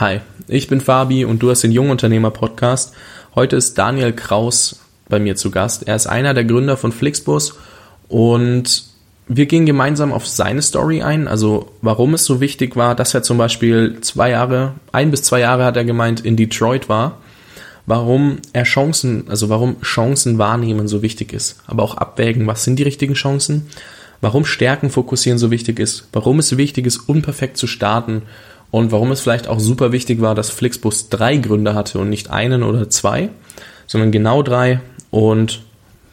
Hi, 0.00 0.20
ich 0.46 0.68
bin 0.68 0.80
Fabi 0.80 1.24
und 1.24 1.42
du 1.42 1.50
hast 1.50 1.64
den 1.64 1.72
Jungunternehmer 1.72 2.30
Podcast. 2.30 2.94
Heute 3.34 3.56
ist 3.56 3.78
Daniel 3.78 4.12
Kraus 4.12 4.78
bei 5.08 5.18
mir 5.18 5.34
zu 5.34 5.50
Gast. 5.50 5.88
Er 5.88 5.96
ist 5.96 6.06
einer 6.06 6.34
der 6.34 6.44
Gründer 6.44 6.76
von 6.76 6.92
Flixbus 6.92 7.58
und 8.06 8.84
wir 9.26 9.46
gehen 9.46 9.66
gemeinsam 9.66 10.12
auf 10.12 10.24
seine 10.24 10.62
Story 10.62 11.02
ein, 11.02 11.26
also 11.26 11.72
warum 11.82 12.14
es 12.14 12.24
so 12.24 12.40
wichtig 12.40 12.76
war, 12.76 12.94
dass 12.94 13.12
er 13.12 13.24
zum 13.24 13.38
Beispiel 13.38 14.00
zwei 14.00 14.30
Jahre, 14.30 14.74
ein 14.92 15.10
bis 15.10 15.24
zwei 15.24 15.40
Jahre 15.40 15.64
hat 15.64 15.76
er 15.76 15.84
gemeint, 15.84 16.20
in 16.20 16.36
Detroit 16.36 16.88
war, 16.88 17.18
warum 17.84 18.36
er 18.52 18.62
Chancen, 18.62 19.24
also 19.28 19.48
warum 19.48 19.80
Chancen 19.80 20.38
wahrnehmen 20.38 20.86
so 20.86 21.02
wichtig 21.02 21.32
ist, 21.32 21.60
aber 21.66 21.82
auch 21.82 21.96
abwägen, 21.96 22.46
was 22.46 22.62
sind 22.62 22.78
die 22.78 22.84
richtigen 22.84 23.14
Chancen, 23.14 23.66
warum 24.20 24.44
Stärken 24.44 24.90
fokussieren 24.90 25.40
so 25.40 25.50
wichtig 25.50 25.80
ist, 25.80 26.06
warum 26.12 26.38
es 26.38 26.56
wichtig 26.56 26.86
ist, 26.86 26.98
unperfekt 27.08 27.56
zu 27.56 27.66
starten 27.66 28.22
und 28.70 28.92
warum 28.92 29.10
es 29.12 29.20
vielleicht 29.20 29.48
auch 29.48 29.60
super 29.60 29.92
wichtig 29.92 30.20
war, 30.20 30.34
dass 30.34 30.50
Flixbus 30.50 31.08
drei 31.08 31.36
Gründer 31.36 31.74
hatte 31.74 31.98
und 31.98 32.10
nicht 32.10 32.30
einen 32.30 32.62
oder 32.62 32.90
zwei, 32.90 33.30
sondern 33.86 34.12
genau 34.12 34.42
drei 34.42 34.80
und 35.10 35.62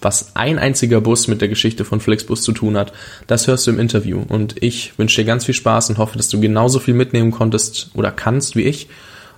was 0.01 0.35
ein 0.35 0.59
einziger 0.59 1.01
Bus 1.01 1.27
mit 1.27 1.41
der 1.41 1.47
Geschichte 1.47 1.83
von 1.83 1.99
Flixbus 1.99 2.43
zu 2.43 2.51
tun 2.51 2.77
hat, 2.77 2.93
das 3.27 3.47
hörst 3.47 3.65
du 3.65 3.71
im 3.71 3.79
Interview. 3.79 4.21
Und 4.27 4.61
ich 4.61 4.97
wünsche 4.99 5.21
dir 5.21 5.25
ganz 5.25 5.45
viel 5.45 5.55
Spaß 5.55 5.89
und 5.89 5.97
hoffe, 5.97 6.17
dass 6.17 6.29
du 6.29 6.39
genauso 6.39 6.79
viel 6.79 6.93
mitnehmen 6.93 7.31
konntest 7.31 7.89
oder 7.95 8.11
kannst 8.11 8.55
wie 8.55 8.61
ich. 8.61 8.87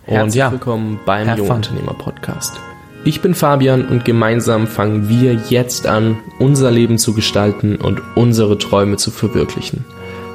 Und 0.05 0.13
Herzlich 0.13 0.35
ja, 0.35 0.51
willkommen 0.51 0.99
beim 1.05 1.37
Jungunternehmer 1.37 1.93
Podcast. 1.93 2.59
Ich 3.05 3.21
bin 3.21 3.33
Fabian 3.33 3.87
und 3.87 4.03
gemeinsam 4.03 4.67
fangen 4.67 5.07
wir 5.07 5.39
jetzt 5.49 5.87
an, 5.87 6.17
unser 6.39 6.69
Leben 6.69 6.97
zu 6.97 7.13
gestalten 7.13 7.77
und 7.77 8.01
unsere 8.15 8.57
Träume 8.57 8.97
zu 8.97 9.11
verwirklichen. 9.11 9.85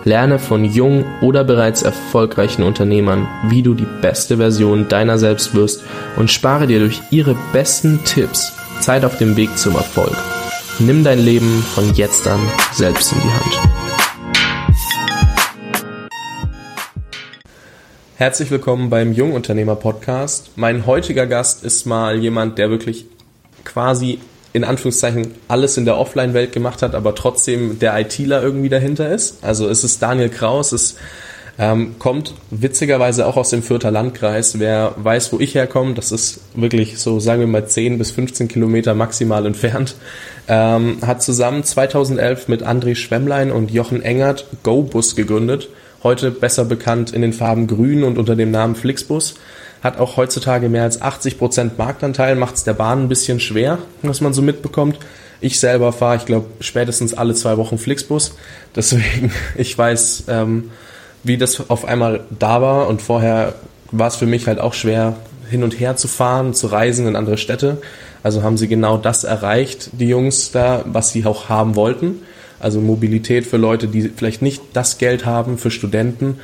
Lerne 0.05 0.41
von 0.41 0.65
jungen 0.65 1.05
oder 1.21 1.45
bereits 1.45 1.83
erfolgreichen 1.83 2.65
Unternehmern, 2.65 3.29
wie 3.49 3.63
du 3.63 3.75
die 3.75 3.87
beste 4.01 4.39
Version 4.39 4.89
deiner 4.89 5.17
selbst 5.17 5.55
wirst 5.55 5.85
und 6.17 6.29
spare 6.29 6.67
dir 6.67 6.81
durch 6.81 7.01
ihre 7.11 7.37
besten 7.53 8.03
Tipps 8.05 8.53
Zeit 8.81 9.05
auf 9.05 9.19
dem 9.19 9.37
Weg 9.37 9.57
zum 9.57 9.77
Erfolg. 9.77 10.17
Nimm 10.81 11.05
dein 11.05 11.21
Leben 11.21 11.63
von 11.75 11.95
jetzt 11.95 12.27
an 12.27 12.41
selbst 12.73 13.13
in 13.13 13.19
die 13.21 13.29
Hand. 13.29 13.69
Herzlich 18.17 18.51
willkommen 18.51 18.91
beim 18.91 19.13
Jungunternehmer 19.13 19.77
Podcast. 19.77 20.51
Mein 20.57 20.85
heutiger 20.87 21.29
Gast 21.29 21.63
ist 21.63 21.87
mal 21.87 22.19
jemand, 22.19 22.59
der 22.59 22.71
wirklich 22.71 23.07
quasi 23.65 24.19
in 24.53 24.65
Anführungszeichen 24.65 25.35
alles 25.49 25.77
in 25.77 25.85
der 25.85 25.97
Offline-Welt 25.97 26.53
gemacht 26.53 26.83
hat, 26.83 26.95
aber 26.95 27.15
trotzdem 27.15 27.79
der 27.79 27.99
ITler 27.99 28.43
irgendwie 28.43 28.69
dahinter 28.69 29.11
ist. 29.11 29.43
Also 29.43 29.69
es 29.69 29.83
ist 29.85 30.03
Daniel 30.03 30.29
Kraus, 30.29 30.73
es 30.73 30.97
ähm, 31.59 31.97
kommt 31.99 32.35
witzigerweise 32.51 33.27
auch 33.27 33.37
aus 33.37 33.51
dem 33.51 33.63
Fürther 33.63 33.91
Landkreis. 33.91 34.59
Wer 34.59 34.95
weiß, 34.97 35.33
wo 35.33 35.39
ich 35.39 35.55
herkomme, 35.55 35.95
das 35.95 36.11
ist 36.13 36.41
wirklich 36.55 36.99
so, 36.99 37.21
sagen 37.21 37.41
wir 37.41 37.47
mal, 37.47 37.67
10 37.67 37.99
bis 37.99 38.11
15 38.11 38.49
Kilometer 38.49 38.95
maximal 38.95 39.45
entfernt. 39.47 39.95
Ähm, 40.49 40.99
hat 41.07 41.23
zusammen 41.23 41.63
2011 41.63 42.49
mit 42.49 42.63
André 42.63 42.95
Schwemmlein 42.95 43.53
und 43.53 43.71
Jochen 43.71 44.03
Engert 44.03 44.47
GoBus 44.63 45.15
gegründet. 45.15 45.69
Heute 46.03 46.31
besser 46.31 46.65
bekannt 46.65 47.13
in 47.13 47.23
den 47.23 47.33
Farben 47.33 47.67
Grün 47.67 48.03
und 48.03 48.19
unter 48.19 48.35
dem 48.35 48.51
Namen 48.51 48.75
Flixbus 48.75 49.35
hat 49.83 49.99
auch 49.99 50.17
heutzutage 50.17 50.69
mehr 50.69 50.85
als 50.85 51.03
80 51.03 51.39
Prozent 51.39 51.79
Marktanteil, 51.79 52.37
macht 52.37 52.55
es 52.55 52.65
der 52.65 52.75
Bahn 52.75 53.03
ein 53.03 53.09
bisschen 53.09 53.41
schwer, 53.41 53.79
was 54.03 54.21
man 54.21 54.33
so 54.33 54.41
mitbekommt. 54.41 54.99
Ich 55.41 55.59
selber 55.59 55.93
fahre, 55.93 56.17
ich 56.17 56.25
glaube, 56.25 56.47
spätestens 56.61 57.15
alle 57.15 57.35
zwei 57.35 57.57
Wochen 57.57 57.79
Flixbus. 57.79 58.37
Deswegen, 58.77 59.33
ich 59.57 59.77
weiß, 59.77 60.25
ähm, 60.29 60.71
wie 61.25 61.37
das 61.37 61.69
auf 61.69 61.85
einmal 61.85 62.21
da 62.39 62.63
war 62.63 62.89
und 62.89 63.03
vorher 63.03 63.55
war 63.91 64.09
es 64.09 64.17
für 64.17 64.27
mich 64.27 64.47
halt 64.47 64.61
auch 64.61 64.75
schwer, 64.75 65.17
hin 65.51 65.65
und 65.65 65.79
her 65.79 65.97
zu 65.97 66.09
fahren, 66.09 66.55
zu 66.55 66.69
reisen 66.69 67.07
in 67.07 67.17
andere 67.17 67.37
Städte. 67.37 67.83
Also 68.23 68.43
haben 68.43 68.57
sie 68.57 68.69
genau 68.69 68.97
das 68.97 69.25
erreicht, 69.25 69.91
die 69.93 70.09
Jungs 70.09 70.53
da, 70.53 70.85
was 70.87 71.11
sie 71.11 71.27
auch 71.27 71.49
haben 71.49 71.75
wollten. 71.75 72.23
Also 72.61 72.81
Mobilität 72.81 73.45
für 73.47 73.57
Leute, 73.57 73.89
die 73.89 74.09
vielleicht 74.09 74.41
nicht 74.41 74.63
das 74.73 74.99
Geld 74.99 75.27
haben, 75.27 75.59
für 75.59 75.71
Studenten. 75.71 76.39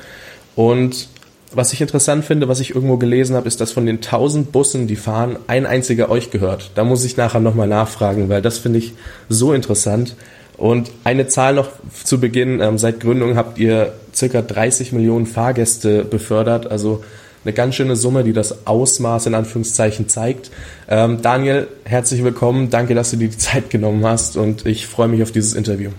Und 0.56 1.08
was 1.54 1.72
ich 1.72 1.80
interessant 1.80 2.24
finde, 2.24 2.48
was 2.48 2.60
ich 2.60 2.74
irgendwo 2.74 2.96
gelesen 2.96 3.34
habe, 3.34 3.48
ist, 3.48 3.60
dass 3.60 3.72
von 3.72 3.86
den 3.86 3.96
1000 3.96 4.52
Bussen, 4.52 4.86
die 4.86 4.96
fahren, 4.96 5.38
ein 5.46 5.66
einziger 5.66 6.10
euch 6.10 6.30
gehört. 6.30 6.72
Da 6.74 6.84
muss 6.84 7.04
ich 7.04 7.16
nachher 7.16 7.40
nochmal 7.40 7.68
nachfragen, 7.68 8.28
weil 8.28 8.42
das 8.42 8.58
finde 8.58 8.78
ich 8.78 8.94
so 9.28 9.52
interessant. 9.52 10.16
Und 10.56 10.90
eine 11.04 11.28
Zahl 11.28 11.54
noch 11.54 11.70
zu 12.04 12.20
Beginn. 12.20 12.60
Ähm, 12.60 12.78
seit 12.78 13.00
Gründung 13.00 13.36
habt 13.36 13.58
ihr 13.58 13.92
circa 14.14 14.42
30 14.42 14.92
Millionen 14.92 15.26
Fahrgäste 15.26 16.04
befördert. 16.04 16.70
Also 16.70 17.04
eine 17.44 17.54
ganz 17.54 17.76
schöne 17.76 17.96
Summe, 17.96 18.24
die 18.24 18.32
das 18.32 18.66
Ausmaß 18.66 19.26
in 19.26 19.34
Anführungszeichen 19.34 20.08
zeigt. 20.08 20.50
Ähm, 20.88 21.22
Daniel, 21.22 21.68
herzlich 21.84 22.24
willkommen. 22.24 22.70
Danke, 22.70 22.94
dass 22.94 23.12
du 23.12 23.16
dir 23.16 23.28
die 23.28 23.38
Zeit 23.38 23.70
genommen 23.70 24.04
hast 24.04 24.36
und 24.36 24.66
ich 24.66 24.86
freue 24.86 25.08
mich 25.08 25.22
auf 25.22 25.30
dieses 25.30 25.54
Interview. 25.54 25.90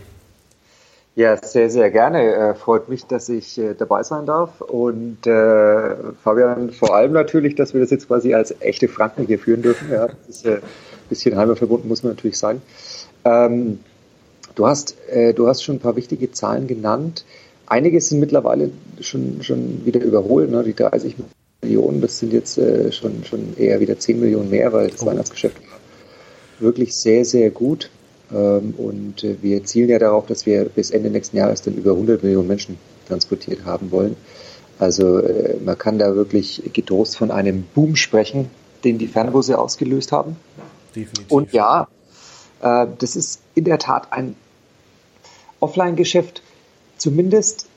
Ja, 1.19 1.35
sehr, 1.35 1.69
sehr 1.69 1.91
gerne. 1.91 2.33
Äh, 2.33 2.55
freut 2.55 2.87
mich, 2.87 3.03
dass 3.03 3.27
ich 3.27 3.57
äh, 3.57 3.73
dabei 3.77 4.03
sein 4.03 4.25
darf. 4.25 4.61
Und 4.61 5.27
äh, 5.27 6.13
Fabian, 6.23 6.71
vor 6.71 6.95
allem 6.95 7.11
natürlich, 7.11 7.55
dass 7.55 7.73
wir 7.73 7.81
das 7.81 7.89
jetzt 7.89 8.07
quasi 8.07 8.33
als 8.33 8.55
echte 8.61 8.87
Franken 8.87 9.27
hier 9.27 9.37
führen 9.37 9.61
dürfen. 9.61 9.91
Ja, 9.91 10.07
das 10.07 10.17
ist 10.29 10.45
äh, 10.45 10.53
ein 10.53 10.61
bisschen 11.09 11.35
heimatverbunden, 11.35 11.89
muss 11.89 12.03
man 12.03 12.13
natürlich 12.13 12.37
sagen. 12.37 12.61
Ähm, 13.25 13.79
du, 14.55 14.65
hast, 14.65 14.95
äh, 15.09 15.33
du 15.33 15.49
hast 15.49 15.61
schon 15.61 15.75
ein 15.75 15.79
paar 15.81 15.97
wichtige 15.97 16.31
Zahlen 16.31 16.67
genannt. 16.67 17.25
Einige 17.65 17.99
sind 17.99 18.21
mittlerweile 18.21 18.71
schon, 19.01 19.43
schon 19.43 19.85
wieder 19.85 19.99
überholt. 19.99 20.49
Ne? 20.49 20.63
Die 20.63 20.73
30 20.73 21.17
Millionen, 21.61 21.99
das 21.99 22.17
sind 22.17 22.31
jetzt 22.31 22.57
äh, 22.57 22.93
schon, 22.93 23.25
schon 23.25 23.57
eher 23.57 23.81
wieder 23.81 23.99
10 23.99 24.21
Millionen 24.21 24.49
mehr, 24.49 24.71
weil 24.71 24.89
das 24.89 25.03
oh. 25.03 25.07
Weihnachtsgeschäft 25.07 25.57
war 25.69 25.79
wirklich 26.59 26.95
sehr, 26.95 27.25
sehr 27.25 27.49
gut. 27.49 27.89
Ähm, 28.31 28.73
und 28.77 29.23
äh, 29.23 29.37
wir 29.41 29.63
zielen 29.63 29.89
ja 29.89 29.99
darauf, 29.99 30.25
dass 30.27 30.45
wir 30.45 30.65
bis 30.65 30.91
Ende 30.91 31.09
nächsten 31.09 31.37
Jahres 31.37 31.61
dann 31.61 31.75
über 31.75 31.91
100 31.91 32.23
Millionen 32.23 32.47
Menschen 32.47 32.77
transportiert 33.07 33.65
haben 33.65 33.91
wollen. 33.91 34.15
Also 34.77 35.19
äh, 35.19 35.57
man 35.63 35.77
kann 35.77 35.99
da 35.99 36.15
wirklich 36.15 36.63
getrost 36.73 37.17
von 37.17 37.31
einem 37.31 37.63
Boom 37.73 37.95
sprechen, 37.95 38.49
den 38.83 38.97
die 38.97 39.07
Fernbusse 39.07 39.57
ausgelöst 39.57 40.11
haben. 40.11 40.37
Definitiv. 40.95 41.31
Und 41.31 41.53
ja, 41.53 41.87
äh, 42.61 42.87
das 42.97 43.15
ist 43.15 43.41
in 43.55 43.65
der 43.65 43.79
Tat 43.79 44.11
ein 44.11 44.35
Offline-Geschäft. 45.59 46.41
Zumindest 46.97 47.67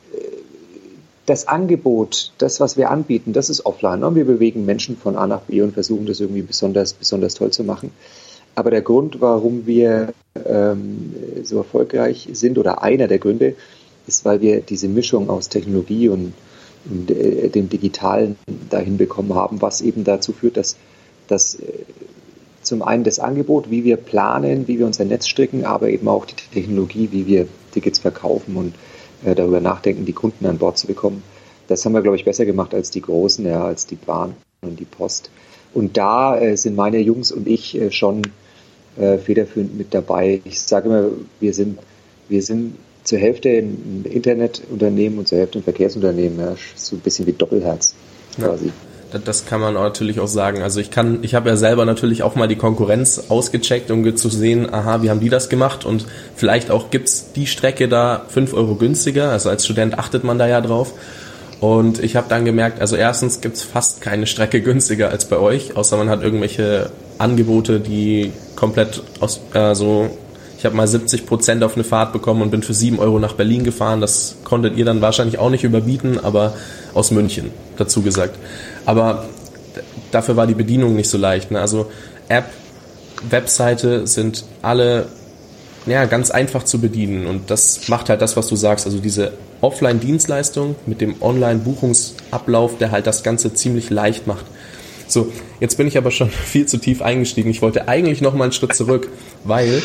das 1.26 1.46
Angebot, 1.46 2.32
das, 2.38 2.60
was 2.60 2.76
wir 2.76 2.90
anbieten, 2.90 3.32
das 3.32 3.48
ist 3.48 3.64
offline. 3.64 4.00
Ne? 4.00 4.14
Wir 4.14 4.24
bewegen 4.24 4.64
Menschen 4.64 4.96
von 4.96 5.16
A 5.16 5.26
nach 5.26 5.42
B 5.42 5.62
und 5.62 5.72
versuchen 5.72 6.06
das 6.06 6.20
irgendwie 6.20 6.42
besonders, 6.42 6.94
besonders 6.94 7.34
toll 7.34 7.52
zu 7.52 7.64
machen. 7.64 7.92
Aber 8.54 8.70
der 8.70 8.82
Grund, 8.82 9.20
warum 9.20 9.66
wir 9.66 10.12
ähm, 10.46 11.14
so 11.42 11.58
erfolgreich 11.58 12.28
sind 12.32 12.58
oder 12.58 12.82
einer 12.82 13.08
der 13.08 13.18
Gründe, 13.18 13.54
ist, 14.06 14.24
weil 14.24 14.40
wir 14.40 14.60
diese 14.60 14.88
Mischung 14.88 15.30
aus 15.30 15.48
Technologie 15.48 16.08
und, 16.08 16.34
und 16.90 17.10
äh, 17.10 17.48
dem 17.48 17.68
Digitalen 17.68 18.36
dahin 18.68 18.96
bekommen 18.96 19.34
haben, 19.34 19.62
was 19.62 19.80
eben 19.80 20.04
dazu 20.04 20.32
führt, 20.32 20.56
dass, 20.56 20.76
dass 21.28 21.54
äh, 21.54 21.66
zum 22.62 22.82
einen 22.82 23.04
das 23.04 23.18
Angebot, 23.18 23.70
wie 23.70 23.84
wir 23.84 23.96
planen, 23.96 24.68
wie 24.68 24.78
wir 24.78 24.86
unser 24.86 25.04
Netz 25.04 25.26
stricken, 25.26 25.64
aber 25.64 25.88
eben 25.88 26.08
auch 26.08 26.26
die 26.26 26.34
Technologie, 26.52 27.08
wie 27.10 27.26
wir 27.26 27.48
Tickets 27.72 27.98
verkaufen 27.98 28.56
und 28.56 28.74
äh, 29.24 29.34
darüber 29.34 29.60
nachdenken, 29.60 30.04
die 30.04 30.12
Kunden 30.12 30.46
an 30.46 30.58
Bord 30.58 30.78
zu 30.78 30.86
bekommen. 30.86 31.22
Das 31.68 31.84
haben 31.84 31.92
wir, 31.92 32.02
glaube 32.02 32.16
ich, 32.16 32.24
besser 32.24 32.44
gemacht 32.44 32.74
als 32.74 32.90
die 32.90 33.00
Großen, 33.00 33.44
ja, 33.46 33.64
als 33.64 33.86
die 33.86 33.96
Bahn 33.96 34.34
und 34.62 34.78
die 34.78 34.84
Post. 34.84 35.30
Und 35.74 35.96
da 35.96 36.38
äh, 36.38 36.56
sind 36.56 36.76
meine 36.76 36.98
Jungs 36.98 37.32
und 37.32 37.48
ich 37.48 37.80
äh, 37.80 37.90
schon 37.90 38.22
äh, 38.96 39.18
federführend 39.18 39.76
mit 39.76 39.94
dabei. 39.94 40.40
Ich 40.44 40.60
sage 40.60 40.88
immer, 40.88 41.04
wir 41.40 41.54
sind, 41.54 41.78
wir 42.28 42.42
sind 42.42 42.74
zur 43.04 43.18
Hälfte 43.18 43.48
ein 43.48 44.04
Internetunternehmen 44.08 45.18
und 45.18 45.28
zur 45.28 45.38
Hälfte 45.38 45.58
ein 45.58 45.64
Verkehrsunternehmen. 45.64 46.38
Ja, 46.38 46.54
so 46.76 46.96
ein 46.96 47.00
bisschen 47.00 47.26
wie 47.26 47.32
Doppelherz 47.32 47.94
quasi. 48.36 48.66
Ja 48.66 48.72
das 49.18 49.46
kann 49.46 49.60
man 49.60 49.74
natürlich 49.74 50.20
auch 50.20 50.28
sagen. 50.28 50.62
Also 50.62 50.80
ich 50.80 50.90
kann, 50.90 51.18
ich 51.22 51.34
habe 51.34 51.48
ja 51.50 51.56
selber 51.56 51.84
natürlich 51.84 52.22
auch 52.22 52.34
mal 52.34 52.48
die 52.48 52.56
Konkurrenz 52.56 53.24
ausgecheckt, 53.28 53.90
um 53.90 54.16
zu 54.16 54.28
sehen, 54.28 54.72
aha, 54.72 55.02
wie 55.02 55.10
haben 55.10 55.20
die 55.20 55.28
das 55.28 55.48
gemacht 55.48 55.84
und 55.84 56.06
vielleicht 56.34 56.70
auch 56.70 56.90
gibt's 56.90 57.32
die 57.32 57.46
Strecke 57.46 57.88
da 57.88 58.24
fünf 58.28 58.54
Euro 58.54 58.76
günstiger. 58.76 59.30
Also 59.30 59.50
als 59.50 59.64
Student 59.64 59.98
achtet 59.98 60.24
man 60.24 60.38
da 60.38 60.46
ja 60.46 60.60
drauf. 60.60 60.92
Und 61.60 62.02
ich 62.02 62.16
habe 62.16 62.26
dann 62.28 62.44
gemerkt, 62.44 62.80
also 62.80 62.96
erstens 62.96 63.40
gibt's 63.40 63.62
fast 63.62 64.00
keine 64.00 64.26
Strecke 64.26 64.60
günstiger 64.62 65.10
als 65.10 65.26
bei 65.26 65.38
euch, 65.38 65.76
außer 65.76 65.96
man 65.96 66.08
hat 66.08 66.22
irgendwelche 66.22 66.90
Angebote, 67.18 67.80
die 67.80 68.32
komplett 68.56 69.02
aus, 69.20 69.40
äh, 69.54 69.74
so, 69.74 70.10
ich 70.58 70.64
habe 70.64 70.76
mal 70.76 70.86
70 70.86 71.26
Prozent 71.26 71.64
auf 71.64 71.74
eine 71.74 71.84
Fahrt 71.84 72.12
bekommen 72.12 72.42
und 72.42 72.50
bin 72.50 72.62
für 72.62 72.74
sieben 72.74 72.98
Euro 72.98 73.18
nach 73.18 73.34
Berlin 73.34 73.64
gefahren. 73.64 74.00
Das 74.00 74.36
konntet 74.44 74.76
ihr 74.76 74.84
dann 74.84 75.00
wahrscheinlich 75.00 75.38
auch 75.38 75.50
nicht 75.50 75.64
überbieten, 75.64 76.18
aber 76.22 76.54
aus 76.94 77.10
München, 77.10 77.50
dazu 77.76 78.02
gesagt. 78.02 78.36
Aber 78.86 79.26
dafür 80.10 80.36
war 80.36 80.46
die 80.46 80.54
Bedienung 80.54 80.94
nicht 80.94 81.08
so 81.08 81.18
leicht. 81.18 81.50
Ne? 81.50 81.60
Also 81.60 81.90
App, 82.28 82.44
Webseite 83.28 84.06
sind 84.06 84.44
alle 84.62 85.06
ja, 85.86 86.04
ganz 86.04 86.30
einfach 86.30 86.62
zu 86.62 86.80
bedienen 86.80 87.26
und 87.26 87.50
das 87.50 87.88
macht 87.88 88.08
halt 88.08 88.22
das, 88.22 88.36
was 88.36 88.46
du 88.46 88.56
sagst. 88.56 88.86
Also 88.86 88.98
diese 88.98 89.32
Offline-Dienstleistung 89.60 90.76
mit 90.86 91.00
dem 91.00 91.16
Online-Buchungs- 91.20 92.12
Ablauf, 92.30 92.78
der 92.78 92.90
halt 92.90 93.06
das 93.06 93.22
Ganze 93.22 93.52
ziemlich 93.52 93.90
leicht 93.90 94.26
macht. 94.26 94.44
So, 95.06 95.32
jetzt 95.60 95.76
bin 95.76 95.86
ich 95.86 95.98
aber 95.98 96.10
schon 96.10 96.30
viel 96.30 96.66
zu 96.66 96.78
tief 96.78 97.02
eingestiegen. 97.02 97.50
Ich 97.50 97.62
wollte 97.62 97.88
eigentlich 97.88 98.20
noch 98.20 98.34
mal 98.34 98.44
einen 98.44 98.52
Schritt 98.52 98.74
zurück, 98.74 99.08
weil 99.44 99.82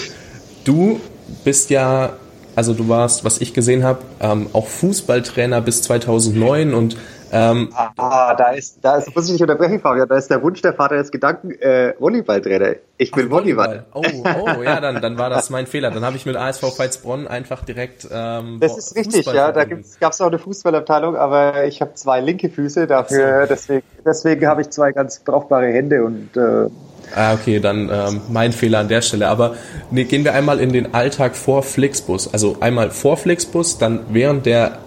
du 0.63 0.99
bist 1.43 1.69
ja, 1.69 2.17
also 2.55 2.73
du 2.73 2.87
warst, 2.89 3.23
was 3.23 3.39
ich 3.41 3.53
gesehen 3.53 3.83
habe, 3.83 3.99
ähm, 4.19 4.47
auch 4.53 4.67
Fußballtrainer 4.67 5.61
bis 5.61 5.81
2009 5.83 6.73
und 6.73 6.97
ähm, 7.31 7.69
ah, 7.75 8.35
da 8.35 8.51
ist, 8.51 8.79
da 8.81 8.97
ist, 8.97 9.15
muss 9.15 9.25
ich 9.25 9.33
nicht 9.33 9.41
unterbrechen, 9.41 9.79
Fabian, 9.79 10.07
da 10.07 10.15
ist 10.15 10.29
der 10.29 10.41
Wunsch 10.41 10.61
der 10.61 10.73
Vater 10.73 10.95
des 10.95 11.11
Gedanken, 11.11 11.51
äh, 11.51 11.93
Volleyballtrainer. 11.99 12.75
Ich 12.97 13.11
bin 13.11 13.29
Volleyball. 13.29 13.85
Volleyball. 13.93 14.35
Oh, 14.41 14.59
oh, 14.59 14.63
ja, 14.63 14.79
dann, 14.79 15.01
dann 15.01 15.17
war 15.17 15.29
das 15.29 15.49
mein 15.49 15.67
Fehler. 15.67 15.91
Dann 15.91 16.03
habe 16.03 16.15
ich 16.15 16.25
mit 16.25 16.35
ASV 16.35 16.77
Veitsbronn 16.77 17.27
einfach 17.27 17.63
direkt. 17.63 18.07
Ähm, 18.11 18.59
das 18.59 18.77
ist 18.77 18.95
richtig, 18.95 19.25
ja. 19.25 19.51
Da 19.51 19.65
gab 19.65 20.13
es 20.13 20.21
auch 20.21 20.27
eine 20.27 20.39
Fußballabteilung, 20.39 21.15
aber 21.15 21.65
ich 21.65 21.81
habe 21.81 21.93
zwei 21.93 22.21
linke 22.21 22.49
Füße 22.49 22.87
dafür. 22.87 23.41
So. 23.41 23.47
Deswegen, 23.49 23.83
deswegen 24.05 24.47
habe 24.47 24.61
ich 24.61 24.69
zwei 24.69 24.91
ganz 24.91 25.19
brauchbare 25.19 25.67
Hände 25.67 26.03
und 26.03 26.35
äh, 26.37 26.69
Ah, 27.15 27.33
okay, 27.33 27.59
dann 27.59 27.89
ähm, 27.89 28.21
mein 28.29 28.51
Fehler 28.51 28.79
an 28.79 28.87
der 28.87 29.01
Stelle. 29.01 29.29
Aber 29.29 29.55
nee, 29.91 30.03
gehen 30.03 30.23
wir 30.23 30.33
einmal 30.33 30.59
in 30.59 30.73
den 30.73 30.93
Alltag 30.93 31.35
vor 31.35 31.63
Flixbus. 31.63 32.33
Also 32.33 32.57
einmal 32.59 32.91
vor 32.91 33.17
Flixbus, 33.17 33.77
dann 33.77 34.01
während 34.09 34.45
der 34.45 34.79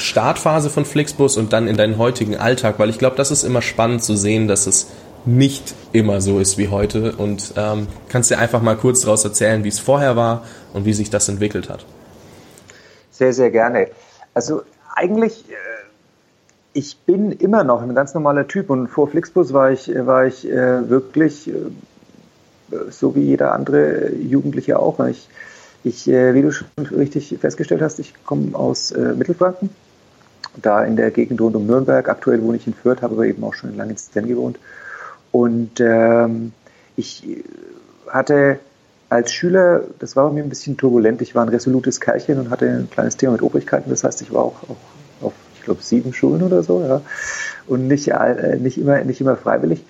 Startphase 0.00 0.70
von 0.70 0.84
Flixbus 0.84 1.36
und 1.36 1.52
dann 1.52 1.68
in 1.68 1.76
deinen 1.76 1.98
heutigen 1.98 2.36
Alltag, 2.36 2.78
weil 2.78 2.90
ich 2.90 2.98
glaube, 2.98 3.16
das 3.16 3.30
ist 3.30 3.44
immer 3.44 3.62
spannend 3.62 4.02
zu 4.02 4.16
sehen, 4.16 4.48
dass 4.48 4.66
es 4.66 4.88
nicht 5.26 5.74
immer 5.92 6.20
so 6.20 6.38
ist 6.38 6.56
wie 6.56 6.68
heute 6.68 7.12
und 7.12 7.52
ähm, 7.56 7.86
kannst 8.08 8.30
dir 8.30 8.38
einfach 8.38 8.62
mal 8.62 8.76
kurz 8.76 9.02
daraus 9.02 9.24
erzählen, 9.24 9.64
wie 9.64 9.68
es 9.68 9.78
vorher 9.78 10.16
war 10.16 10.44
und 10.72 10.86
wie 10.86 10.94
sich 10.94 11.10
das 11.10 11.28
entwickelt 11.28 11.68
hat. 11.68 11.84
Sehr, 13.10 13.32
sehr 13.32 13.50
gerne. 13.50 13.88
Also 14.32 14.62
eigentlich, 14.94 15.44
äh, 15.50 15.54
ich 16.72 16.96
bin 16.98 17.32
immer 17.32 17.64
noch 17.64 17.82
ein 17.82 17.94
ganz 17.94 18.14
normaler 18.14 18.48
Typ 18.48 18.70
und 18.70 18.88
vor 18.88 19.08
Flixbus 19.08 19.52
war 19.52 19.70
ich, 19.70 19.88
war 19.88 20.26
ich 20.26 20.48
äh, 20.48 20.88
wirklich 20.88 21.48
äh, 21.48 21.52
so 22.88 23.14
wie 23.14 23.22
jeder 23.22 23.52
andere 23.52 24.12
Jugendliche 24.14 24.78
auch. 24.78 25.04
Ich, 25.06 25.28
ich, 25.82 26.06
wie 26.06 26.42
du 26.42 26.52
schon 26.52 26.68
richtig 26.78 27.36
festgestellt 27.40 27.82
hast, 27.82 27.98
ich 27.98 28.12
komme 28.24 28.54
aus 28.54 28.92
Mittelfranken 28.92 29.70
da 30.56 30.84
in 30.84 30.96
der 30.96 31.10
Gegend 31.10 31.40
rund 31.40 31.56
um 31.56 31.66
Nürnberg. 31.66 32.08
Aktuell 32.08 32.42
wohne 32.42 32.56
ich 32.56 32.66
in 32.66 32.74
Fürth, 32.74 33.02
habe 33.02 33.14
aber 33.14 33.26
eben 33.26 33.42
auch 33.44 33.54
schon 33.54 33.76
lange 33.76 33.92
in 33.92 33.98
Sten 33.98 34.26
gewohnt. 34.26 34.58
Und 35.32 35.80
ähm, 35.80 36.52
ich 36.96 37.44
hatte 38.08 38.58
als 39.08 39.32
Schüler, 39.32 39.82
das 39.98 40.16
war 40.16 40.28
bei 40.28 40.34
mir 40.34 40.42
ein 40.42 40.48
bisschen 40.48 40.76
turbulent, 40.76 41.20
ich 41.20 41.34
war 41.34 41.42
ein 41.42 41.48
resolutes 41.48 42.00
Kerlchen 42.00 42.38
und 42.38 42.50
hatte 42.50 42.68
ein 42.68 42.90
kleines 42.90 43.16
Thema 43.16 43.32
mit 43.32 43.42
Obrigkeiten. 43.42 43.90
Das 43.90 44.04
heißt, 44.04 44.22
ich 44.22 44.32
war 44.32 44.42
auch, 44.42 44.62
auch 44.68 45.26
auf, 45.26 45.32
ich 45.56 45.62
glaube, 45.62 45.82
sieben 45.82 46.12
Schulen 46.12 46.42
oder 46.42 46.62
so, 46.62 46.82
ja. 46.82 47.02
Und 47.66 47.88
nicht, 47.88 48.08
äh, 48.08 48.56
nicht, 48.56 48.78
immer, 48.78 49.02
nicht 49.02 49.20
immer 49.20 49.36
freiwillig. 49.36 49.84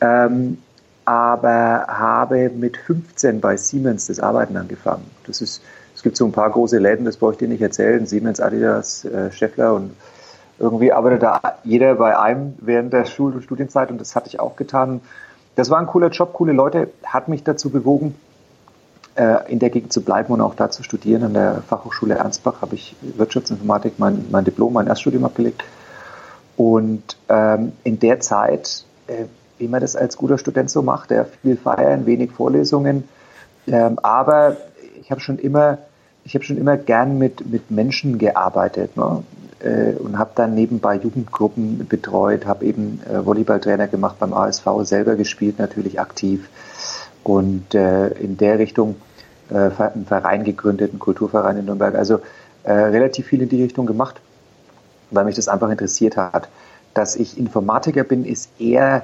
Ähm, 0.00 0.58
aber 1.04 1.86
habe 1.88 2.50
mit 2.50 2.76
15 2.76 3.40
bei 3.40 3.56
Siemens 3.56 4.06
das 4.06 4.20
Arbeiten 4.20 4.56
angefangen. 4.56 5.04
Das 5.26 5.40
ist 5.40 5.60
gibt 6.04 6.16
so 6.16 6.24
ein 6.24 6.32
paar 6.32 6.50
große 6.50 6.78
Läden, 6.78 7.04
das 7.04 7.16
brauche 7.16 7.32
ich 7.32 7.38
dir 7.38 7.48
nicht 7.48 7.62
erzählen, 7.62 8.06
Siemens, 8.06 8.38
Adidas, 8.38 9.04
äh, 9.04 9.32
Scheffler 9.32 9.74
und 9.74 9.96
irgendwie 10.60 10.92
arbeitet 10.92 11.24
da 11.24 11.40
jeder 11.64 11.96
bei 11.96 12.16
einem 12.16 12.54
während 12.60 12.92
der 12.92 13.06
Schul- 13.06 13.32
und 13.32 13.42
Studienzeit 13.42 13.90
und 13.90 14.00
das 14.00 14.14
hatte 14.14 14.28
ich 14.28 14.38
auch 14.38 14.54
getan. 14.54 15.00
Das 15.56 15.70
war 15.70 15.78
ein 15.78 15.86
cooler 15.86 16.10
Job, 16.10 16.32
coole 16.32 16.52
Leute, 16.52 16.90
hat 17.04 17.28
mich 17.28 17.42
dazu 17.42 17.70
bewogen, 17.70 18.14
äh, 19.16 19.50
in 19.50 19.58
der 19.58 19.70
Gegend 19.70 19.92
zu 19.92 20.02
bleiben 20.02 20.32
und 20.32 20.40
auch 20.40 20.54
da 20.54 20.70
zu 20.70 20.82
studieren. 20.82 21.24
An 21.24 21.34
der 21.34 21.62
Fachhochschule 21.68 22.14
Ernstbach 22.14 22.62
habe 22.62 22.76
ich 22.76 22.94
Wirtschaftsinformatik, 23.00 23.94
mein, 23.98 24.26
mein 24.30 24.44
Diplom, 24.44 24.72
mein 24.72 24.86
Erststudium 24.86 25.24
abgelegt. 25.24 25.64
Und 26.56 27.16
ähm, 27.28 27.72
in 27.82 27.98
der 27.98 28.20
Zeit, 28.20 28.84
äh, 29.08 29.24
wie 29.58 29.68
man 29.68 29.80
das 29.80 29.96
als 29.96 30.16
guter 30.16 30.38
Student 30.38 30.70
so 30.70 30.82
macht, 30.82 31.10
der 31.10 31.24
viel 31.24 31.56
feiern, 31.56 32.06
wenig 32.06 32.30
Vorlesungen, 32.30 33.08
ähm, 33.66 33.98
aber 34.02 34.56
ich 35.00 35.10
habe 35.10 35.20
schon 35.20 35.38
immer 35.38 35.78
ich 36.24 36.34
habe 36.34 36.44
schon 36.44 36.56
immer 36.56 36.76
gern 36.76 37.18
mit, 37.18 37.50
mit 37.50 37.70
Menschen 37.70 38.18
gearbeitet 38.18 38.96
ne? 38.96 39.22
Äh, 39.64 39.94
und 39.94 40.18
habe 40.18 40.32
dann 40.34 40.54
nebenbei 40.54 40.96
Jugendgruppen 40.96 41.86
betreut, 41.88 42.44
habe 42.44 42.66
eben 42.66 43.00
äh, 43.10 43.24
Volleyballtrainer 43.24 43.88
gemacht 43.88 44.16
beim 44.18 44.34
ASV, 44.34 44.66
selber 44.82 45.16
gespielt, 45.16 45.58
natürlich 45.58 45.98
aktiv 45.98 46.48
und 47.22 47.74
äh, 47.74 48.08
in 48.08 48.36
der 48.36 48.58
Richtung 48.58 48.96
einen 49.50 50.06
Verein 50.06 50.42
gegründet, 50.42 50.92
einen 50.92 50.98
Kulturverein 50.98 51.58
in 51.58 51.66
Nürnberg. 51.66 51.94
Also 51.96 52.20
relativ 52.64 53.26
viel 53.26 53.42
in 53.42 53.50
die 53.50 53.62
Richtung 53.62 53.84
gemacht, 53.84 54.18
weil 55.10 55.26
mich 55.26 55.36
das 55.36 55.48
einfach 55.48 55.68
interessiert 55.68 56.16
hat. 56.16 56.48
Dass 56.94 57.14
ich 57.14 57.38
Informatiker 57.38 58.04
bin, 58.04 58.24
ist 58.24 58.48
eher 58.58 59.02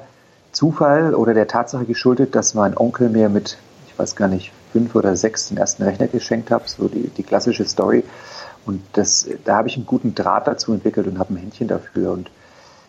Zufall 0.51 1.13
oder 1.13 1.35
der 1.35 1.47
Tatsache 1.47 1.85
geschuldet, 1.85 2.33
dass 2.33 2.55
mein 2.55 2.75
Onkel 2.75 3.09
mir 3.09 3.29
mit, 3.29 3.59
ich 3.87 3.99
weiß 3.99 4.15
gar 4.15 4.27
nicht, 4.27 4.51
fünf 4.71 4.95
oder 4.95 5.15
sechs 5.15 5.49
den 5.49 5.57
ersten 5.57 5.83
Rechner 5.83 6.07
geschenkt 6.07 6.51
habe, 6.51 6.63
so 6.67 6.87
die, 6.87 7.09
die 7.09 7.23
klassische 7.23 7.65
Story. 7.65 8.03
Und 8.65 8.81
das, 8.93 9.27
da 9.43 9.57
habe 9.57 9.67
ich 9.67 9.75
einen 9.75 9.85
guten 9.85 10.13
Draht 10.13 10.47
dazu 10.47 10.73
entwickelt 10.73 11.07
und 11.07 11.19
habe 11.19 11.33
ein 11.33 11.37
Händchen 11.37 11.67
dafür. 11.67 12.11
Und 12.11 12.29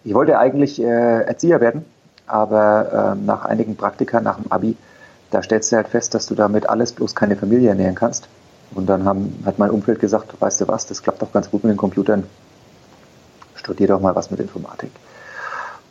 ich 0.05 0.15
wollte 0.15 0.39
eigentlich 0.39 0.81
äh, 0.81 1.23
Erzieher 1.23 1.61
werden, 1.61 1.85
aber 2.27 3.15
äh, 3.17 3.25
nach 3.25 3.45
einigen 3.45 3.77
Praktika, 3.77 4.21
nach 4.21 4.37
dem 4.37 4.51
Abi, 4.51 4.77
da 5.31 5.43
stellst 5.43 5.73
du 5.73 5.77
halt 5.77 5.89
fest, 5.89 6.15
dass 6.15 6.27
du 6.27 6.35
damit 6.35 6.69
alles 6.69 6.93
bloß 6.93 7.15
keine 7.15 7.37
Familie 7.37 7.71
ernähren 7.71 7.95
kannst. 7.95 8.29
Und 8.75 8.87
dann 8.87 9.05
haben, 9.05 9.43
hat 9.45 9.59
mein 9.59 9.71
Umfeld 9.71 10.01
gesagt, 10.01 10.41
weißt 10.41 10.63
du 10.63 10.69
was, 10.69 10.87
das 10.87 11.03
klappt 11.03 11.23
doch 11.23 11.33
ganz 11.33 11.51
gut 11.51 11.65
mit 11.65 11.71
den 11.71 11.77
Computern. 11.77 12.25
Studier 13.55 13.89
doch 13.89 14.01
mal 14.01 14.15
was 14.15 14.31
mit 14.31 14.41
Informatik. 14.41 14.91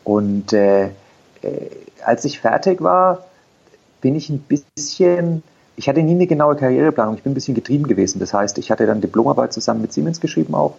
Und 0.03 0.51
äh, 0.53 0.85
äh, 1.41 1.69
als 2.03 2.25
ich 2.25 2.39
fertig 2.39 2.81
war, 2.81 3.25
bin 4.01 4.15
ich 4.15 4.29
ein 4.29 4.39
bisschen 4.39 5.43
ich 5.75 5.87
hatte 5.89 6.01
nie 6.03 6.11
eine 6.11 6.27
genaue 6.27 6.55
Karriereplanung. 6.55 7.15
Ich 7.15 7.23
bin 7.23 7.31
ein 7.31 7.35
bisschen 7.35 7.55
getrieben 7.55 7.87
gewesen. 7.87 8.19
Das 8.19 8.33
heißt, 8.33 8.57
ich 8.57 8.71
hatte 8.71 8.85
dann 8.85 9.01
Diplomarbeit 9.01 9.53
zusammen 9.53 9.81
mit 9.81 9.93
Siemens 9.93 10.19
geschrieben 10.19 10.53
auch. 10.53 10.75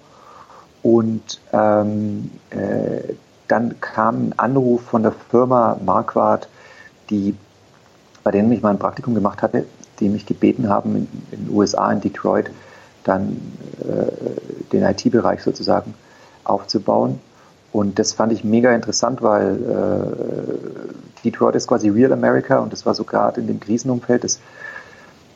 Und 0.83 1.41
ähm, 1.53 2.31
äh, 2.51 3.15
dann 3.49 3.81
kam 3.81 4.29
ein 4.29 4.39
Anruf 4.39 4.83
von 4.83 5.03
der 5.03 5.13
Firma 5.13 5.79
Marquardt, 5.85 6.49
die, 7.11 7.35
bei 8.25 8.31
denen 8.31 8.51
ich 8.53 8.63
mal 8.63 8.71
ein 8.71 8.79
Praktikum 8.79 9.15
gemacht 9.15 9.43
hatte, 9.43 9.65
die 10.01 10.09
mich 10.09 10.27
gebeten 10.27 10.69
haben, 10.69 10.97
in, 10.97 11.09
in 11.31 11.47
den 11.47 11.55
USA, 11.55 11.91
in 11.93 12.01
Detroit, 12.01 12.51
dann 13.05 13.41
äh, 13.81 14.71
den 14.73 14.83
IT-Bereich 14.83 15.43
sozusagen 15.43 15.95
aufzubauen. 16.45 17.21
Und 17.73 17.99
das 17.99 18.13
fand 18.13 18.33
ich 18.33 18.45
mega 18.45 18.75
interessant, 18.75 19.23
weil 19.23 19.57
äh, 19.57 21.25
Detroit 21.25 21.55
ist 21.55 21.69
quasi 21.69 21.89
Real 21.89 22.13
America 22.13 22.59
und 22.59 22.73
das 22.73 22.85
war 22.85 22.95
so 22.95 23.05
gerade 23.05 23.41
in 23.41 23.47
dem 23.47 23.61
Krisenumfeld, 23.61 24.25
das 24.25 24.41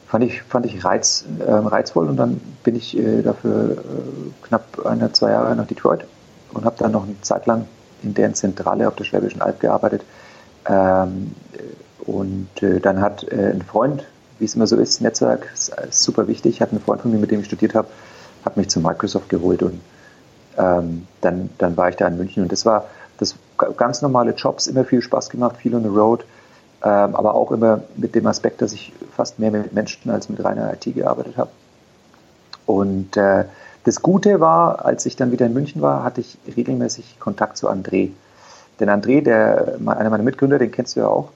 fand 0.07 0.25
ich, 0.25 0.43
fand 0.43 0.67
ich 0.67 0.85
reiz, 0.85 1.25
äh, 1.39 1.51
reizvoll 1.51 2.09
und 2.09 2.17
dann 2.17 2.41
bin 2.63 2.77
ich 2.77 2.97
äh, 2.97 3.23
dafür 3.23 3.73
äh, 3.73 4.47
knapp 4.47 4.85
eine, 4.87 5.13
zwei 5.13 5.31
Jahre 5.31 5.55
nach 5.57 5.67
Detroit 5.67 6.05
und 6.53 6.65
habe 6.65 6.77
dann 6.79 6.93
noch 6.93 7.05
eine 7.05 7.21
Zeit 7.23 7.47
lang 7.47 7.67
in 8.03 8.15
deren 8.15 8.35
Zentrale 8.35 8.87
auf 8.87 8.95
der 8.95 9.05
Schwäbischen 9.05 9.43
Alb 9.43 9.61
gearbeitet. 9.61 10.03
Ähm, 10.69 11.33
und 12.01 12.49
äh, 12.63 12.81
dann 12.81 13.01
hat 13.01 13.25
äh, 13.25 13.53
ein 13.53 13.63
Freund, 13.63 14.05
wie 14.39 14.45
es 14.45 14.55
immer 14.55 14.67
so 14.67 14.77
ist, 14.77 15.01
Netzwerk 15.01 15.49
ist, 15.53 15.75
ist 15.89 16.03
super 16.03 16.29
wichtig, 16.29 16.61
hat 16.61 16.71
einen 16.71 16.81
Freund 16.81 17.03
von 17.03 17.11
mir, 17.11 17.19
mit 17.19 17.31
dem 17.31 17.41
ich 17.41 17.47
studiert 17.47 17.75
habe, 17.75 17.89
hat 18.45 18.57
mich 18.57 18.69
zu 18.69 18.81
Microsoft 18.81 19.29
geholt 19.29 19.63
und 19.63 19.81
ähm, 20.57 21.07
dann, 21.21 21.51
dann 21.59 21.77
war 21.77 21.89
ich 21.89 21.97
da 21.97 22.07
in 22.07 22.17
München 22.17 22.45
und 22.45 22.53
das 22.53 22.65
war 22.65 22.87
das 23.19 23.35
ganz 23.77 24.03
normale 24.03 24.33
Jobs, 24.33 24.67
immer 24.67 24.85
viel 24.85 25.03
Spaß 25.03 25.31
gemacht, 25.31 25.57
viel 25.57 25.75
on 25.75 25.83
the 25.83 25.89
road 25.89 26.25
aber 26.87 27.35
auch 27.35 27.53
immer 27.53 27.83
mit 27.97 28.15
dem 28.15 28.27
Aspekt, 28.27 28.63
dass 28.63 28.73
ich 28.73 28.93
fast 29.15 29.39
mehr 29.39 29.51
mit 29.51 29.73
Menschen 29.73 30.11
als 30.11 30.29
mit 30.29 30.43
reiner 30.45 30.73
IT 30.73 30.95
gearbeitet 30.95 31.37
habe. 31.37 31.51
Und 32.67 33.17
äh, 33.17 33.45
das 33.85 34.03
Gute 34.03 34.41
war, 34.41 34.85
als 34.85 35.07
ich 35.07 35.17
dann 35.17 35.31
wieder 35.31 35.47
in 35.47 35.55
München 35.55 35.81
war, 35.81 36.03
hatte 36.03 36.21
ich 36.21 36.39
regelmäßig 36.57 37.19
Kontakt 37.21 37.57
zu 37.57 37.69
André. 37.69 38.11
Denn 38.81 38.91
André, 38.91 39.23
der, 39.23 39.79
einer 39.87 40.11
meiner 40.11 40.25
Mitgründer, 40.25 40.59
den 40.59 40.73
kennst 40.73 40.97
du 40.97 41.01
ja 41.01 41.09
auch, 41.09 41.31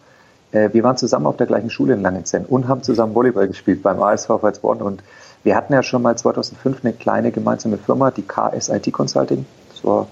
äh, 0.52 0.71
wir 0.73 0.83
waren 0.83 0.97
zusammen 0.97 1.26
auf 1.26 1.37
der 1.37 1.47
gleichen 1.47 1.71
Schule 1.71 1.95
in 1.95 2.02
Langenzenn 2.02 2.45
und 2.45 2.69
haben 2.69 2.83
zusammen 2.83 3.14
Volleyball 3.14 3.49
gespielt 3.49 3.83
beim 3.83 4.02
ASV 4.02 4.40
Pfalzborn. 4.40 4.83
Und 4.83 5.02
wir 5.45 5.57
hatten 5.57 5.73
ja 5.73 5.83
schon 5.83 6.02
mal 6.02 6.16
2005 6.16 6.85
eine 6.85 6.92
kleine 6.92 7.30
gemeinsame 7.30 7.78
Firma, 7.78 8.11
die 8.11 8.23
KS 8.23 8.69
IT 8.69 8.92
Consulting. 8.92 9.47
Das 9.71 9.85
war 9.85 10.07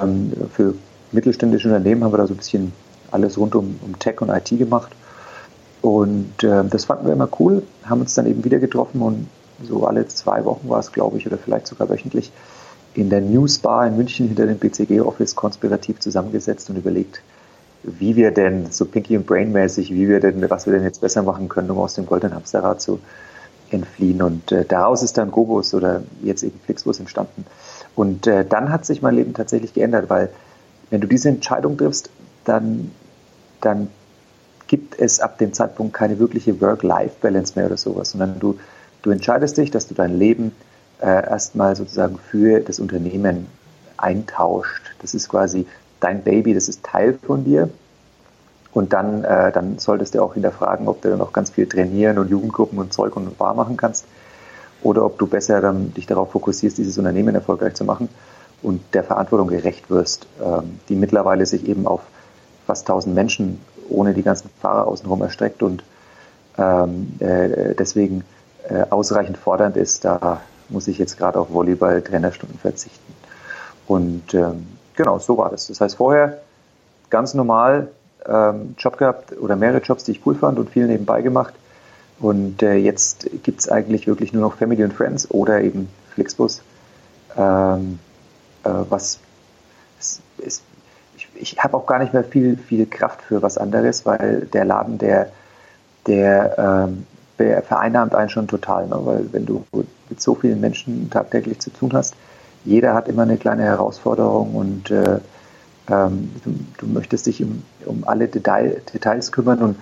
ähm, 0.00 0.32
für 0.52 0.74
mittelständische 1.12 1.68
Unternehmen 1.68 2.02
haben 2.02 2.12
wir 2.12 2.18
da 2.18 2.26
so 2.26 2.34
ein 2.34 2.38
bisschen 2.38 2.72
alles 3.12 3.38
rund 3.38 3.54
um, 3.54 3.78
um 3.82 3.98
Tech 3.98 4.20
und 4.20 4.30
IT 4.30 4.48
gemacht. 4.58 4.92
Und 5.80 6.44
äh, 6.44 6.64
das 6.64 6.84
fanden 6.84 7.06
wir 7.06 7.12
immer 7.12 7.28
cool, 7.40 7.62
haben 7.84 8.00
uns 8.00 8.14
dann 8.14 8.26
eben 8.26 8.44
wieder 8.44 8.58
getroffen 8.58 9.02
und 9.02 9.26
so 9.62 9.86
alle 9.86 10.06
zwei 10.08 10.44
Wochen 10.44 10.68
war 10.68 10.80
es, 10.80 10.92
glaube 10.92 11.18
ich, 11.18 11.26
oder 11.26 11.38
vielleicht 11.38 11.66
sogar 11.66 11.88
wöchentlich, 11.88 12.32
in 12.94 13.10
der 13.10 13.20
Newsbar 13.20 13.86
in 13.86 13.96
München 13.96 14.28
hinter 14.28 14.46
dem 14.46 14.58
BCG-Office 14.58 15.34
konspirativ 15.34 15.98
zusammengesetzt 16.00 16.68
und 16.70 16.76
überlegt, 16.76 17.22
wie 17.82 18.16
wir 18.16 18.30
denn 18.30 18.70
so 18.70 18.84
Pinky 18.84 19.16
und 19.16 19.26
Brain 19.26 19.50
mäßig, 19.50 19.92
wie 19.92 20.08
wir 20.08 20.20
denn, 20.20 20.48
was 20.50 20.66
wir 20.66 20.72
denn 20.72 20.84
jetzt 20.84 21.00
besser 21.00 21.22
machen 21.22 21.48
können, 21.48 21.70
um 21.70 21.78
aus 21.78 21.94
dem 21.94 22.06
goldenen 22.06 22.34
Hamsterrad 22.34 22.80
zu 22.80 23.00
entfliehen. 23.70 24.22
Und 24.22 24.52
äh, 24.52 24.64
daraus 24.64 25.02
ist 25.02 25.18
dann 25.18 25.30
Gobus 25.30 25.74
oder 25.74 26.02
jetzt 26.22 26.42
eben 26.42 26.60
Flixbus 26.64 27.00
entstanden. 27.00 27.44
Und 27.94 28.26
äh, 28.26 28.44
dann 28.44 28.70
hat 28.70 28.84
sich 28.86 29.02
mein 29.02 29.14
Leben 29.14 29.34
tatsächlich 29.34 29.74
geändert, 29.74 30.08
weil 30.08 30.30
wenn 30.90 31.00
du 31.00 31.08
diese 31.08 31.28
Entscheidung 31.28 31.76
triffst, 31.76 32.10
dann, 32.44 32.90
dann 33.62 33.88
gibt 34.66 34.98
es 34.98 35.20
ab 35.20 35.38
dem 35.38 35.52
Zeitpunkt 35.52 35.94
keine 35.94 36.18
wirkliche 36.18 36.60
Work-Life-Balance 36.60 37.54
mehr 37.56 37.66
oder 37.66 37.76
sowas, 37.76 38.10
sondern 38.10 38.38
du, 38.38 38.58
du 39.02 39.10
entscheidest 39.10 39.56
dich, 39.56 39.70
dass 39.70 39.86
du 39.86 39.94
dein 39.94 40.18
Leben 40.18 40.52
äh, 41.00 41.06
erstmal 41.06 41.76
sozusagen 41.76 42.18
für 42.18 42.60
das 42.60 42.80
Unternehmen 42.80 43.46
eintauscht. 43.96 44.82
Das 45.00 45.14
ist 45.14 45.28
quasi 45.28 45.66
dein 46.00 46.22
Baby, 46.22 46.54
das 46.54 46.68
ist 46.68 46.82
Teil 46.82 47.18
von 47.26 47.44
dir. 47.44 47.70
Und 48.72 48.92
dann, 48.92 49.24
äh, 49.24 49.52
dann 49.52 49.78
solltest 49.78 50.14
du 50.14 50.22
auch 50.22 50.34
hinterfragen, 50.34 50.88
ob 50.88 51.02
du 51.02 51.16
noch 51.16 51.32
ganz 51.32 51.50
viel 51.50 51.66
trainieren 51.66 52.18
und 52.18 52.30
Jugendgruppen 52.30 52.78
und 52.78 52.92
Zeug 52.92 53.14
und 53.16 53.38
wahr 53.38 53.54
machen 53.54 53.76
kannst 53.76 54.06
oder 54.82 55.04
ob 55.04 55.18
du 55.18 55.26
besser 55.26 55.60
dann 55.60 55.92
dich 55.94 56.06
darauf 56.06 56.32
fokussierst, 56.32 56.78
dieses 56.78 56.98
Unternehmen 56.98 57.34
erfolgreich 57.34 57.74
zu 57.74 57.84
machen 57.84 58.08
und 58.62 58.80
der 58.94 59.04
Verantwortung 59.04 59.48
gerecht 59.48 59.90
wirst, 59.90 60.26
ähm, 60.42 60.80
die 60.88 60.96
mittlerweile 60.96 61.44
sich 61.44 61.68
eben 61.68 61.86
auf 61.86 62.00
fast 62.66 62.88
1000 62.88 63.14
Menschen 63.14 63.60
ohne 63.88 64.14
die 64.14 64.22
ganzen 64.22 64.50
Fahrer 64.60 64.86
außenrum 64.86 65.22
erstreckt 65.22 65.62
und 65.62 65.82
ähm, 66.58 67.14
äh, 67.18 67.74
deswegen 67.74 68.24
äh, 68.68 68.84
ausreichend 68.90 69.38
fordernd 69.38 69.76
ist. 69.76 70.04
Da 70.04 70.40
muss 70.68 70.88
ich 70.88 70.98
jetzt 70.98 71.18
gerade 71.18 71.38
auf 71.38 71.52
Volleyball-Trainerstunden 71.52 72.58
verzichten. 72.58 73.12
Und 73.86 74.34
ähm, 74.34 74.66
genau, 74.94 75.18
so 75.18 75.36
war 75.38 75.50
das. 75.50 75.68
Das 75.68 75.80
heißt, 75.80 75.96
vorher 75.96 76.38
ganz 77.10 77.34
normal 77.34 77.88
ähm, 78.26 78.74
Job 78.78 78.96
gehabt 78.96 79.36
oder 79.38 79.56
mehrere 79.56 79.82
Jobs, 79.82 80.04
die 80.04 80.12
ich 80.12 80.26
cool 80.26 80.34
fand 80.34 80.58
und 80.58 80.70
viel 80.70 80.86
nebenbei 80.86 81.22
gemacht. 81.22 81.54
Und 82.20 82.62
äh, 82.62 82.74
jetzt 82.76 83.28
gibt 83.42 83.60
es 83.60 83.68
eigentlich 83.68 84.06
wirklich 84.06 84.32
nur 84.32 84.42
noch 84.42 84.54
Family 84.54 84.82
and 84.84 84.92
Friends 84.92 85.30
oder 85.30 85.60
eben 85.60 85.88
Flixbus, 86.14 86.62
ähm, 87.36 87.98
äh, 88.64 88.70
was 88.88 89.18
ist, 89.98 90.20
ist, 90.38 90.62
ich, 91.34 91.58
habe 91.58 91.76
auch 91.76 91.86
gar 91.86 91.98
nicht 91.98 92.12
mehr 92.12 92.24
viel, 92.24 92.56
viel 92.56 92.86
Kraft 92.86 93.22
für 93.22 93.42
was 93.42 93.58
anderes, 93.58 94.06
weil 94.06 94.48
der 94.52 94.64
Laden, 94.64 94.98
der, 94.98 95.30
der, 96.06 96.58
ähm, 96.88 97.06
der 97.38 97.62
vereinnahmt 97.62 98.14
einen 98.14 98.28
schon 98.28 98.48
total, 98.48 98.86
ne? 98.86 98.98
weil 99.04 99.32
wenn 99.32 99.46
du 99.46 99.64
mit 99.72 100.20
so 100.20 100.34
vielen 100.34 100.60
Menschen 100.60 101.10
tagtäglich 101.10 101.60
zu 101.60 101.70
tun 101.70 101.92
hast, 101.92 102.14
jeder 102.64 102.94
hat 102.94 103.08
immer 103.08 103.22
eine 103.22 103.36
kleine 103.36 103.64
Herausforderung 103.64 104.54
und 104.54 104.90
äh, 104.90 105.18
ähm, 105.90 106.30
du, 106.44 106.54
du, 106.78 106.86
möchtest 106.86 107.26
dich 107.26 107.42
um, 107.42 107.62
um 107.86 108.04
alle 108.06 108.28
Detail, 108.28 108.80
Details 108.92 109.32
kümmern 109.32 109.58
und 109.60 109.76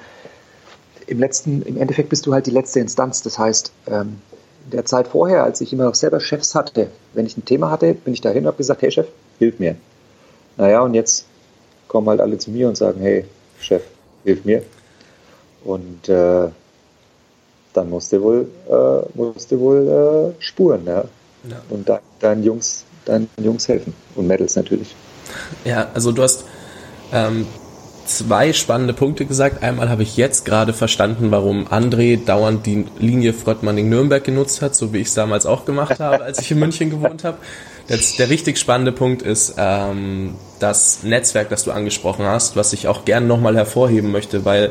im 1.07 1.19
letzten, 1.19 1.62
im 1.62 1.76
Endeffekt 1.76 2.09
bist 2.09 2.26
du 2.26 2.33
halt 2.33 2.47
die 2.47 2.52
letzte 2.52 2.80
Instanz. 2.80 3.23
Das 3.23 3.38
heißt, 3.38 3.73
ähm, 3.88 4.21
in 4.66 4.71
der 4.71 4.85
Zeit 4.85 5.09
vorher, 5.09 5.45
als 5.45 5.61
ich 5.61 5.73
immer 5.73 5.85
noch 5.85 5.95
selber 5.95 6.21
Chefs 6.21 6.54
hatte, 6.54 6.88
wenn 7.14 7.26
ich 7.26 7.37
ein 7.37 7.45
Thema 7.45 7.71
hatte, 7.71 7.95
bin 7.95 8.14
ich 8.14 8.21
dahin 8.21 8.45
und 8.45 8.47
habe 8.47 8.57
gesagt, 8.57 8.83
hey 8.83 8.90
Chef, 8.90 9.09
hilf 9.38 9.59
mir. 9.59 9.76
Naja, 10.57 10.80
und 10.83 10.95
jetzt 10.95 11.26
kommen 11.90 12.09
halt 12.09 12.20
alle 12.20 12.38
zu 12.38 12.52
mir 12.52 12.68
und 12.68 12.76
sagen, 12.76 13.00
hey 13.00 13.25
Chef, 13.59 13.82
hilf 14.23 14.44
mir. 14.44 14.62
Und 15.64 16.09
äh, 16.09 16.49
dann 17.73 17.90
musste 17.90 18.23
wohl, 18.23 18.47
äh, 18.68 19.18
musste 19.18 19.59
wohl 19.59 20.35
äh, 20.38 20.42
spuren, 20.42 20.82
ja. 20.87 21.04
ja. 21.49 21.61
Und 21.68 21.88
da, 21.88 22.00
deinen 22.20 22.44
Jungs, 22.44 22.85
deinen 23.04 23.28
Jungs 23.42 23.66
helfen. 23.66 23.92
Und 24.14 24.28
Mädels 24.28 24.54
natürlich. 24.54 24.94
Ja, 25.64 25.88
also 25.92 26.12
du 26.12 26.23
hast 26.23 26.44
ähm, 27.12 27.44
zwei 28.06 28.52
spannende 28.52 28.94
Punkte 28.94 29.26
gesagt. 29.26 29.64
Einmal 29.64 29.88
habe 29.88 30.04
ich 30.04 30.16
jetzt 30.16 30.44
gerade 30.44 30.73
verstanden, 30.73 31.32
warum 31.32 31.66
André 31.66 32.25
dauernd 32.25 32.66
die 32.66 32.87
Linie 33.00 33.32
Frottmanning-Nürnberg 33.32 34.23
genutzt 34.23 34.62
hat, 34.62 34.76
so 34.76 34.92
wie 34.92 34.99
ich 34.99 35.09
es 35.09 35.14
damals 35.14 35.44
auch 35.44 35.64
gemacht 35.64 35.99
habe, 35.99 36.23
als 36.23 36.38
ich 36.38 36.52
in 36.52 36.61
München 36.61 36.88
gewohnt 36.88 37.25
habe. 37.25 37.38
Das, 37.90 38.14
der 38.14 38.30
richtig 38.30 38.56
spannende 38.56 38.92
Punkt 38.92 39.20
ist 39.20 39.54
ähm, 39.59 40.37
das 40.61 41.02
Netzwerk, 41.02 41.49
das 41.49 41.64
du 41.64 41.73
angesprochen 41.73 42.25
hast, 42.25 42.54
was 42.54 42.73
ich 42.73 42.87
auch 42.87 43.04
gerne 43.04 43.26
nochmal 43.26 43.56
hervorheben 43.56 44.12
möchte, 44.12 44.44
weil 44.44 44.70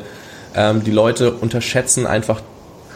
ähm, 0.56 0.86
die 0.86 0.92
Leute 0.92 1.34
unterschätzen 1.34 2.08
einfach 2.08 2.40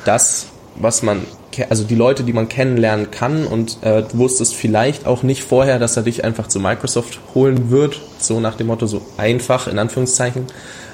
das, 0.05 0.45
was 0.77 1.03
man 1.03 1.25
also 1.69 1.83
die 1.83 1.95
Leute, 1.95 2.23
die 2.23 2.31
man 2.31 2.47
kennenlernen 2.47 3.11
kann 3.11 3.45
und 3.45 3.83
äh, 3.83 4.03
du 4.03 4.17
wusstest 4.17 4.55
vielleicht 4.55 5.05
auch 5.05 5.23
nicht 5.23 5.43
vorher, 5.43 5.77
dass 5.77 5.97
er 5.97 6.03
dich 6.03 6.23
einfach 6.23 6.47
zu 6.47 6.61
Microsoft 6.61 7.19
holen 7.35 7.69
wird, 7.69 7.99
so 8.17 8.39
nach 8.39 8.55
dem 8.55 8.67
Motto, 8.67 8.87
so 8.87 9.01
einfach 9.17 9.67
in 9.67 9.77
Anführungszeichen. 9.77 10.47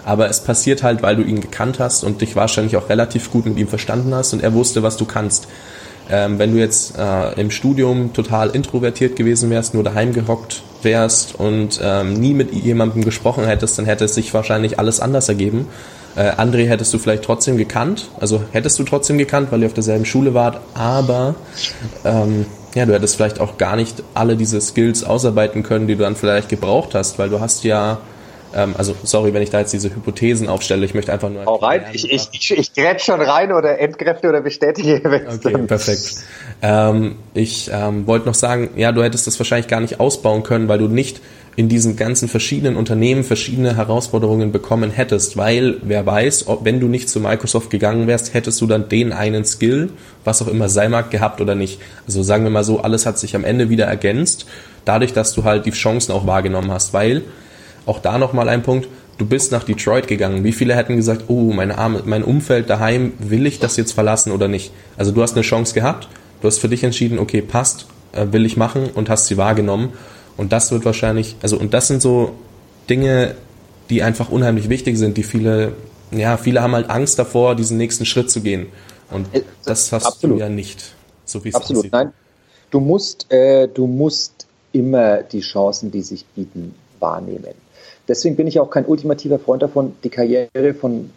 Aber 0.06 0.28
es 0.28 0.44
passiert 0.44 0.82
halt, 0.82 1.04
weil 1.04 1.16
du 1.16 1.22
ihn 1.22 1.40
gekannt 1.40 1.80
hast 1.80 2.04
und 2.04 2.22
dich 2.22 2.36
wahrscheinlich 2.36 2.76
auch 2.78 2.90
relativ 2.90 3.32
gut 3.32 3.46
mit 3.46 3.58
ihm 3.58 3.68
verstanden 3.68 4.14
hast 4.16 4.34
und 4.34 4.42
er 4.42 4.54
wusste, 4.56 4.82
was 4.82 4.98
du 4.98 5.06
kannst. 5.06 5.48
Ähm, 6.12 6.40
wenn 6.40 6.54
du 6.54 6.60
jetzt 6.60 6.98
äh, 6.98 7.40
im 7.40 7.52
Studium 7.52 8.14
total 8.14 8.50
introvertiert 8.50 9.16
gewesen 9.16 9.50
wärst, 9.50 9.74
nur 9.74 9.84
daheim 9.84 10.14
gehockt 10.14 10.64
wärst 10.82 11.36
und 11.36 11.80
ähm, 11.84 12.14
nie 12.14 12.34
mit 12.34 12.54
jemandem 12.54 13.04
gesprochen 13.04 13.46
hättest, 13.46 13.78
dann 13.78 13.86
hätte 13.86 14.06
es 14.06 14.16
sich 14.16 14.34
wahrscheinlich 14.34 14.80
alles 14.80 15.00
anders 15.00 15.30
ergeben. 15.30 15.68
Äh, 16.16 16.32
André 16.32 16.68
hättest 16.68 16.94
du 16.94 16.98
vielleicht 16.98 17.24
trotzdem 17.24 17.58
gekannt, 17.58 18.10
also 18.20 18.42
hättest 18.52 18.80
du 18.80 18.84
trotzdem 18.84 19.18
gekannt, 19.18 19.52
weil 19.52 19.62
ihr 19.62 19.68
auf 19.68 19.74
derselben 19.74 20.06
Schule 20.06 20.34
wart, 20.34 20.60
aber 20.74 21.36
ähm, 22.04 22.46
ja, 22.76 22.86
du 22.86 22.94
hättest 22.94 23.16
vielleicht 23.16 23.40
auch 23.40 23.58
gar 23.58 23.76
nicht 23.76 24.04
alle 24.14 24.36
diese 24.36 24.62
Skills 24.62 25.04
ausarbeiten 25.04 25.64
können, 25.64 25.88
die 25.88 25.96
du 25.96 26.04
dann 26.04 26.16
vielleicht 26.16 26.50
gebraucht 26.50 26.96
hast, 26.96 27.20
weil 27.20 27.30
du 27.30 27.40
hast 27.40 27.64
ja 27.64 28.00
ähm, 28.56 28.76
also 28.78 28.96
sorry, 29.04 29.34
wenn 29.34 29.42
ich 29.42 29.50
da 29.50 29.60
jetzt 29.60 29.74
diese 29.74 29.90
Hypothesen 29.90 30.48
aufstelle, 30.48 30.86
ich 30.86 30.94
möchte 30.94 31.14
einfach 31.14 31.30
nur. 31.30 31.46
Hau 31.46 31.56
rein, 31.56 31.86
ich, 31.94 32.12
ich, 32.12 32.30
ich, 32.32 32.52
ich 32.52 32.74
grätsch 32.74 33.04
schon 33.04 33.22
rein 33.22 33.52
oder 33.52 33.80
entkräfte 33.80 34.30
oder 34.30 34.42
bestätige. 34.42 35.02
Okay, 35.30 35.58
perfekt. 35.68 36.16
Ähm, 36.62 37.16
ich 37.34 37.70
ähm, 37.74 38.08
wollte 38.08 38.26
noch 38.26 38.34
sagen, 38.34 38.72
ja, 38.76 38.92
du 38.92 39.04
hättest 39.04 39.28
das 39.28 39.40
wahrscheinlich 39.40 39.68
gar 39.68 39.80
nicht 39.80 40.00
ausbauen 40.00 40.44
können, 40.44 40.68
weil 40.68 40.80
du 40.80 40.88
nicht 40.88 41.22
in 41.56 41.68
diesen 41.68 41.98
ganzen 41.98 42.30
verschiedenen 42.30 42.78
Unternehmen 42.78 43.24
verschiedene 43.24 43.76
Herausforderungen 43.76 44.52
bekommen 44.52 44.92
hättest, 44.92 45.36
weil 45.36 45.78
wer 45.82 46.06
weiß, 46.06 46.48
ob, 46.48 46.64
wenn 46.64 46.80
du 46.80 46.88
nicht 46.88 47.10
zu 47.10 47.20
Microsoft 47.20 47.70
gegangen 47.70 48.08
wärst, 48.08 48.34
hättest 48.34 48.62
du 48.62 48.68
dann 48.68 48.88
den 48.88 49.12
einen 49.12 49.44
Skill, 49.44 49.90
was 50.24 50.42
auch 50.42 50.48
immer 50.48 50.70
sei 50.70 50.88
mag, 50.88 51.12
gehabt 51.12 51.42
oder 51.42 51.56
nicht. 51.56 51.82
Also 52.08 52.24
sagen 52.24 52.46
wir 52.46 52.50
mal 52.50 52.64
so, 52.64 52.80
alles 52.80 53.06
hat 53.06 53.20
sich 53.20 53.36
am 53.36 53.44
Ende 53.44 53.70
wieder 53.70 53.86
ergänzt, 53.86 54.46
dadurch, 54.86 55.12
dass 55.12 55.34
du 55.34 55.44
halt 55.44 55.66
die 55.66 55.72
Chancen 55.72 56.14
auch 56.14 56.26
wahrgenommen 56.26 56.72
hast, 56.72 56.94
weil 56.94 57.24
auch 57.90 58.00
da 58.00 58.18
nochmal 58.18 58.48
ein 58.50 58.64
Punkt, 58.64 58.88
du 59.18 59.26
bist 59.26 59.52
nach 59.52 59.64
Detroit 59.64 60.08
gegangen. 60.08 60.44
Wie 60.44 60.52
viele 60.52 60.76
hätten 60.76 60.96
gesagt, 60.96 61.26
oh, 61.28 61.52
meine 61.52 61.78
Arme, 61.78 62.04
mein 62.06 62.24
Umfeld 62.24 62.70
daheim, 62.70 63.14
will 63.20 63.46
ich 63.46 63.60
das 63.60 63.76
jetzt 63.78 63.92
verlassen 63.92 64.32
oder 64.32 64.48
nicht? 64.48 64.72
Also 64.98 65.12
du 65.12 65.22
hast 65.22 65.34
eine 65.34 65.42
Chance 65.42 65.74
gehabt, 65.74 66.08
du 66.42 66.48
hast 66.48 66.60
für 66.60 66.70
dich 66.70 66.84
entschieden, 66.84 67.20
okay, 67.20 67.42
passt, 67.42 67.88
äh, 68.14 68.28
will 68.32 68.46
ich 68.46 68.58
machen 68.58 68.90
und 68.94 69.10
hast 69.10 69.28
sie 69.28 69.38
wahrgenommen. 69.38 69.94
Und 70.38 70.54
das 70.54 70.72
wird 70.72 70.86
wahrscheinlich, 70.86 71.36
also 71.42 71.58
und 71.60 71.74
das 71.74 71.88
sind 71.88 72.02
so 72.02 72.32
Dinge, 72.90 73.36
die 73.90 74.04
einfach 74.04 74.30
unheimlich 74.30 74.70
wichtig 74.70 74.98
sind, 74.98 75.18
die 75.18 75.24
viele, 75.24 75.74
ja, 76.12 76.38
viele 76.38 76.62
haben 76.62 76.74
halt 76.74 76.90
Angst 76.90 77.20
davor, 77.20 77.56
diesen 77.56 77.78
nächsten 77.78 78.06
Schritt 78.06 78.32
zu 78.32 78.42
gehen. 78.42 78.68
Und 79.12 79.34
äh, 79.36 79.42
das 79.66 79.92
hast 79.92 80.06
Absolut. 80.06 80.38
du 80.38 80.40
ja 80.40 80.50
nicht, 80.50 80.94
so 81.26 81.44
wie 81.44 81.50
es 81.50 81.56
Absolut, 81.56 81.80
aussieht. 81.80 81.92
nein. 81.92 82.14
Du 82.72 82.80
musst, 82.80 83.32
äh, 83.32 83.68
du 83.68 83.88
musst 83.88 84.46
immer 84.72 85.24
die 85.24 85.40
Chancen, 85.40 85.92
die 85.92 86.04
sich 86.04 86.24
bieten, 86.26 86.76
wahrnehmen. 87.00 87.56
Deswegen 88.10 88.36
bin 88.36 88.48
ich 88.48 88.60
auch 88.60 88.72
kein 88.72 88.86
ultimativer 88.86 89.40
Freund 89.40 89.62
davon, 89.62 89.94
die 90.04 90.10
Karriere 90.10 90.74
von, 90.74 91.12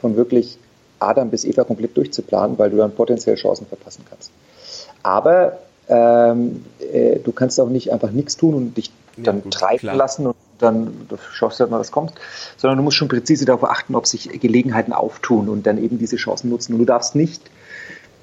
von 0.00 0.16
wirklich 0.16 0.58
Adam 0.98 1.30
bis 1.30 1.44
Eva 1.44 1.64
komplett 1.64 1.96
durchzuplanen, 1.96 2.58
weil 2.58 2.70
du 2.70 2.76
dann 2.76 2.92
potenziell 2.92 3.36
Chancen 3.36 3.66
verpassen 3.66 4.04
kannst. 4.10 4.30
Aber 5.02 5.58
ähm, 5.88 6.64
äh, 6.92 7.20
du 7.20 7.32
kannst 7.32 7.60
auch 7.60 7.68
nicht 7.68 7.92
einfach 7.92 8.10
nichts 8.10 8.36
tun 8.36 8.54
und 8.54 8.76
dich 8.76 8.92
dann 9.16 9.36
ja, 9.36 9.42
gut, 9.42 9.52
treiben 9.54 9.78
klar. 9.78 9.96
lassen 9.96 10.26
und 10.26 10.36
dann 10.58 11.08
schaust 11.32 11.58
du 11.58 11.62
halt 11.62 11.70
mal, 11.70 11.80
was 11.80 11.92
kommt, 11.92 12.12
sondern 12.56 12.78
du 12.78 12.84
musst 12.84 12.96
schon 12.96 13.08
präzise 13.08 13.44
darauf 13.44 13.64
achten, 13.64 13.94
ob 13.94 14.06
sich 14.06 14.28
Gelegenheiten 14.40 14.92
auftun 14.92 15.48
und 15.48 15.66
dann 15.66 15.82
eben 15.82 15.98
diese 15.98 16.16
Chancen 16.16 16.50
nutzen. 16.50 16.74
Und 16.74 16.78
du 16.78 16.84
darfst 16.84 17.14
nicht, 17.14 17.42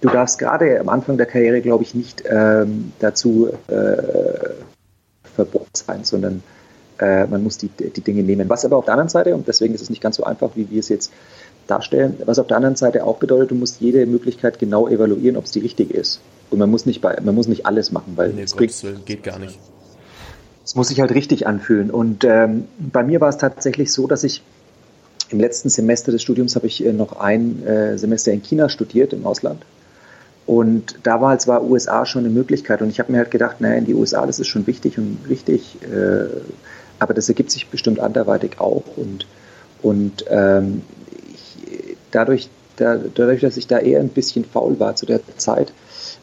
du 0.01 0.09
darfst 0.09 0.39
gerade 0.39 0.79
am 0.79 0.89
Anfang 0.89 1.17
der 1.17 1.25
Karriere, 1.25 1.61
glaube 1.61 1.83
ich, 1.83 1.93
nicht 1.95 2.23
ähm, 2.29 2.93
dazu 2.99 3.49
äh, 3.67 4.53
verboten 5.35 5.69
sein, 5.73 6.03
sondern 6.05 6.43
äh, 6.99 7.25
man 7.27 7.43
muss 7.43 7.57
die, 7.57 7.69
die 7.69 8.01
Dinge 8.01 8.23
nehmen. 8.23 8.49
Was 8.49 8.65
aber 8.65 8.77
auf 8.77 8.85
der 8.85 8.93
anderen 8.93 9.09
Seite, 9.09 9.35
und 9.35 9.47
deswegen 9.47 9.73
ist 9.73 9.81
es 9.81 9.89
nicht 9.89 10.01
ganz 10.01 10.17
so 10.17 10.23
einfach, 10.23 10.51
wie 10.55 10.69
wir 10.69 10.79
es 10.79 10.89
jetzt 10.89 11.11
darstellen, 11.67 12.15
was 12.25 12.39
auf 12.39 12.47
der 12.47 12.57
anderen 12.57 12.75
Seite 12.75 13.05
auch 13.05 13.17
bedeutet, 13.17 13.51
du 13.51 13.55
musst 13.55 13.79
jede 13.79 14.05
Möglichkeit 14.05 14.59
genau 14.59 14.87
evaluieren, 14.87 15.37
ob 15.37 15.45
es 15.45 15.51
die 15.51 15.59
richtige 15.59 15.93
ist. 15.93 16.19
Und 16.49 16.59
man 16.59 16.69
muss 16.69 16.85
nicht, 16.85 17.01
bei, 17.01 17.17
man 17.21 17.35
muss 17.35 17.47
nicht 17.47 17.65
alles 17.65 17.91
machen, 17.91 18.13
weil 18.15 18.33
nee, 18.33 18.43
es 18.43 18.53
bringt, 18.53 18.73
geht 19.05 19.23
gar 19.23 19.39
nicht. 19.39 19.59
Es 20.65 20.75
muss 20.75 20.89
sich 20.89 20.99
halt 20.99 21.11
richtig 21.13 21.47
anfühlen. 21.47 21.89
Und 21.91 22.23
ähm, 22.23 22.65
bei 22.79 23.03
mir 23.03 23.21
war 23.21 23.29
es 23.29 23.37
tatsächlich 23.37 23.91
so, 23.91 24.07
dass 24.07 24.23
ich 24.23 24.43
im 25.29 25.39
letzten 25.39 25.69
Semester 25.69 26.11
des 26.11 26.21
Studiums 26.21 26.55
habe 26.55 26.67
ich 26.67 26.83
äh, 26.85 26.91
noch 26.91 27.19
ein 27.19 27.65
äh, 27.65 27.97
Semester 27.97 28.31
in 28.31 28.41
China 28.41 28.69
studiert, 28.69 29.13
im 29.13 29.25
Ausland. 29.25 29.63
Und 30.45 30.99
da 31.03 31.21
war 31.21 31.37
zwar 31.37 31.63
USA 31.63 32.07
schon 32.07 32.25
eine 32.25 32.33
Möglichkeit. 32.33 32.81
Und 32.81 32.89
ich 32.89 32.99
habe 32.99 33.11
mir 33.11 33.19
halt 33.19 33.29
gedacht, 33.29 33.61
naja, 33.61 33.75
in 33.75 33.85
die 33.85 33.93
USA, 33.93 34.25
das 34.25 34.39
ist 34.39 34.47
schon 34.47 34.65
wichtig 34.65 34.97
und 34.97 35.19
richtig. 35.29 35.77
Äh, 35.83 36.25
aber 36.99 37.13
das 37.13 37.29
ergibt 37.29 37.51
sich 37.51 37.67
bestimmt 37.67 37.99
anderweitig 37.99 38.59
auch. 38.59 38.83
Und, 38.95 39.25
und 39.81 40.25
ähm, 40.29 40.83
ich, 41.33 41.97
dadurch, 42.11 42.49
da, 42.75 42.97
dadurch, 42.97 43.41
dass 43.41 43.57
ich 43.57 43.67
da 43.67 43.79
eher 43.79 43.99
ein 43.99 44.09
bisschen 44.09 44.45
faul 44.45 44.79
war 44.79 44.95
zu 44.95 45.05
der 45.05 45.21
Zeit, 45.37 45.71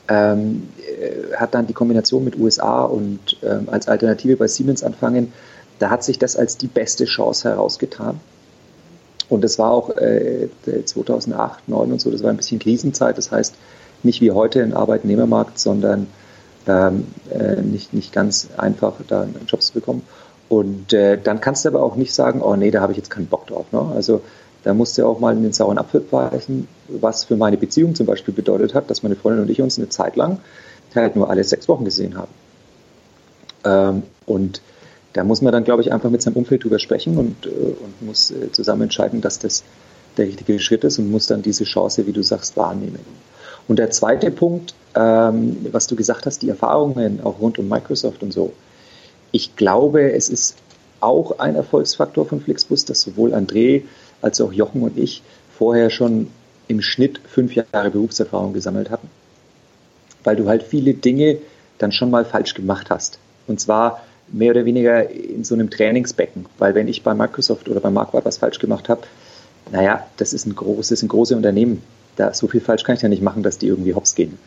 ähm, 0.09 0.69
äh, 0.79 1.35
hat 1.37 1.55
dann 1.55 1.67
die 1.67 1.73
Kombination 1.73 2.25
mit 2.25 2.39
USA 2.39 2.85
und 2.85 3.39
ähm, 3.43 3.69
als 3.71 3.89
Alternative 3.89 4.37
bei 4.37 4.47
Siemens 4.47 4.83
anfangen. 4.83 5.33
Da 5.79 5.91
hat 5.91 6.05
sich 6.05 6.19
das 6.19 6.37
als 6.37 6.57
die 6.57 6.69
beste 6.69 7.05
Chance 7.05 7.51
herausgetan. 7.51 8.21
Und 9.29 9.43
das 9.43 9.59
war 9.59 9.73
auch 9.73 9.91
äh, 9.97 10.49
2008, 10.85 11.65
2009 11.67 11.93
und 11.93 12.01
so, 12.01 12.11
das 12.11 12.23
war 12.23 12.31
ein 12.31 12.37
bisschen 12.37 12.61
Krisenzeit. 12.61 13.19
Das 13.19 13.33
heißt, 13.33 13.55
nicht 14.03 14.21
wie 14.21 14.31
heute 14.31 14.63
ein 14.63 14.73
Arbeitnehmermarkt, 14.73 15.59
sondern 15.59 16.07
ähm, 16.67 17.07
äh, 17.31 17.61
nicht, 17.61 17.93
nicht 17.93 18.13
ganz 18.13 18.49
einfach, 18.57 18.95
da 19.07 19.23
einen 19.23 19.47
Job 19.47 19.63
zu 19.63 19.73
bekommen. 19.73 20.03
Und 20.49 20.93
äh, 20.93 21.19
dann 21.23 21.41
kannst 21.41 21.65
du 21.65 21.69
aber 21.71 21.83
auch 21.83 21.97
nicht 21.97 22.15
sagen, 22.15 22.41
oh 22.41 22.55
nee, 22.55 22.71
da 22.71 22.81
habe 22.81 22.93
ich 22.93 22.99
jetzt 22.99 23.11
keinen 23.11 23.27
Bock 23.27 23.47
drauf. 23.49 23.67
Ne? 23.73 23.81
Also 23.95 24.23
da 24.63 24.75
musst 24.75 24.97
du 24.99 25.07
auch 25.07 25.19
mal 25.19 25.37
in 25.37 25.43
den 25.43 25.53
sauren 25.53 25.79
Apfel 25.79 26.01
beißen, 26.01 26.69
was 26.89 27.25
für 27.25 27.37
meine 27.37 27.57
Beziehung 27.57 27.95
zum 27.95 28.07
Beispiel 28.07 28.35
bedeutet 28.35 28.75
hat, 28.75 28.91
dass 28.91 29.03
meine 29.03 29.17
Freundin 29.17 29.43
und 29.43 29.51
ich 29.51 29.61
uns 29.61 29.79
eine 29.79 29.89
Zeit 29.89 30.17
lang 30.17 30.39
halt 30.95 31.17
nur 31.17 31.31
alle 31.31 31.45
sechs 31.45 31.69
Wochen 31.69 31.85
gesehen 31.85 32.17
haben. 32.17 32.33
Ähm, 33.65 34.03
und 34.27 34.61
da 35.13 35.25
muss 35.25 35.43
man 35.43 35.53
dann, 35.53 35.65
glaube 35.65 35.83
ich, 35.83 35.93
einfach 35.93 36.11
mit 36.11 36.23
seinem 36.23 36.37
Umfeld 36.37 36.65
drüber 36.65 36.79
sprechen 36.79 37.17
und, 37.19 37.47
äh, 37.47 37.49
und 37.49 38.03
muss 38.03 38.31
äh, 38.31 38.51
zusammen 38.53 38.83
entscheiden, 38.83 39.21
dass 39.21 39.39
das 39.39 39.63
der 40.17 40.27
richtige 40.27 40.59
Schritt 40.59 40.85
ist 40.85 40.99
und 40.99 41.11
muss 41.11 41.27
dann 41.27 41.43
diese 41.43 41.65
Chance, 41.65 42.07
wie 42.07 42.13
du 42.13 42.23
sagst, 42.23 42.57
wahrnehmen. 42.57 43.01
Und 43.69 43.79
der 43.79 43.91
zweite 43.91 44.31
Punkt, 44.31 44.75
ähm, 44.95 45.67
was 45.73 45.87
du 45.87 45.97
gesagt 45.97 46.27
hast, 46.27 46.43
die 46.43 46.49
Erfahrungen 46.49 47.21
auch 47.23 47.41
rund 47.41 47.59
um 47.59 47.69
Microsoft 47.69 48.23
und 48.23 48.33
so. 48.33 48.53
Ich 49.33 49.57
glaube, 49.57 50.13
es 50.13 50.29
ist 50.29 50.57
auch 51.01 51.39
ein 51.39 51.55
Erfolgsfaktor 51.55 52.27
von 52.27 52.41
Flixbus, 52.41 52.85
dass 52.85 53.03
sowohl 53.03 53.35
André 53.35 53.83
als 54.23 54.41
auch 54.41 54.53
Jochen 54.53 54.83
und 54.83 54.99
ich 54.99 55.23
vorher 55.57 55.91
schon 55.91 56.29
im 56.69 56.83
Schnitt 56.83 57.21
fünf 57.27 57.55
Jahre 57.55 57.91
Berufserfahrung 57.91 58.53
gesammelt 58.53 58.91
hatten. 58.91 59.09
Weil 60.25 60.37
du 60.37 60.49
halt 60.49 60.63
viele 60.63 60.95
Dinge 60.95 61.39
dann 61.79 61.93
schon 61.93 62.11
mal 62.11 62.25
falsch 62.25 62.55
gemacht 62.55 62.91
hast. 62.91 63.19
Und 63.47 63.61
zwar 63.61 64.03
mehr 64.29 64.51
oder 64.51 64.65
weniger 64.65 65.09
in 65.11 65.45
so 65.45 65.55
einem 65.55 65.71
Trainingsbecken. 65.71 66.47
Weil 66.59 66.75
wenn 66.75 66.89
ich 66.89 67.03
bei 67.03 67.15
Microsoft 67.15 67.69
oder 67.69 67.81
bei 67.81 67.91
Marquardt 67.91 68.25
was 68.25 68.39
falsch 68.39 68.59
gemacht 68.59 68.89
habe, 68.89 69.03
naja, 69.71 70.07
das 70.17 70.33
ist 70.33 70.47
ein 70.47 70.55
großes, 70.55 71.03
ein 71.03 71.09
großes 71.09 71.37
Unternehmen. 71.37 71.83
Da, 72.17 72.33
so 72.33 72.49
viel 72.49 72.61
falsch 72.61 72.85
kann 72.85 72.97
ich 72.97 73.03
ja 73.03 73.09
nicht 73.09 73.23
machen, 73.23 73.43
dass 73.43 73.59
die 73.59 73.67
irgendwie 73.67 73.95
hops 73.95 74.15
gehen. 74.15 74.39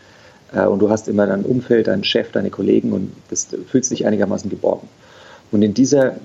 Äh, 0.54 0.66
und 0.66 0.80
du 0.80 0.90
hast 0.90 1.08
immer 1.08 1.28
dein 1.28 1.44
Umfeld, 1.44 1.88
deinen 1.88 2.04
Chef, 2.04 2.32
deine 2.32 2.50
Kollegen 2.50 2.92
und 2.94 3.12
das 3.30 3.48
fühlt 3.68 3.86
sich 3.86 4.06
einigermaßen 4.06 4.50
geborgen. 4.50 4.88
Und 5.52 5.64
in 5.64 5.74
dieser, 5.74 6.16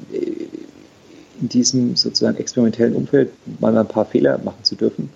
in 1.41 1.49
diesem 1.49 1.97
sozusagen 1.97 2.37
experimentellen 2.37 2.95
Umfeld 2.95 3.31
mal 3.61 3.77
ein 3.77 3.89
paar 3.89 4.05
Fehler 4.05 4.39
machen 4.45 4.63
zu 4.63 4.75
dürfen, 4.75 5.11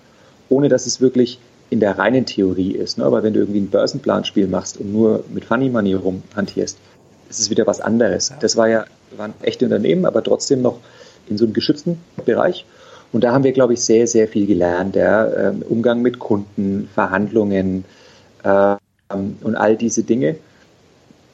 ohne 0.49 0.67
dass 0.67 0.87
es 0.87 0.99
wirklich 0.99 1.39
in 1.69 1.79
der 1.79 1.97
reinen 1.99 2.25
Theorie 2.25 2.71
ist. 2.71 2.97
Ne? 2.97 3.05
Aber 3.05 3.21
wenn 3.21 3.33
du 3.33 3.39
irgendwie 3.39 3.59
ein 3.59 3.69
Börsenplanspiel 3.69 4.47
machst 4.47 4.79
und 4.79 4.91
nur 4.91 5.23
mit 5.31 5.45
Funny 5.45 5.69
Money 5.69 5.93
rumhantierst, 5.93 6.77
ist 7.29 7.39
es 7.39 7.49
wieder 7.51 7.67
was 7.67 7.79
anderes. 7.79 8.33
Das 8.39 8.57
war 8.57 8.67
ja, 8.67 8.85
waren 9.15 9.33
echte 9.43 9.65
Unternehmen, 9.65 10.05
aber 10.05 10.23
trotzdem 10.23 10.63
noch 10.63 10.79
in 11.27 11.37
so 11.37 11.45
einem 11.45 11.53
geschützten 11.53 11.99
Bereich. 12.25 12.65
Und 13.11 13.23
da 13.23 13.31
haben 13.31 13.43
wir, 13.43 13.51
glaube 13.51 13.73
ich, 13.73 13.81
sehr, 13.81 14.07
sehr 14.07 14.27
viel 14.27 14.47
gelernt. 14.47 14.95
Ja? 14.95 15.31
Ähm, 15.31 15.61
Umgang 15.67 16.01
mit 16.01 16.17
Kunden, 16.17 16.89
Verhandlungen 16.93 17.85
ähm, 18.43 18.78
und 19.11 19.55
all 19.55 19.75
diese 19.75 20.03
Dinge. 20.03 20.35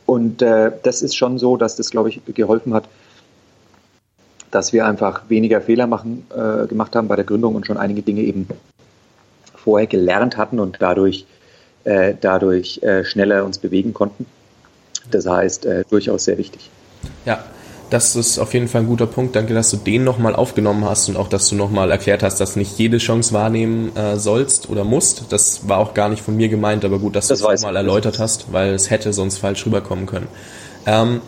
Und 0.05 0.41
äh, 0.41 0.72
das 0.84 1.01
ist 1.01 1.15
schon 1.15 1.39
so, 1.39 1.58
dass 1.58 1.75
das, 1.75 1.89
glaube 1.89 2.10
ich, 2.10 2.22
geholfen 2.25 2.74
hat, 2.74 2.88
dass 4.51 4.72
wir 4.72 4.86
einfach 4.86 5.29
weniger 5.29 5.60
Fehler 5.62 5.88
machen, 5.88 6.25
äh, 6.34 6.67
gemacht 6.67 6.96
haben 6.96 7.08
bei 7.08 7.15
der 7.15 7.25
Gründung 7.25 7.55
und 7.55 7.65
schon 7.65 7.77
einige 7.77 8.01
Dinge 8.01 8.22
eben 8.22 8.48
vorher 9.55 9.88
gelernt 9.88 10.38
hatten 10.38 10.60
und 10.60 10.77
dadurch, 10.79 11.25
äh, 11.84 12.13
dadurch 12.20 12.82
äh, 12.84 13.03
schneller 13.03 13.44
uns 13.44 13.58
bewegen 13.58 13.94
konnten. 13.94 14.25
Das 15.12 15.25
heißt, 15.25 15.65
äh, 15.65 15.84
durchaus 15.89 16.25
sehr 16.25 16.38
wichtig. 16.38 16.70
Ja, 17.25 17.44
das 17.89 18.15
ist 18.15 18.39
auf 18.39 18.54
jeden 18.54 18.68
Fall 18.68 18.82
ein 18.82 18.88
guter 18.88 19.08
Punkt. 19.08 19.36
Danke, 19.36 19.54
dass 19.54 19.72
du 19.72 19.77
den 19.77 20.04
nochmal 20.04 20.36
aufgenommen 20.36 20.86
hast 20.86 21.10
und 21.10 21.18
auch, 21.18 21.27
dass 21.27 21.50
du 21.50 21.56
nochmal 21.56 21.92
erklärt 21.92 22.24
hast, 22.24 22.39
dass 22.39 22.56
nicht 22.56 22.77
jede 22.77 22.98
Chance 22.98 23.34
wahrnehmen 23.34 23.95
äh, 23.95 24.17
sollst 24.17 24.69
oder 24.69 24.84
musst. 24.84 25.26
Das 25.30 25.67
war 25.67 25.78
auch 25.78 25.93
gar 25.93 26.10
nicht 26.10 26.21
von 26.24 26.36
mir 26.36 26.50
gemeint, 26.50 26.84
aber 26.86 27.00
gut, 27.00 27.15
dass 27.15 27.28
das 27.28 27.39
du 27.39 27.50
es 27.50 27.62
nochmal 27.62 27.76
erläutert 27.76 28.19
hast, 28.19 28.52
weil 28.52 28.74
es 28.74 28.89
hätte 28.89 29.13
sonst 29.13 29.38
falsch 29.38 29.65
rüberkommen 29.65 30.06
können. 30.06 30.28
Ähm, 30.86 31.21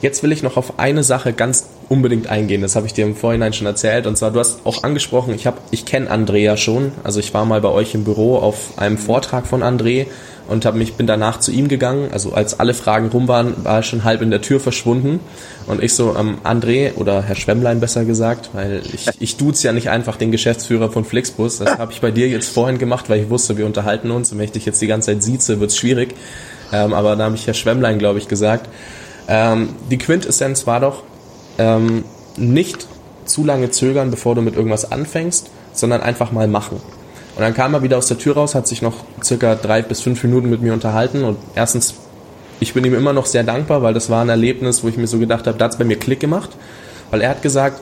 jetzt 0.00 0.22
will 0.22 0.32
ich 0.32 0.42
noch 0.42 0.56
auf 0.56 0.78
eine 0.78 1.02
Sache 1.02 1.32
ganz 1.32 1.66
unbedingt 1.88 2.28
eingehen. 2.28 2.62
Das 2.62 2.76
habe 2.76 2.86
ich 2.86 2.94
dir 2.94 3.04
im 3.04 3.16
Vorhinein 3.16 3.52
schon 3.52 3.66
erzählt. 3.66 4.06
Und 4.06 4.16
zwar, 4.16 4.30
du 4.30 4.40
hast 4.40 4.64
auch 4.64 4.84
angesprochen, 4.84 5.34
ich, 5.34 5.46
hab, 5.46 5.60
ich 5.70 5.84
kenne 5.84 6.10
Andrea 6.10 6.56
schon. 6.56 6.92
Also 7.04 7.20
ich 7.20 7.34
war 7.34 7.44
mal 7.44 7.60
bei 7.60 7.68
euch 7.68 7.94
im 7.94 8.04
Büro 8.04 8.36
auf 8.36 8.78
einem 8.78 8.96
Vortrag 8.96 9.46
von 9.46 9.62
André 9.62 10.06
und 10.48 10.64
hab 10.64 10.74
mich 10.74 10.94
bin 10.94 11.06
danach 11.06 11.38
zu 11.38 11.52
ihm 11.52 11.68
gegangen. 11.68 12.08
Also 12.12 12.32
als 12.32 12.58
alle 12.58 12.74
Fragen 12.74 13.08
rum 13.08 13.28
waren, 13.28 13.64
war 13.64 13.76
er 13.78 13.82
schon 13.82 14.04
halb 14.04 14.20
in 14.20 14.30
der 14.30 14.42
Tür 14.42 14.58
verschwunden 14.58 15.20
und 15.66 15.82
ich 15.82 15.94
so 15.94 16.16
ähm, 16.18 16.38
André 16.42 16.94
oder 16.96 17.22
Herr 17.22 17.36
Schwemmlein 17.36 17.78
besser 17.78 18.04
gesagt, 18.04 18.50
weil 18.52 18.82
ich 18.92 19.08
ich 19.20 19.36
duze 19.36 19.66
ja 19.66 19.72
nicht 19.72 19.90
einfach 19.90 20.16
den 20.16 20.32
Geschäftsführer 20.32 20.90
von 20.90 21.04
Flixbus. 21.04 21.58
Das 21.58 21.78
habe 21.78 21.92
ich 21.92 22.00
bei 22.00 22.10
dir 22.10 22.28
jetzt 22.28 22.48
vorhin 22.48 22.78
gemacht, 22.78 23.08
weil 23.08 23.20
ich 23.20 23.30
wusste, 23.30 23.58
wir 23.58 23.66
unterhalten 23.66 24.10
uns 24.10 24.32
und 24.32 24.38
wenn 24.38 24.44
ich 24.44 24.52
dich 24.52 24.66
jetzt 24.66 24.82
die 24.82 24.88
ganze 24.88 25.12
Zeit 25.12 25.22
sieze, 25.22 25.60
wird's 25.60 25.76
schwierig. 25.76 26.14
Ähm, 26.72 26.94
aber 26.94 27.16
da 27.16 27.24
habe 27.24 27.36
ich 27.36 27.46
Herr 27.46 27.54
Schwemmlein, 27.54 27.98
glaube 27.98 28.18
ich, 28.18 28.28
gesagt. 28.28 28.68
Ähm, 29.30 29.70
die 29.90 29.96
Quintessenz 29.96 30.66
war 30.66 30.80
doch 30.80 31.04
ähm, 31.56 32.04
nicht 32.36 32.86
zu 33.24 33.44
lange 33.44 33.70
zögern, 33.70 34.10
bevor 34.10 34.34
du 34.34 34.42
mit 34.42 34.56
irgendwas 34.56 34.90
anfängst, 34.90 35.50
sondern 35.72 36.02
einfach 36.02 36.32
mal 36.32 36.48
machen. 36.48 36.78
Und 37.36 37.42
dann 37.42 37.54
kam 37.54 37.72
er 37.74 37.82
wieder 37.82 37.96
aus 37.96 38.08
der 38.08 38.18
Tür 38.18 38.34
raus, 38.34 38.56
hat 38.56 38.66
sich 38.66 38.82
noch 38.82 39.04
circa 39.22 39.54
drei 39.54 39.82
bis 39.82 40.00
fünf 40.00 40.22
Minuten 40.24 40.50
mit 40.50 40.62
mir 40.62 40.72
unterhalten 40.72 41.22
und 41.22 41.38
erstens, 41.54 41.94
ich 42.58 42.74
bin 42.74 42.84
ihm 42.84 42.94
immer 42.94 43.12
noch 43.12 43.24
sehr 43.24 43.44
dankbar, 43.44 43.82
weil 43.82 43.94
das 43.94 44.10
war 44.10 44.20
ein 44.20 44.28
Erlebnis, 44.28 44.82
wo 44.82 44.88
ich 44.88 44.96
mir 44.96 45.06
so 45.06 45.18
gedacht 45.18 45.46
habe, 45.46 45.56
da 45.56 45.66
hat 45.66 45.72
es 45.72 45.78
bei 45.78 45.84
mir 45.84 45.96
Klick 45.96 46.18
gemacht, 46.18 46.50
weil 47.10 47.20
er 47.22 47.30
hat 47.30 47.40
gesagt, 47.40 47.80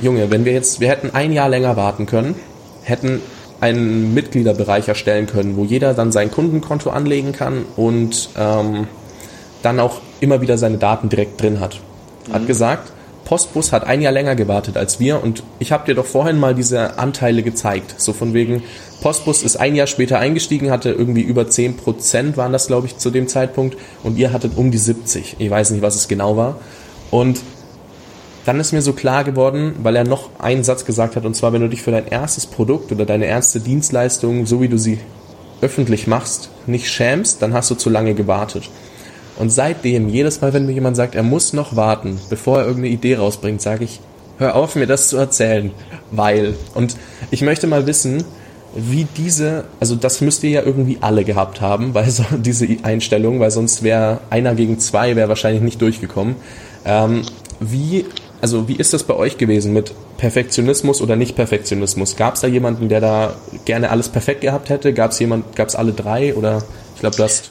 Junge, 0.00 0.30
wenn 0.30 0.46
wir 0.46 0.52
jetzt, 0.52 0.80
wir 0.80 0.88
hätten 0.88 1.10
ein 1.14 1.30
Jahr 1.32 1.50
länger 1.50 1.76
warten 1.76 2.06
können, 2.06 2.34
hätten 2.82 3.20
einen 3.60 4.14
Mitgliederbereich 4.14 4.88
erstellen 4.88 5.26
können, 5.26 5.56
wo 5.56 5.64
jeder 5.64 5.94
dann 5.94 6.10
sein 6.10 6.30
Kundenkonto 6.30 6.90
anlegen 6.90 7.32
kann 7.32 7.64
und 7.76 8.30
ähm, 8.36 8.88
dann 9.62 9.78
auch 9.78 10.00
immer 10.22 10.40
wieder 10.40 10.58
seine 10.58 10.78
Daten 10.78 11.08
direkt 11.08 11.40
drin 11.40 11.60
hat. 11.60 11.80
Hat 12.32 12.42
mhm. 12.42 12.46
gesagt, 12.46 12.92
Postbus 13.24 13.72
hat 13.72 13.84
ein 13.84 14.02
Jahr 14.02 14.12
länger 14.12 14.34
gewartet 14.34 14.76
als 14.76 15.00
wir 15.00 15.22
und 15.22 15.42
ich 15.58 15.72
habe 15.72 15.86
dir 15.86 15.94
doch 15.94 16.06
vorhin 16.06 16.38
mal 16.38 16.54
diese 16.54 16.98
Anteile 16.98 17.42
gezeigt. 17.42 17.94
So 17.98 18.12
von 18.12 18.34
wegen, 18.34 18.62
Postbus 19.00 19.42
ist 19.42 19.56
ein 19.56 19.74
Jahr 19.74 19.86
später 19.86 20.18
eingestiegen, 20.18 20.70
hatte 20.70 20.90
irgendwie 20.90 21.22
über 21.22 21.48
10 21.48 21.76
Prozent 21.76 22.36
waren 22.36 22.52
das, 22.52 22.66
glaube 22.66 22.86
ich, 22.86 22.98
zu 22.98 23.10
dem 23.10 23.28
Zeitpunkt 23.28 23.76
und 24.02 24.18
ihr 24.18 24.32
hattet 24.32 24.56
um 24.56 24.70
die 24.70 24.78
70. 24.78 25.36
Ich 25.38 25.50
weiß 25.50 25.70
nicht, 25.70 25.82
was 25.82 25.94
es 25.94 26.08
genau 26.08 26.36
war. 26.36 26.56
Und 27.10 27.40
dann 28.44 28.58
ist 28.58 28.72
mir 28.72 28.82
so 28.82 28.92
klar 28.92 29.24
geworden, 29.24 29.76
weil 29.82 29.96
er 29.96 30.04
noch 30.04 30.30
einen 30.40 30.64
Satz 30.64 30.84
gesagt 30.84 31.14
hat, 31.14 31.24
und 31.24 31.34
zwar, 31.34 31.52
wenn 31.52 31.62
du 31.62 31.68
dich 31.68 31.82
für 31.82 31.92
dein 31.92 32.08
erstes 32.08 32.46
Produkt 32.46 32.90
oder 32.90 33.06
deine 33.06 33.26
erste 33.26 33.60
Dienstleistung, 33.60 34.46
so 34.46 34.60
wie 34.60 34.68
du 34.68 34.78
sie 34.78 34.98
öffentlich 35.60 36.06
machst, 36.06 36.50
nicht 36.66 36.90
schämst, 36.90 37.40
dann 37.40 37.54
hast 37.54 37.70
du 37.70 37.76
zu 37.76 37.88
lange 37.88 38.14
gewartet. 38.14 38.68
Und 39.42 39.50
seitdem, 39.50 40.08
jedes 40.08 40.40
Mal, 40.40 40.52
wenn 40.52 40.66
mir 40.66 40.72
jemand 40.72 40.94
sagt, 40.94 41.16
er 41.16 41.24
muss 41.24 41.52
noch 41.52 41.74
warten, 41.74 42.16
bevor 42.30 42.60
er 42.60 42.66
irgendeine 42.66 42.94
Idee 42.94 43.16
rausbringt, 43.16 43.60
sage 43.60 43.82
ich, 43.82 43.98
hör 44.38 44.54
auf, 44.54 44.76
mir 44.76 44.86
das 44.86 45.08
zu 45.08 45.16
erzählen, 45.16 45.72
weil. 46.12 46.54
Und 46.74 46.94
ich 47.32 47.42
möchte 47.42 47.66
mal 47.66 47.84
wissen, 47.88 48.22
wie 48.76 49.04
diese, 49.16 49.64
also 49.80 49.96
das 49.96 50.20
müsst 50.20 50.44
ihr 50.44 50.50
ja 50.50 50.62
irgendwie 50.62 50.98
alle 51.00 51.24
gehabt 51.24 51.60
haben, 51.60 51.92
weil 51.92 52.08
so 52.08 52.22
diese 52.38 52.68
Einstellung, 52.84 53.40
weil 53.40 53.50
sonst 53.50 53.82
wäre 53.82 54.20
einer 54.30 54.54
gegen 54.54 54.78
zwei 54.78 55.16
wäre 55.16 55.28
wahrscheinlich 55.28 55.62
nicht 55.62 55.82
durchgekommen. 55.82 56.36
Ähm, 56.84 57.22
wie, 57.58 58.06
also 58.40 58.68
wie 58.68 58.76
ist 58.76 58.92
das 58.92 59.02
bei 59.02 59.14
euch 59.14 59.38
gewesen 59.38 59.72
mit 59.72 59.92
Perfektionismus 60.18 61.02
oder 61.02 61.16
nicht 61.16 61.34
Perfektionismus? 61.34 62.14
Gab 62.14 62.36
es 62.36 62.42
da 62.42 62.46
jemanden, 62.46 62.88
der 62.88 63.00
da 63.00 63.34
gerne 63.64 63.90
alles 63.90 64.08
perfekt 64.08 64.42
gehabt 64.42 64.68
hätte? 64.68 64.92
Gab 64.92 65.10
es 65.10 65.18
jemand, 65.18 65.56
gab 65.56 65.66
es 65.66 65.74
alle 65.74 65.90
drei 65.90 66.32
oder 66.36 66.62
ich 66.94 67.00
glaube, 67.00 67.16
du 67.16 67.24
hast 67.24 67.50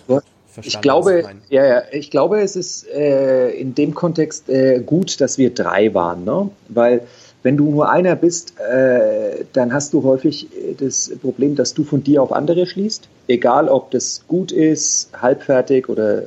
verstanden. 0.51 0.77
Ich 0.77 0.81
glaube, 0.81 1.23
ja, 1.49 1.65
ja, 1.65 1.83
ich 1.91 2.11
glaube, 2.11 2.41
es 2.41 2.55
ist 2.55 2.87
äh, 2.89 3.51
in 3.51 3.75
dem 3.75 3.93
Kontext 3.93 4.49
äh, 4.49 4.81
gut, 4.85 5.21
dass 5.21 5.37
wir 5.37 5.53
drei 5.53 5.93
waren, 5.93 6.23
ne? 6.23 6.49
weil 6.69 7.01
wenn 7.43 7.57
du 7.57 7.71
nur 7.71 7.89
einer 7.89 8.15
bist, 8.15 8.53
äh, 8.59 9.45
dann 9.53 9.73
hast 9.73 9.93
du 9.93 10.03
häufig 10.03 10.47
äh, 10.55 10.75
das 10.77 11.11
Problem, 11.21 11.55
dass 11.55 11.73
du 11.73 11.83
von 11.83 12.03
dir 12.03 12.21
auf 12.21 12.31
andere 12.31 12.65
schließt, 12.65 13.07
egal 13.27 13.67
ob 13.67 13.91
das 13.91 14.23
gut 14.27 14.51
ist, 14.51 15.09
halbfertig 15.19 15.89
oder 15.89 16.23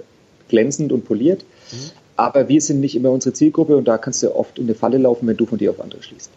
glänzend 0.49 0.93
und 0.93 1.05
poliert. 1.05 1.45
Mhm. 1.71 1.91
Aber 2.17 2.49
wir 2.49 2.61
sind 2.61 2.81
nicht 2.81 2.95
immer 2.95 3.11
unsere 3.11 3.33
Zielgruppe 3.33 3.77
und 3.77 3.87
da 3.87 3.99
kannst 3.99 4.23
du 4.23 4.35
oft 4.35 4.59
in 4.59 4.65
eine 4.65 4.75
Falle 4.75 4.99
laufen, 4.99 5.27
wenn 5.27 5.37
du 5.37 5.47
von 5.47 5.59
dir 5.59 5.71
auf 5.71 5.81
andere 5.81 6.03
schließt. 6.03 6.31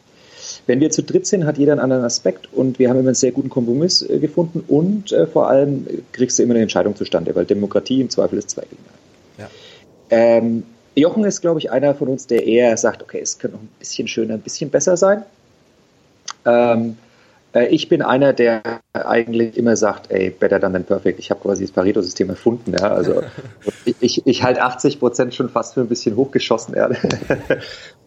Wenn 0.68 0.80
wir 0.80 0.92
zu 0.92 1.02
dritt 1.02 1.26
sind, 1.26 1.46
hat 1.46 1.58
jeder 1.58 1.72
einen 1.72 1.82
anderen 1.82 2.04
Aspekt 2.04 2.54
und 2.54 2.78
wir 2.78 2.90
haben 2.90 2.98
immer 3.00 3.10
einen 3.10 3.16
sehr 3.16 3.32
guten 3.32 3.50
Kompromiss 3.50 4.02
äh, 4.02 4.20
gefunden 4.20 4.64
und 4.68 5.12
äh, 5.12 5.26
vor 5.26 5.50
allem 5.50 5.88
kriegst 6.12 6.38
du 6.38 6.44
immer 6.44 6.54
eine 6.54 6.62
Entscheidung 6.64 6.96
zustande, 6.96 7.36
weil 7.36 7.46
Demokratie 7.46 8.02
im 8.02 8.10
Zweifel 8.10 8.38
ist 8.38 8.50
zwei 8.52 8.64
gegen. 8.64 8.84
Ja. 9.38 9.50
Ähm, 10.10 10.64
Jochen 10.96 11.24
ist, 11.26 11.42
glaube 11.42 11.60
ich, 11.60 11.72
einer 11.72 11.96
von 11.96 12.08
uns, 12.08 12.28
der 12.28 12.46
eher 12.46 12.76
sagt, 12.78 13.02
okay, 13.02 13.20
es 13.22 13.40
könnte 13.40 13.58
noch 13.58 13.64
ein 13.64 13.70
bisschen 13.80 14.08
schöner, 14.08 14.36
ein 14.36 14.42
bisschen 14.42 14.70
besser 14.70 14.98
sein. 14.98 15.24
Ähm, 16.46 16.90
Äh, 16.90 17.07
ich 17.54 17.90
bin 17.90 18.02
einer, 18.02 18.34
der 18.34 18.62
eigentlich 18.94 19.58
immer 19.58 19.76
sagt, 19.76 20.12
ey, 20.12 20.30
better 20.30 20.60
than 20.60 20.84
perfect. 20.84 21.20
Ich 21.20 21.32
habe 21.32 21.40
quasi 21.42 21.64
das 21.64 21.72
Pareto-System 21.72 22.30
erfunden. 22.30 22.74
Ja? 22.80 22.92
Also 22.92 23.24
ich, 24.00 24.26
ich, 24.26 24.44
halte 24.44 24.62
80 24.62 25.00
Prozent 25.00 25.34
schon 25.34 25.50
fast 25.50 25.74
für 25.74 25.82
ein 25.82 25.88
bisschen 25.88 26.16
hochgeschossen. 26.16 26.76
Ja? 26.76 26.90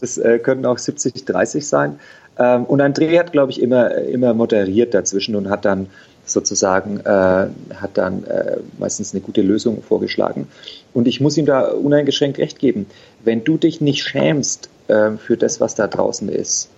Das 0.01 0.17
äh, 0.17 0.39
können 0.39 0.65
auch 0.65 0.79
70, 0.79 1.27
30 1.27 1.69
sein. 1.69 2.01
Ähm, 2.39 2.65
und 2.65 2.81
André 2.81 3.19
hat, 3.19 3.33
glaube 3.33 3.53
ich, 3.53 3.61
immer, 3.61 3.95
immer 3.97 4.33
moderiert 4.33 4.95
dazwischen 4.95 5.37
und 5.37 5.51
hat 5.51 5.67
dann 5.67 5.89
sozusagen, 6.25 7.01
äh, 7.01 7.49
hat 7.75 7.91
dann 7.95 8.25
äh, 8.25 8.57
meistens 8.79 9.13
eine 9.13 9.21
gute 9.21 9.43
Lösung 9.43 9.83
vorgeschlagen. 9.83 10.49
Und 10.95 11.07
ich 11.07 11.21
muss 11.21 11.37
ihm 11.37 11.45
da 11.45 11.69
uneingeschränkt 11.69 12.39
recht 12.39 12.59
geben. 12.59 12.87
Wenn 13.25 13.45
du 13.45 13.59
dich 13.59 13.83
nicht 13.83 14.03
schämst 14.03 14.71
äh, 14.89 15.13
für 15.19 15.37
das, 15.37 15.61
was 15.61 15.75
da 15.75 15.87
draußen 15.87 16.31
ist, 16.31 16.71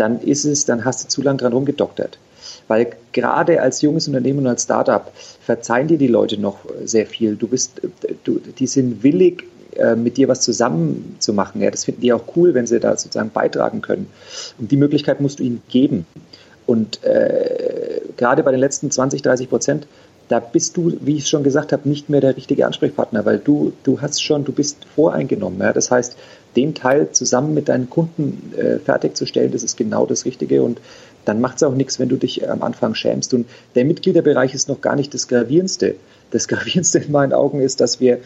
dann 0.00 0.20
ist 0.20 0.44
es, 0.44 0.64
dann 0.64 0.84
hast 0.84 1.04
du 1.04 1.08
zu 1.08 1.22
lange 1.22 1.38
dran 1.38 1.52
rumgedoktert. 1.52 2.18
Weil 2.68 2.92
gerade 3.12 3.60
als 3.60 3.82
junges 3.82 4.06
Unternehmen 4.08 4.40
und 4.40 4.46
als 4.46 4.62
Startup 4.62 5.12
verzeihen 5.40 5.88
dir 5.88 5.98
die 5.98 6.06
Leute 6.06 6.40
noch 6.40 6.58
sehr 6.84 7.06
viel. 7.06 7.36
Du 7.36 7.48
bist, 7.48 7.80
du, 8.24 8.40
die 8.58 8.66
sind 8.66 9.02
willig, 9.02 9.44
äh, 9.76 9.94
mit 9.96 10.16
dir 10.16 10.28
was 10.28 10.40
zusammen 10.40 11.16
zu 11.18 11.32
machen. 11.32 11.60
Ja, 11.60 11.70
das 11.70 11.84
finden 11.84 12.00
die 12.00 12.12
auch 12.12 12.24
cool, 12.34 12.54
wenn 12.54 12.66
sie 12.66 12.80
da 12.80 12.96
sozusagen 12.96 13.30
beitragen 13.30 13.82
können. 13.82 14.08
Und 14.58 14.70
die 14.70 14.76
Möglichkeit 14.76 15.20
musst 15.20 15.38
du 15.38 15.44
ihnen 15.44 15.62
geben. 15.68 16.06
Und 16.66 17.02
äh, 17.04 18.00
gerade 18.16 18.42
bei 18.42 18.52
den 18.52 18.60
letzten 18.60 18.90
20, 18.90 19.22
30 19.22 19.48
Prozent, 19.48 19.86
da 20.30 20.38
bist 20.38 20.76
du, 20.76 20.96
wie 21.00 21.16
ich 21.16 21.26
schon 21.26 21.42
gesagt 21.42 21.72
habe, 21.72 21.88
nicht 21.88 22.08
mehr 22.08 22.20
der 22.20 22.36
richtige 22.36 22.64
Ansprechpartner, 22.64 23.24
weil 23.24 23.38
du, 23.38 23.72
du 23.82 24.00
hast 24.00 24.22
schon, 24.22 24.44
du 24.44 24.52
bist 24.52 24.84
voreingenommen. 24.94 25.58
Ja? 25.60 25.72
Das 25.72 25.90
heißt, 25.90 26.16
den 26.54 26.72
Teil 26.72 27.10
zusammen 27.10 27.52
mit 27.52 27.68
deinen 27.68 27.90
Kunden 27.90 28.54
äh, 28.56 28.78
fertigzustellen, 28.78 29.50
das 29.50 29.64
ist 29.64 29.76
genau 29.76 30.06
das 30.06 30.24
Richtige 30.24 30.62
und 30.62 30.80
dann 31.24 31.40
macht 31.40 31.56
es 31.56 31.64
auch 31.64 31.74
nichts, 31.74 31.98
wenn 31.98 32.08
du 32.08 32.16
dich 32.16 32.48
am 32.48 32.62
Anfang 32.62 32.94
schämst. 32.94 33.34
Und 33.34 33.48
der 33.74 33.84
Mitgliederbereich 33.84 34.54
ist 34.54 34.68
noch 34.68 34.80
gar 34.80 34.94
nicht 34.94 35.12
das 35.14 35.26
Gravierendste. 35.26 35.96
Das 36.30 36.46
Gravierendste 36.48 37.00
in 37.00 37.10
meinen 37.10 37.32
Augen 37.32 37.60
ist, 37.60 37.80
dass 37.80 37.98
wir, 37.98 38.20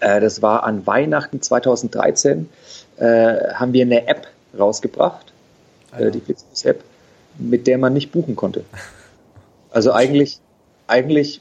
äh, 0.00 0.18
das 0.20 0.40
war 0.40 0.64
an 0.64 0.86
Weihnachten 0.86 1.42
2013, 1.42 2.48
äh, 2.96 3.04
haben 3.52 3.74
wir 3.74 3.82
eine 3.82 4.08
App 4.08 4.28
rausgebracht, 4.58 5.30
ja. 6.00 6.08
die 6.08 6.20
Flixbus-App, 6.20 6.82
mit 7.38 7.66
der 7.66 7.76
man 7.76 7.92
nicht 7.92 8.12
buchen 8.12 8.34
konnte. 8.34 8.64
Also 9.70 9.92
eigentlich, 9.92 10.40
eigentlich 10.86 11.40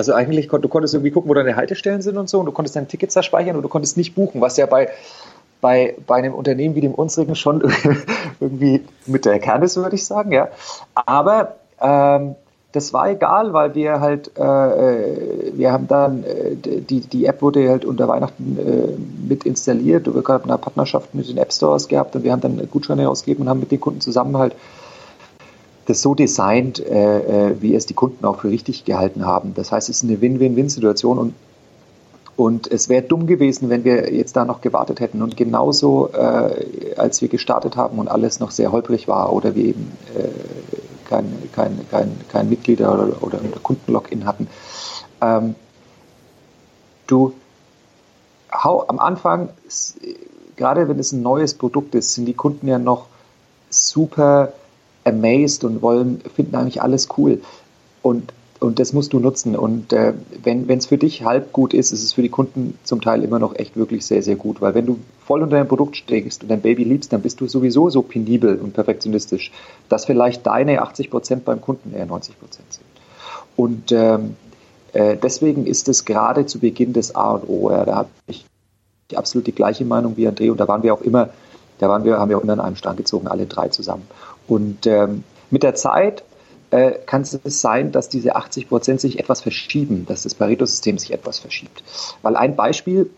also 0.00 0.14
eigentlich, 0.14 0.48
du 0.48 0.68
konntest 0.68 0.94
irgendwie 0.94 1.10
gucken, 1.10 1.28
wo 1.28 1.34
deine 1.34 1.56
Haltestellen 1.56 2.00
sind 2.00 2.16
und 2.16 2.28
so 2.28 2.40
und 2.40 2.46
du 2.46 2.52
konntest 2.52 2.74
deine 2.74 2.86
Tickets 2.88 3.14
da 3.14 3.22
speichern 3.22 3.56
und 3.56 3.62
du 3.62 3.68
konntest 3.68 3.96
nicht 3.98 4.14
buchen, 4.14 4.40
was 4.40 4.56
ja 4.56 4.64
bei, 4.64 4.88
bei, 5.60 5.94
bei 6.06 6.16
einem 6.16 6.34
Unternehmen 6.34 6.74
wie 6.74 6.80
dem 6.80 6.94
unsrigen 6.94 7.34
schon 7.34 7.62
irgendwie 8.40 8.82
mit 9.06 9.24
der 9.24 9.38
Kern 9.40 9.62
ist, 9.62 9.76
würde 9.76 9.96
ich 9.96 10.06
sagen, 10.06 10.32
ja. 10.32 10.48
Aber 10.94 11.56
ähm, 11.80 12.34
das 12.72 12.92
war 12.92 13.10
egal, 13.10 13.52
weil 13.52 13.74
wir 13.74 14.00
halt, 14.00 14.30
äh, 14.38 14.42
äh 14.42 15.52
wir 15.54 15.72
haben 15.72 15.88
dann, 15.88 16.24
äh, 16.24 16.54
die, 16.54 17.00
die 17.00 17.26
App 17.26 17.42
wurde 17.42 17.68
halt 17.68 17.84
unter 17.84 18.06
Weihnachten 18.08 18.56
äh, 18.58 19.28
mit 19.28 19.44
installiert. 19.44 20.06
Wir 20.06 20.22
haben 20.22 20.48
eine 20.48 20.58
Partnerschaft 20.58 21.14
mit 21.14 21.28
den 21.28 21.36
App 21.36 21.52
Stores 21.52 21.88
gehabt 21.88 22.14
und 22.14 22.22
wir 22.22 22.32
haben 22.32 22.40
dann 22.40 22.68
Gutscheine 22.70 23.08
ausgegeben 23.08 23.42
und 23.42 23.50
haben 23.50 23.60
mit 23.60 23.72
den 23.72 23.80
Kunden 23.80 24.00
zusammen 24.00 24.38
halt 24.38 24.54
das 25.90 26.00
so 26.02 26.14
designt, 26.14 26.78
äh, 26.78 27.50
äh, 27.50 27.56
wie 27.60 27.74
es 27.74 27.86
die 27.86 27.94
Kunden 27.94 28.24
auch 28.24 28.40
für 28.40 28.50
richtig 28.50 28.84
gehalten 28.84 29.26
haben. 29.26 29.54
Das 29.54 29.72
heißt, 29.72 29.88
es 29.88 29.98
ist 29.98 30.04
eine 30.04 30.20
Win-Win-Win-Situation 30.20 31.18
und 31.18 31.34
und 32.36 32.72
es 32.72 32.88
wäre 32.88 33.02
dumm 33.02 33.26
gewesen, 33.26 33.68
wenn 33.68 33.84
wir 33.84 34.14
jetzt 34.14 34.34
da 34.34 34.46
noch 34.46 34.62
gewartet 34.62 35.00
hätten. 35.00 35.20
Und 35.20 35.36
genauso, 35.36 36.08
äh, 36.14 36.94
als 36.96 37.20
wir 37.20 37.28
gestartet 37.28 37.76
haben 37.76 37.98
und 37.98 38.08
alles 38.08 38.40
noch 38.40 38.50
sehr 38.50 38.72
holprig 38.72 39.08
war 39.08 39.30
oder 39.34 39.54
wir 39.54 39.62
eben 39.66 39.92
äh, 40.16 40.28
kein, 41.06 41.26
kein, 41.52 41.86
kein, 41.90 42.18
kein 42.28 42.48
Mitglieder- 42.48 42.94
oder, 42.94 43.22
oder 43.22 43.38
Kundenlogin 43.62 44.24
hatten, 44.24 44.48
ähm, 45.20 45.54
du 47.08 47.34
hau 48.50 48.88
am 48.88 48.98
Anfang, 48.98 49.50
gerade 50.56 50.88
wenn 50.88 50.98
es 50.98 51.12
ein 51.12 51.20
neues 51.20 51.52
Produkt 51.52 51.94
ist, 51.94 52.14
sind 52.14 52.24
die 52.24 52.32
Kunden 52.32 52.68
ja 52.68 52.78
noch 52.78 53.08
super 53.68 54.54
amazed 55.04 55.64
und 55.64 55.82
wollen, 55.82 56.20
finden 56.34 56.56
eigentlich 56.56 56.82
alles 56.82 57.08
cool. 57.16 57.40
Und, 58.02 58.32
und 58.60 58.78
das 58.78 58.92
musst 58.92 59.12
du 59.12 59.20
nutzen. 59.20 59.56
Und 59.56 59.92
äh, 59.92 60.12
wenn 60.42 60.68
es 60.68 60.86
für 60.86 60.98
dich 60.98 61.24
halb 61.24 61.52
gut 61.52 61.74
ist, 61.74 61.92
ist 61.92 62.02
es 62.02 62.12
für 62.12 62.22
die 62.22 62.28
Kunden 62.28 62.78
zum 62.84 63.00
Teil 63.00 63.24
immer 63.24 63.38
noch 63.38 63.56
echt 63.56 63.76
wirklich 63.76 64.04
sehr, 64.04 64.22
sehr 64.22 64.36
gut. 64.36 64.60
Weil 64.60 64.74
wenn 64.74 64.86
du 64.86 64.98
voll 65.24 65.42
unter 65.42 65.56
deinem 65.56 65.68
Produkt 65.68 65.96
steckst 65.96 66.42
und 66.42 66.48
dein 66.48 66.60
Baby 66.60 66.84
liebst, 66.84 67.12
dann 67.12 67.22
bist 67.22 67.40
du 67.40 67.46
sowieso 67.46 67.90
so 67.90 68.02
penibel 68.02 68.56
und 68.56 68.74
perfektionistisch, 68.74 69.52
dass 69.88 70.04
vielleicht 70.04 70.46
deine 70.46 70.82
80 70.82 71.10
Prozent 71.10 71.44
beim 71.44 71.60
Kunden 71.60 71.94
eher 71.94 72.06
90 72.06 72.38
Prozent 72.38 72.72
sind. 72.72 72.86
Und 73.56 73.92
ähm, 73.92 74.36
äh, 74.92 75.16
deswegen 75.16 75.66
ist 75.66 75.88
es 75.88 76.04
gerade 76.04 76.46
zu 76.46 76.58
Beginn 76.58 76.92
des 76.92 77.14
A 77.14 77.32
und 77.32 77.48
O. 77.48 77.70
Ja, 77.70 77.84
da 77.84 77.94
habe 77.96 78.08
ich 78.26 78.44
absolut 79.14 79.46
die 79.46 79.52
gleiche 79.52 79.84
Meinung 79.84 80.16
wie 80.16 80.28
André 80.28 80.50
und 80.50 80.58
da 80.58 80.68
waren 80.68 80.82
wir 80.82 80.94
auch 80.94 81.02
immer, 81.02 81.30
da 81.78 81.88
waren 81.88 82.04
wir, 82.04 82.18
haben 82.18 82.28
wir 82.28 82.38
auch 82.38 82.42
immer 82.42 82.52
an 82.54 82.60
einem 82.60 82.76
Stand 82.76 82.96
gezogen, 82.96 83.26
alle 83.28 83.46
drei 83.46 83.68
zusammen. 83.68 84.06
Und 84.50 84.84
ähm, 84.88 85.22
mit 85.50 85.62
der 85.62 85.76
Zeit 85.76 86.24
äh, 86.70 86.90
kann 87.06 87.22
es 87.22 87.38
sein, 87.44 87.92
dass 87.92 88.08
diese 88.08 88.34
80 88.34 88.68
Prozent 88.68 89.00
sich 89.00 89.20
etwas 89.20 89.40
verschieben, 89.40 90.06
dass 90.06 90.24
das 90.24 90.34
Pareto-System 90.34 90.98
sich 90.98 91.12
etwas 91.12 91.38
verschiebt. 91.38 91.84
Weil 92.22 92.34
ein 92.34 92.56
Beispiel, 92.56 93.10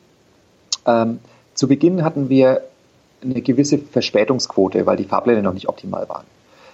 ähm, 0.87 1.21
zu 1.55 1.69
Beginn 1.69 2.05
hatten 2.05 2.29
wir 2.29 2.63
eine 3.23 3.41
gewisse 3.41 3.79
Verspätungsquote, 3.79 4.85
weil 4.85 4.99
die 4.99 5.05
Fahrpläne 5.05 5.43
noch 5.43 5.55
nicht 5.55 5.69
optimal 5.71 6.07
waren. 6.09 6.27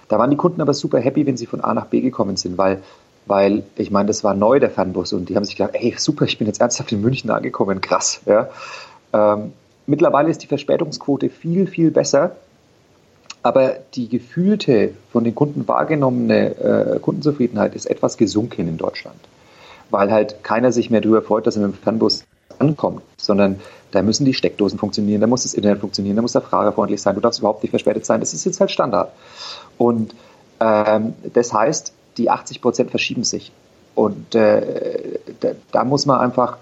Da 0.09 0.19
waren 0.19 0.29
die 0.29 0.35
Kunden 0.35 0.59
aber 0.59 0.73
super 0.73 0.99
happy, 0.99 1.25
wenn 1.25 1.37
sie 1.37 1.45
von 1.45 1.61
A 1.61 1.73
nach 1.73 1.85
B 1.85 2.01
gekommen 2.01 2.35
sind, 2.35 2.57
weil, 2.57 2.81
weil 3.27 3.63
ich 3.77 3.91
meine, 3.91 4.07
das 4.07 4.25
war 4.25 4.33
neu, 4.33 4.59
der 4.59 4.71
Fernbus, 4.71 5.13
und 5.13 5.29
die 5.29 5.37
haben 5.37 5.45
sich 5.45 5.55
gedacht, 5.55 5.75
ey, 5.75 5.95
super, 5.97 6.25
ich 6.25 6.37
bin 6.37 6.47
jetzt 6.47 6.59
ernsthaft 6.59 6.91
in 6.91 6.99
München 6.99 7.29
angekommen, 7.29 7.79
krass. 7.79 8.21
Ja. 8.25 8.49
Ähm, 9.13 9.53
mittlerweile 9.85 10.29
ist 10.29 10.43
die 10.43 10.47
Verspätungsquote 10.47 11.29
viel, 11.29 11.65
viel 11.65 11.91
besser 11.91 12.35
aber 13.41 13.77
die 13.93 14.09
gefühlte, 14.09 14.93
von 15.11 15.23
den 15.23 15.35
Kunden 15.35 15.67
wahrgenommene 15.67 16.95
äh, 16.95 16.99
Kundenzufriedenheit 16.99 17.75
ist 17.75 17.85
etwas 17.85 18.17
gesunken 18.17 18.67
in 18.67 18.77
Deutschland. 18.77 19.19
Weil 19.89 20.11
halt 20.11 20.43
keiner 20.43 20.71
sich 20.71 20.89
mehr 20.89 21.01
darüber 21.01 21.21
freut, 21.21 21.47
dass 21.47 21.55
er 21.55 21.67
mit 21.67 21.75
dem 21.75 21.81
Fernbus 21.81 22.25
ankommt, 22.59 23.01
sondern 23.17 23.59
da 23.91 24.01
müssen 24.01 24.25
die 24.25 24.33
Steckdosen 24.33 24.77
funktionieren, 24.77 25.21
da 25.21 25.27
muss 25.27 25.43
das 25.43 25.53
Internet 25.53 25.79
funktionieren, 25.79 26.15
da 26.15 26.21
muss 26.21 26.33
der 26.33 26.41
Fahrer 26.41 26.73
freundlich 26.73 27.01
sein, 27.01 27.15
du 27.15 27.21
darfst 27.21 27.39
überhaupt 27.39 27.63
nicht 27.63 27.71
verspätet 27.71 28.05
sein. 28.05 28.19
Das 28.19 28.33
ist 28.33 28.45
jetzt 28.45 28.59
halt 28.59 28.71
Standard. 28.71 29.11
Und 29.77 30.13
ähm, 30.59 31.13
das 31.33 31.53
heißt, 31.53 31.93
die 32.17 32.29
80 32.29 32.61
Prozent 32.61 32.89
verschieben 32.91 33.23
sich. 33.23 33.51
Und 33.95 34.35
äh, 34.35 35.19
da, 35.39 35.49
da, 35.71 35.83
muss 35.83 36.05
man 36.05 36.19
einfach, 36.19 36.57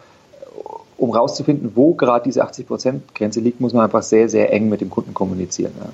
um 0.98 1.12
rauszufinden, 1.12 1.74
wo 1.76 1.94
gerade 1.94 2.24
diese 2.24 2.44
80 2.44 2.68
Prozent 2.68 3.16
Grenze 3.16 3.40
liegt, 3.42 3.60
muss 3.60 3.74
man 3.74 3.84
einfach 3.84 4.04
sehr, 4.04 4.30
sehr 4.30 4.54
eng 4.54 4.70
mit 4.70 4.82
dem 4.82 4.90
Kunden 4.90 5.14
kommunizieren. 5.14 5.74
Ja. 5.80 5.90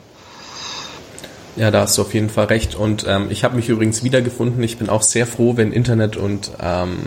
Ja, 1.56 1.70
da 1.70 1.82
hast 1.82 1.98
du 1.98 2.02
auf 2.02 2.14
jeden 2.14 2.30
Fall 2.30 2.46
recht. 2.46 2.76
Und 2.76 3.06
ähm, 3.08 3.28
ich 3.30 3.44
habe 3.44 3.56
mich 3.56 3.70
übrigens 3.70 4.04
wiedergefunden. 4.04 4.62
Ich 4.64 4.78
bin 4.78 4.90
auch 4.90 5.04
sehr 5.04 5.28
froh, 5.28 5.56
wenn 5.56 5.72
Internet 5.72 6.18
und 6.18 6.52
ähm, 6.60 6.98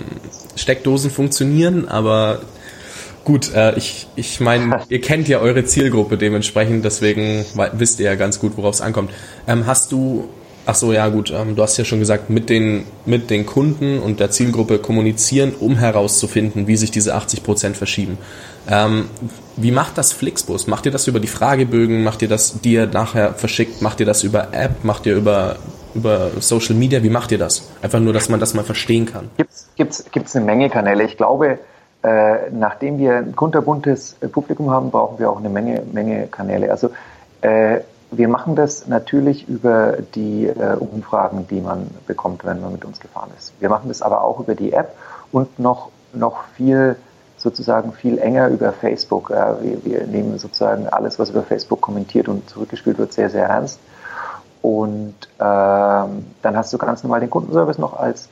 Steckdosen 0.55 1.11
funktionieren. 1.11 1.89
Aber 1.89 2.41
gut, 3.25 3.53
äh, 3.55 3.77
ich, 3.77 4.07
ich 4.15 4.39
meine, 4.39 4.83
ihr 4.89 5.01
kennt 5.01 5.27
ja 5.27 5.41
eure 5.41 5.65
Zielgruppe 5.65 6.17
dementsprechend, 6.17 6.85
deswegen 6.85 7.45
wisst 7.73 7.99
ihr 7.99 8.07
ja 8.07 8.15
ganz 8.15 8.39
gut, 8.39 8.57
worauf 8.57 8.77
es 8.77 8.81
ankommt. 8.81 9.11
Ähm, 9.49 9.67
hast 9.67 9.91
du 9.91 10.29
Ach 10.69 10.75
so, 10.75 10.93
ja 10.93 11.09
gut. 11.09 11.31
Ähm, 11.31 11.55
du 11.55 11.63
hast 11.63 11.77
ja 11.77 11.85
schon 11.85 12.01
gesagt, 12.01 12.29
mit 12.29 12.51
den, 12.51 12.87
mit 13.05 13.31
den 13.31 13.47
Kunden 13.47 14.01
und 14.01 14.19
der 14.19 14.31
Zielgruppe 14.33 14.79
kommunizieren, 14.79 15.55
um 15.59 15.77
herauszufinden, 15.77 16.67
wie 16.67 16.77
sich 16.77 16.91
diese 16.91 17.15
80 17.15 17.45
Prozent 17.45 17.77
verschieben. 17.77 18.19
Ähm, 18.69 19.09
wie 19.57 19.71
macht 19.71 19.97
das 19.97 20.13
Flixbus? 20.13 20.67
Macht 20.67 20.85
ihr 20.87 20.93
das 20.93 21.07
über 21.07 21.21
die 21.21 21.29
Fragebögen? 21.29 22.03
Macht 22.03 22.21
ihr 22.23 22.29
das, 22.29 22.61
die 22.61 22.73
ihr 22.73 22.87
nachher 22.89 23.35
verschickt? 23.35 23.81
Macht 23.81 24.01
ihr 24.01 24.07
das 24.07 24.25
über 24.25 24.49
App? 24.53 24.83
Macht 24.83 25.07
ihr 25.07 25.15
über, 25.15 25.57
über 25.95 26.31
Social 26.41 26.75
Media? 26.75 27.01
Wie 27.05 27.11
macht 27.11 27.31
ihr 27.31 27.39
das? 27.39 27.71
Einfach 27.81 28.01
nur, 28.01 28.13
dass 28.13 28.29
man 28.29 28.41
das 28.41 28.53
mal 28.55 28.65
verstehen 28.65 29.07
kann. 29.07 29.31
Gibt's, 29.37 29.69
gibt's, 29.77 30.05
gibt's 30.11 30.35
eine 30.35 30.45
Menge 30.45 30.69
Kanäle. 30.69 31.05
Ich 31.05 31.17
glaube, 31.17 31.61
äh, 32.03 32.51
nachdem 32.51 32.99
wir 32.99 33.19
ein 33.19 33.37
kunterbuntes 33.37 34.17
Publikum 34.33 34.71
haben, 34.71 34.91
brauchen 34.91 35.21
wir 35.21 35.31
auch 35.31 35.39
eine 35.39 35.49
Menge, 35.49 35.83
Menge 35.93 36.27
Kanäle. 36.27 36.73
Also 36.73 36.91
äh, 37.43 37.79
wir 38.11 38.29
machen 38.29 38.55
das 38.55 38.87
natürlich 38.87 39.49
über 39.49 39.99
die 40.15 40.47
äh, 40.47 40.77
Umfragen, 40.77 41.47
die 41.49 41.61
man 41.61 41.91
bekommt, 42.07 42.45
wenn 42.45 42.61
man 42.61 42.73
mit 42.73 42.85
uns 42.85 43.01
gefahren 43.01 43.31
ist. 43.37 43.53
Wir 43.61 43.69
machen 43.69 43.89
das 43.89 44.03
aber 44.03 44.23
auch 44.23 44.41
über 44.41 44.55
die 44.55 44.73
App 44.73 44.97
und 45.33 45.59
noch, 45.59 45.91
noch 46.13 46.45
viel, 46.55 46.97
sozusagen 47.37 47.93
viel 47.93 48.19
enger 48.19 48.49
über 48.49 48.73
Facebook. 48.73 49.31
Äh, 49.31 49.55
wir, 49.61 49.85
wir, 49.85 50.07
nehmen 50.07 50.39
sozusagen 50.39 50.89
alles, 50.89 51.19
was 51.19 51.31
über 51.31 51.43
Facebook 51.43 51.81
kommentiert 51.81 52.29
und 52.29 52.49
zurückgespielt 52.49 52.99
wird, 52.99 53.13
sehr, 53.13 53.29
sehr 53.29 53.47
ernst. 53.49 53.81
Und 54.63 55.15
ähm, 55.39 56.27
dann 56.43 56.57
hast 56.57 56.73
du 56.73 56.79
ganz 56.79 57.03
normal 57.03 57.21
den 57.21 57.31
Kundenservice 57.31 57.79
noch 57.79 57.99
als, 57.99 58.29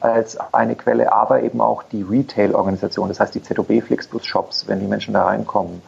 als 0.00 0.38
eine 0.52 0.74
Quelle, 0.74 1.12
aber 1.12 1.42
eben 1.42 1.60
auch 1.60 1.82
die 1.82 2.02
Retail-Organisation, 2.02 3.08
das 3.08 3.20
heißt 3.20 3.34
die 3.34 3.42
ZOB 3.42 3.82
Flixbus 3.82 4.24
Shops, 4.24 4.68
wenn 4.68 4.80
die 4.80 4.86
Menschen 4.86 5.14
da 5.14 5.24
reinkommen 5.24 5.82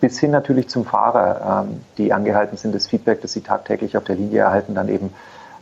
bis 0.00 0.18
hin 0.18 0.30
natürlich 0.30 0.68
zum 0.68 0.84
Fahrer, 0.84 1.64
ähm, 1.66 1.80
die 1.96 2.12
angehalten 2.12 2.56
sind, 2.56 2.74
das 2.74 2.86
Feedback, 2.86 3.20
das 3.22 3.32
sie 3.32 3.40
tagtäglich 3.40 3.96
auf 3.96 4.04
der 4.04 4.16
Linie 4.16 4.40
erhalten, 4.40 4.74
dann 4.74 4.88
eben 4.88 5.12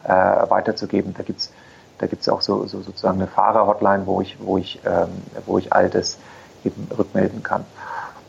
äh, 0.04 0.08
weiterzugeben. 0.08 1.14
Da 1.16 1.22
gibt's 1.22 1.52
da 1.98 2.06
gibt's 2.06 2.28
auch 2.28 2.42
so, 2.42 2.66
so 2.66 2.82
sozusagen 2.82 3.18
eine 3.18 3.26
Fahrer-Hotline, 3.26 4.06
wo 4.06 4.20
ich, 4.20 4.36
wo 4.40 4.58
ich, 4.58 4.80
ähm, 4.84 5.08
wo 5.46 5.58
ich 5.58 5.72
all 5.72 5.88
das 5.88 6.18
eben 6.64 6.88
rückmelden 6.96 7.42
kann. 7.42 7.64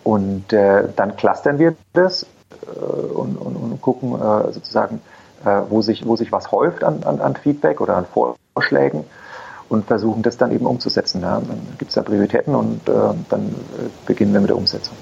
Und 0.04 0.54
äh, 0.54 0.88
dann 0.96 1.18
clustern 1.18 1.60
wir 1.60 1.76
das 1.94 2.24
äh, 2.24 2.80
und, 2.80 3.36
und, 3.36 3.56
und 3.56 3.82
gucken 3.82 4.16
äh, 4.16 4.52
sozusagen, 4.54 5.02
äh, 5.44 5.62
wo, 5.70 5.82
sich, 5.82 6.06
wo 6.06 6.16
sich 6.16 6.32
was 6.32 6.52
häuft 6.52 6.84
an, 6.84 7.04
an, 7.04 7.20
an 7.20 7.36
Feedback 7.36 7.82
oder 7.82 7.98
an 7.98 8.06
Vorschlägen 8.06 9.04
und 9.70 9.86
versuchen 9.86 10.22
das 10.22 10.38
dann 10.38 10.52
eben 10.52 10.66
umzusetzen. 10.66 11.22
Ja. 11.22 11.42
Dann 11.46 11.60
gibt 11.78 11.90
es 11.90 11.96
da 11.96 12.04
Prioritäten 12.04 12.56
und 12.56 12.88
äh, 12.88 12.94
dann 13.30 13.48
äh, 13.48 13.90
beginnen 14.06 14.32
wir 14.34 14.40
mit 14.40 14.50
der 14.50 14.58
Umsetzung. 14.58 14.96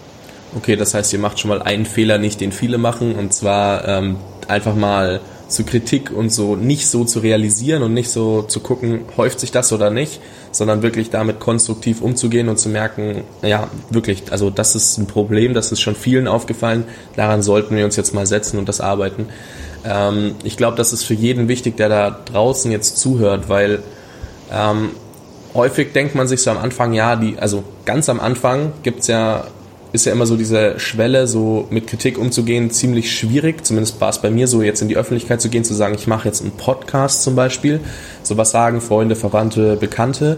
Okay, 0.56 0.78
das 0.78 0.94
heißt, 0.94 1.12
ihr 1.12 1.20
macht 1.20 1.40
schon 1.40 1.50
mal 1.50 1.62
einen 1.62 1.86
Fehler 1.86 2.18
nicht, 2.18 2.40
den 2.40 2.54
viele 2.54 2.78
machen, 2.78 3.16
und 3.16 3.34
zwar 3.34 3.86
ähm, 3.88 4.16
einfach 4.48 4.76
mal 4.76 5.20
zu 5.48 5.64
Kritik 5.64 6.12
und 6.12 6.32
so 6.32 6.56
nicht 6.56 6.88
so 6.88 7.04
zu 7.04 7.20
realisieren 7.20 7.84
und 7.84 7.94
nicht 7.94 8.10
so 8.10 8.42
zu 8.42 8.62
gucken, 8.62 9.02
häuft 9.16 9.40
sich 9.40 9.52
das 9.52 9.72
oder 9.74 9.90
nicht, 9.90 10.20
sondern 10.52 10.82
wirklich 10.82 11.10
damit 11.10 11.40
konstruktiv 11.40 12.02
umzugehen 12.02 12.50
und 12.50 12.58
zu 12.58 12.70
merken, 12.70 13.24
ja, 13.44 13.68
wirklich, 13.90 14.32
also 14.32 14.50
das 14.50 14.76
ist 14.76 14.98
ein 14.98 15.08
Problem, 15.08 15.54
das 15.54 15.72
ist 15.72 15.82
schon 15.82 15.96
vielen 15.96 16.28
aufgefallen, 16.28 16.86
daran 17.16 17.42
sollten 17.44 17.76
wir 17.76 17.86
uns 17.86 17.96
jetzt 17.96 18.14
mal 18.14 18.26
setzen 18.26 18.58
und 18.58 18.70
das 18.70 18.82
arbeiten. 18.82 19.28
Ähm, 19.84 20.36
ich 20.44 20.58
glaube, 20.58 20.78
das 20.78 20.94
ist 20.94 21.04
für 21.04 21.14
jeden 21.14 21.48
wichtig, 21.48 21.78
der 21.78 21.90
da 21.90 22.10
draußen 22.12 22.72
jetzt 22.72 22.98
zuhört, 22.98 23.50
weil 23.50 23.84
ähm, 24.52 24.92
häufig 25.54 25.94
denkt 25.94 26.16
man 26.16 26.28
sich 26.28 26.42
so 26.42 26.50
am 26.50 26.58
Anfang, 26.58 26.94
ja, 26.94 27.18
die, 27.18 27.38
also 27.38 27.64
ganz 27.84 28.10
am 28.10 28.20
Anfang 28.20 28.74
gibt's 28.84 29.08
ja 29.08 29.46
ist 29.96 30.06
ja 30.06 30.12
immer 30.12 30.26
so 30.26 30.38
diese 30.38 30.80
Schwelle, 30.80 31.28
so 31.28 31.68
mit 31.70 31.88
Kritik 31.88 32.18
umzugehen, 32.18 32.70
ziemlich 32.70 33.18
schwierig. 33.18 33.66
Zumindest 33.66 34.00
war 34.00 34.10
es 34.10 34.20
bei 34.20 34.30
mir 34.30 34.48
so, 34.48 34.62
jetzt 34.62 34.82
in 34.82 34.88
die 34.88 34.98
Öffentlichkeit 34.98 35.42
zu 35.42 35.50
gehen, 35.50 35.64
zu 35.64 35.74
sagen, 35.74 35.96
ich 35.96 36.08
mache 36.08 36.28
jetzt 36.28 36.42
einen 36.42 36.52
Podcast 36.52 37.24
zum 37.24 37.36
Beispiel. 37.36 37.80
Sowas 38.22 38.52
sagen 38.52 38.82
Freunde, 38.82 39.16
Verwandte, 39.16 39.78
Bekannte. 39.78 40.38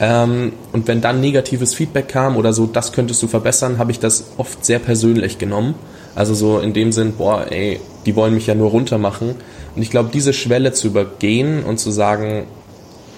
Ähm, 0.00 0.52
und 0.72 0.86
wenn 0.88 1.00
dann 1.00 1.20
negatives 1.20 1.74
Feedback 1.74 2.08
kam 2.08 2.36
oder 2.36 2.52
so, 2.52 2.66
das 2.66 2.92
könntest 2.92 3.22
du 3.22 3.26
verbessern, 3.26 3.78
habe 3.78 3.90
ich 3.90 3.98
das 3.98 4.32
oft 4.36 4.64
sehr 4.64 4.78
persönlich 4.78 5.38
genommen. 5.38 5.74
Also 6.14 6.34
so 6.34 6.58
in 6.58 6.72
dem 6.72 6.92
Sinn, 6.92 7.14
boah, 7.16 7.46
ey, 7.50 7.80
die 8.06 8.16
wollen 8.16 8.34
mich 8.34 8.46
ja 8.46 8.54
nur 8.54 8.70
runtermachen. 8.70 9.34
Und 9.74 9.82
ich 9.82 9.90
glaube, 9.90 10.10
diese 10.12 10.32
Schwelle 10.32 10.72
zu 10.72 10.88
übergehen 10.88 11.62
und 11.64 11.78
zu 11.78 11.90
sagen, 11.90 12.46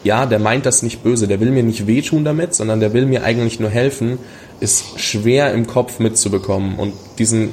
ja, 0.03 0.27
der 0.27 0.39
meint 0.39 0.67
das 0.67 0.83
nicht 0.83 1.03
böse, 1.03 1.29
der 1.29 1.41
will 1.41 1.51
mir 1.51 1.63
nicht 1.63 1.87
wehtun 1.87 2.25
damit, 2.25 2.55
sondern 2.55 2.81
der 2.81 2.93
will 2.93 3.07
mir 3.07 3.23
eigentlich 3.23 3.61
nur 3.61 3.71
helfen, 3.71 4.19
ist 4.61 4.99
schwer 4.99 5.53
im 5.53 5.67
Kopf 5.67 5.99
mitzubekommen. 5.99 6.79
Und 6.79 6.95
diesen 7.19 7.53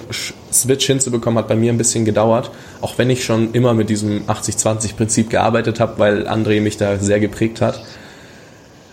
Switch 0.52 0.86
hinzubekommen 0.86 1.38
hat 1.40 1.48
bei 1.48 1.56
mir 1.56 1.72
ein 1.72 1.78
bisschen 1.78 2.06
gedauert, 2.06 2.52
auch 2.82 2.98
wenn 2.98 3.10
ich 3.10 3.26
schon 3.26 3.54
immer 3.54 3.74
mit 3.74 3.90
diesem 3.90 4.24
80-20-Prinzip 4.28 5.30
gearbeitet 5.30 5.80
habe, 5.80 6.00
weil 6.00 6.28
André 6.28 6.62
mich 6.62 6.78
da 6.78 6.98
sehr 6.98 7.20
geprägt 7.20 7.62
hat. 7.62 7.82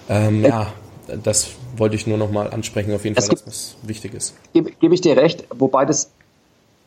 Ähm, 0.09 0.45
ja, 0.45 0.73
das 1.23 1.51
wollte 1.77 1.97
ich 1.97 2.07
nur 2.07 2.19
nochmal 2.19 2.51
ansprechen, 2.51 2.93
auf 2.93 3.05
jeden 3.05 3.17
Fall, 3.17 3.29
dass 3.29 3.45
das 3.45 3.77
wichtig 3.83 4.15
ist. 4.15 4.35
Gebe, 4.53 4.73
gebe 4.81 4.95
ich 4.95 5.01
dir 5.01 5.17
recht, 5.17 5.45
wobei 5.51 5.85
das 5.85 6.11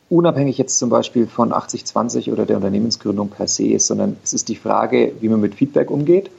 unabhängig 0.09 0.57
jetzt 0.57 0.77
zum 0.79 0.89
Beispiel 0.89 1.27
von 1.27 1.51
80-20 1.51 2.31
oder 2.31 2.45
der 2.45 2.57
Unternehmensgründung 2.57 3.29
per 3.29 3.47
se 3.47 3.67
ist, 3.67 3.87
sondern 3.87 4.17
es 4.23 4.33
ist 4.33 4.47
die 4.47 4.55
Frage, 4.55 5.13
wie 5.19 5.29
man 5.29 5.41
mit 5.41 5.55
Feedback 5.55 5.91
umgeht. 5.91 6.29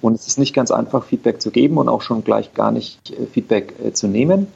Und 0.00 0.14
es 0.14 0.26
ist 0.26 0.38
nicht 0.38 0.54
ganz 0.54 0.70
einfach, 0.70 1.04
Feedback 1.04 1.40
zu 1.40 1.50
geben 1.50 1.78
und 1.78 1.88
auch 1.88 2.02
schon 2.02 2.24
gleich 2.24 2.54
gar 2.54 2.70
nicht 2.72 3.10
äh, 3.10 3.26
Feedback 3.26 3.74
äh, 3.84 3.92
zu 3.92 4.08
nehmen. 4.08 4.46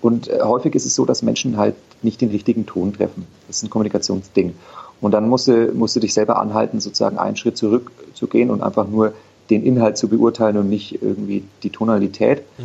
Und 0.00 0.28
äh, 0.28 0.40
häufig 0.42 0.74
ist 0.74 0.86
es 0.86 0.94
so, 0.94 1.04
dass 1.04 1.22
Menschen 1.22 1.56
halt 1.56 1.74
nicht 2.02 2.20
den 2.20 2.30
richtigen 2.30 2.66
Ton 2.66 2.92
treffen. 2.92 3.26
Das 3.46 3.58
ist 3.58 3.62
ein 3.62 3.70
Kommunikationsding. 3.70 4.54
Und 5.00 5.12
dann 5.12 5.28
musst 5.28 5.48
du, 5.48 5.72
musst 5.72 5.96
du 5.96 6.00
dich 6.00 6.12
selber 6.14 6.40
anhalten, 6.40 6.80
sozusagen 6.80 7.18
einen 7.18 7.36
Schritt 7.36 7.56
zurück 7.56 7.90
zu 8.14 8.26
gehen 8.26 8.50
und 8.50 8.62
einfach 8.62 8.86
nur 8.86 9.14
den 9.48 9.64
Inhalt 9.64 9.96
zu 9.96 10.08
beurteilen 10.08 10.56
und 10.56 10.68
nicht 10.68 11.02
irgendwie 11.02 11.44
die 11.62 11.70
Tonalität. 11.70 12.42
Mhm. 12.58 12.64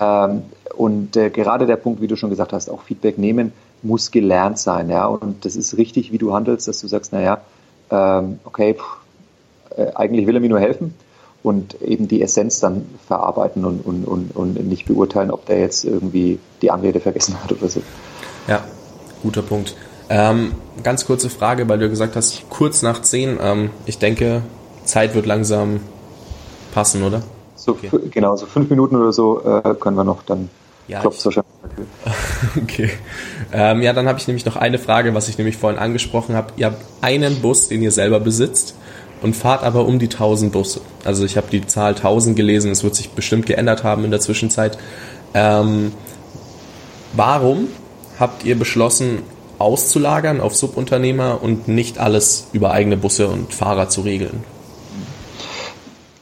Ähm, 0.00 0.42
und 0.76 1.16
äh, 1.16 1.30
gerade 1.30 1.66
der 1.66 1.76
Punkt, 1.76 2.00
wie 2.00 2.08
du 2.08 2.16
schon 2.16 2.30
gesagt 2.30 2.52
hast, 2.52 2.68
auch 2.68 2.82
Feedback 2.82 3.18
nehmen, 3.18 3.52
muss 3.82 4.10
gelernt 4.10 4.58
sein. 4.58 4.88
Ja? 4.88 5.06
Und 5.06 5.44
das 5.44 5.56
ist 5.56 5.76
richtig, 5.76 6.10
wie 6.10 6.18
du 6.18 6.32
handelst, 6.32 6.66
dass 6.66 6.80
du 6.80 6.88
sagst, 6.88 7.12
naja, 7.12 7.42
ähm, 7.90 8.40
okay, 8.44 8.74
pff, 8.74 9.76
äh, 9.76 9.92
eigentlich 9.94 10.26
will 10.26 10.34
er 10.34 10.40
mir 10.40 10.48
nur 10.48 10.60
helfen 10.60 10.94
und 11.44 11.80
eben 11.82 12.08
die 12.08 12.22
Essenz 12.22 12.58
dann 12.58 12.86
verarbeiten 13.06 13.66
und, 13.66 13.84
und, 13.84 14.04
und, 14.06 14.34
und 14.34 14.66
nicht 14.66 14.86
beurteilen, 14.86 15.30
ob 15.30 15.44
der 15.44 15.60
jetzt 15.60 15.84
irgendwie 15.84 16.38
die 16.62 16.70
Anrede 16.70 17.00
vergessen 17.00 17.36
hat 17.40 17.52
oder 17.52 17.68
so. 17.68 17.82
Ja, 18.48 18.64
guter 19.22 19.42
Punkt. 19.42 19.76
Ähm, 20.08 20.52
ganz 20.82 21.04
kurze 21.04 21.28
Frage, 21.28 21.68
weil 21.68 21.78
du 21.78 21.90
gesagt 21.90 22.16
hast, 22.16 22.48
kurz 22.48 22.80
nach 22.80 23.02
zehn. 23.02 23.38
Ähm, 23.42 23.70
ich 23.84 23.98
denke, 23.98 24.40
Zeit 24.84 25.14
wird 25.14 25.26
langsam 25.26 25.80
passen, 26.72 27.02
oder? 27.02 27.22
So, 27.56 27.72
okay. 27.72 27.90
Genau, 28.10 28.36
so 28.36 28.46
fünf 28.46 28.70
Minuten 28.70 28.96
oder 28.96 29.12
so 29.12 29.42
äh, 29.44 29.74
können 29.74 29.98
wir 29.98 30.04
noch, 30.04 30.22
dann 30.22 30.48
ja, 30.88 31.00
klopft 31.00 31.18
es 31.18 31.26
wahrscheinlich. 31.26 31.52
okay. 32.62 32.90
Ähm, 33.52 33.82
ja, 33.82 33.92
dann 33.92 34.08
habe 34.08 34.18
ich 34.18 34.26
nämlich 34.26 34.46
noch 34.46 34.56
eine 34.56 34.78
Frage, 34.78 35.12
was 35.12 35.28
ich 35.28 35.36
nämlich 35.36 35.58
vorhin 35.58 35.78
angesprochen 35.78 36.36
habe. 36.36 36.54
Ihr 36.56 36.66
habt 36.66 36.82
einen 37.02 37.42
Bus, 37.42 37.68
den 37.68 37.82
ihr 37.82 37.92
selber 37.92 38.18
besitzt 38.18 38.76
und 39.24 39.34
fahrt 39.34 39.64
aber 39.64 39.86
um 39.86 39.98
die 39.98 40.10
1000 40.10 40.52
Busse. 40.52 40.82
Also 41.02 41.24
ich 41.24 41.38
habe 41.38 41.46
die 41.50 41.66
Zahl 41.66 41.94
1000 41.94 42.36
gelesen, 42.36 42.70
es 42.70 42.84
wird 42.84 42.94
sich 42.94 43.10
bestimmt 43.12 43.46
geändert 43.46 43.82
haben 43.82 44.04
in 44.04 44.10
der 44.10 44.20
Zwischenzeit. 44.20 44.76
Ähm, 45.32 45.92
warum 47.14 47.68
habt 48.20 48.44
ihr 48.44 48.58
beschlossen, 48.58 49.22
auszulagern 49.58 50.42
auf 50.42 50.54
Subunternehmer 50.54 51.42
und 51.42 51.68
nicht 51.68 51.98
alles 51.98 52.48
über 52.52 52.72
eigene 52.72 52.98
Busse 52.98 53.28
und 53.28 53.54
Fahrer 53.54 53.88
zu 53.88 54.02
regeln? 54.02 54.44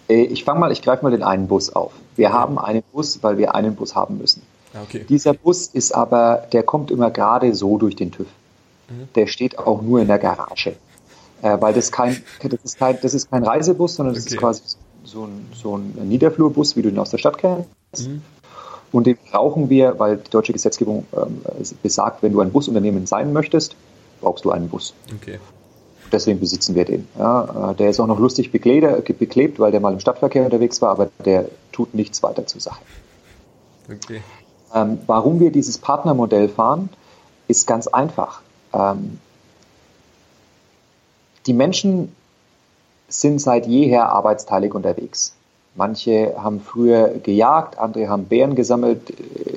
Äh, 0.09 0.23
ich 0.23 0.45
fange 0.45 0.61
mal, 0.61 0.71
ich 0.71 0.81
greife 0.81 1.03
mal 1.03 1.11
den 1.11 1.25
einen 1.25 1.49
Bus 1.49 1.71
auf. 1.71 1.91
Wir 2.15 2.33
haben 2.33 2.57
einen 2.57 2.85
Bus, 2.93 3.19
weil 3.23 3.37
wir 3.37 3.57
einen 3.57 3.75
Bus 3.75 3.97
haben 3.97 4.19
müssen. 4.19 4.43
Ah, 4.75 4.79
okay. 4.85 5.05
Dieser 5.09 5.35
Bus 5.35 5.67
ist 5.67 5.93
aber, 5.93 6.47
der 6.53 6.63
kommt 6.63 6.93
immer 6.93 7.11
gerade 7.11 7.53
so 7.53 7.79
durch 7.79 7.97
den 7.97 8.13
TÜV. 8.13 8.29
Mhm. 8.89 9.09
Der 9.17 9.27
steht 9.27 9.59
auch 9.59 9.83
nur 9.83 10.01
in 10.01 10.07
der 10.07 10.21
Garage 10.21 10.77
äh, 11.43 11.61
weil 11.61 11.75
das 11.75 11.93
kein, 11.93 12.23
das 12.43 12.61
ist 12.65 12.79
kein, 12.79 12.99
das 13.03 13.15
ist 13.15 13.31
kein 13.31 13.45
Reisebus, 13.45 13.97
sondern 13.97 14.15
das 14.15 14.25
okay. 14.25 14.35
ist 14.35 14.41
quasi 14.41 14.63
so 15.05 15.25
ein, 15.25 15.47
so 15.55 15.77
ein 15.77 16.09
Niederflurbus, 16.09 16.77
wie 16.77 16.83
du 16.83 16.89
ihn 16.89 16.99
aus 16.99 17.11
der 17.11 17.19
Stadt 17.19 17.39
kennst. 17.39 17.67
Mhm. 18.09 18.23
Und 18.93 19.07
den 19.07 19.17
brauchen 19.31 19.71
wir, 19.71 19.99
weil 19.99 20.19
die 20.19 20.31
deutsche 20.31 20.53
Gesetzgebung 20.53 21.07
ähm, 21.17 21.43
besagt, 21.83 22.23
wenn 22.23 22.33
du 22.33 22.41
ein 22.41 22.53
Busunternehmen 22.53 23.07
sein 23.07 23.33
möchtest, 23.33 23.75
brauchst 24.21 24.45
du 24.45 24.51
einen 24.51 24.69
Bus. 24.69 24.95
Okay. 25.15 25.39
Deswegen 26.13 26.41
besitzen 26.41 26.75
wir 26.75 26.85
den. 26.85 27.09
Ja, 27.19 27.71
äh, 27.71 27.75
der 27.75 27.89
ist 27.89 27.99
auch 27.99 28.07
noch 28.07 28.19
lustig 28.19 28.53
beklebt, 28.53 29.19
beklebt, 29.19 29.59
weil 29.59 29.73
der 29.73 29.81
mal 29.81 29.95
im 29.95 30.01
Stadtverkehr 30.01 30.45
unterwegs 30.45 30.83
war, 30.83 30.91
aber 30.91 31.11
der 31.25 31.47
tut 31.73 31.95
nichts 31.95 32.23
weiter 32.23 32.47
zur 32.47 32.61
Sache. 32.61 32.83
Okay. 33.91 34.23
Ähm, 34.75 34.99
warum 35.07 35.41
wir 35.41 35.51
dieses 35.51 35.79
Partnermodell 35.79 36.49
fahren, 36.51 36.91
ist 37.49 37.67
ganz 37.67 37.87
einfach. 37.87 38.43
Ähm, 38.75 39.19
die 41.47 41.53
Menschen 41.53 42.15
sind 43.09 43.41
seit 43.41 43.67
jeher 43.67 44.11
arbeitsteilig 44.11 44.75
unterwegs. 44.75 45.35
Manche 45.75 46.35
haben 46.37 46.61
früher 46.61 47.09
gejagt, 47.23 47.79
andere 47.79 48.09
haben 48.09 48.25
Bären 48.25 48.55
gesammelt, 48.55 49.13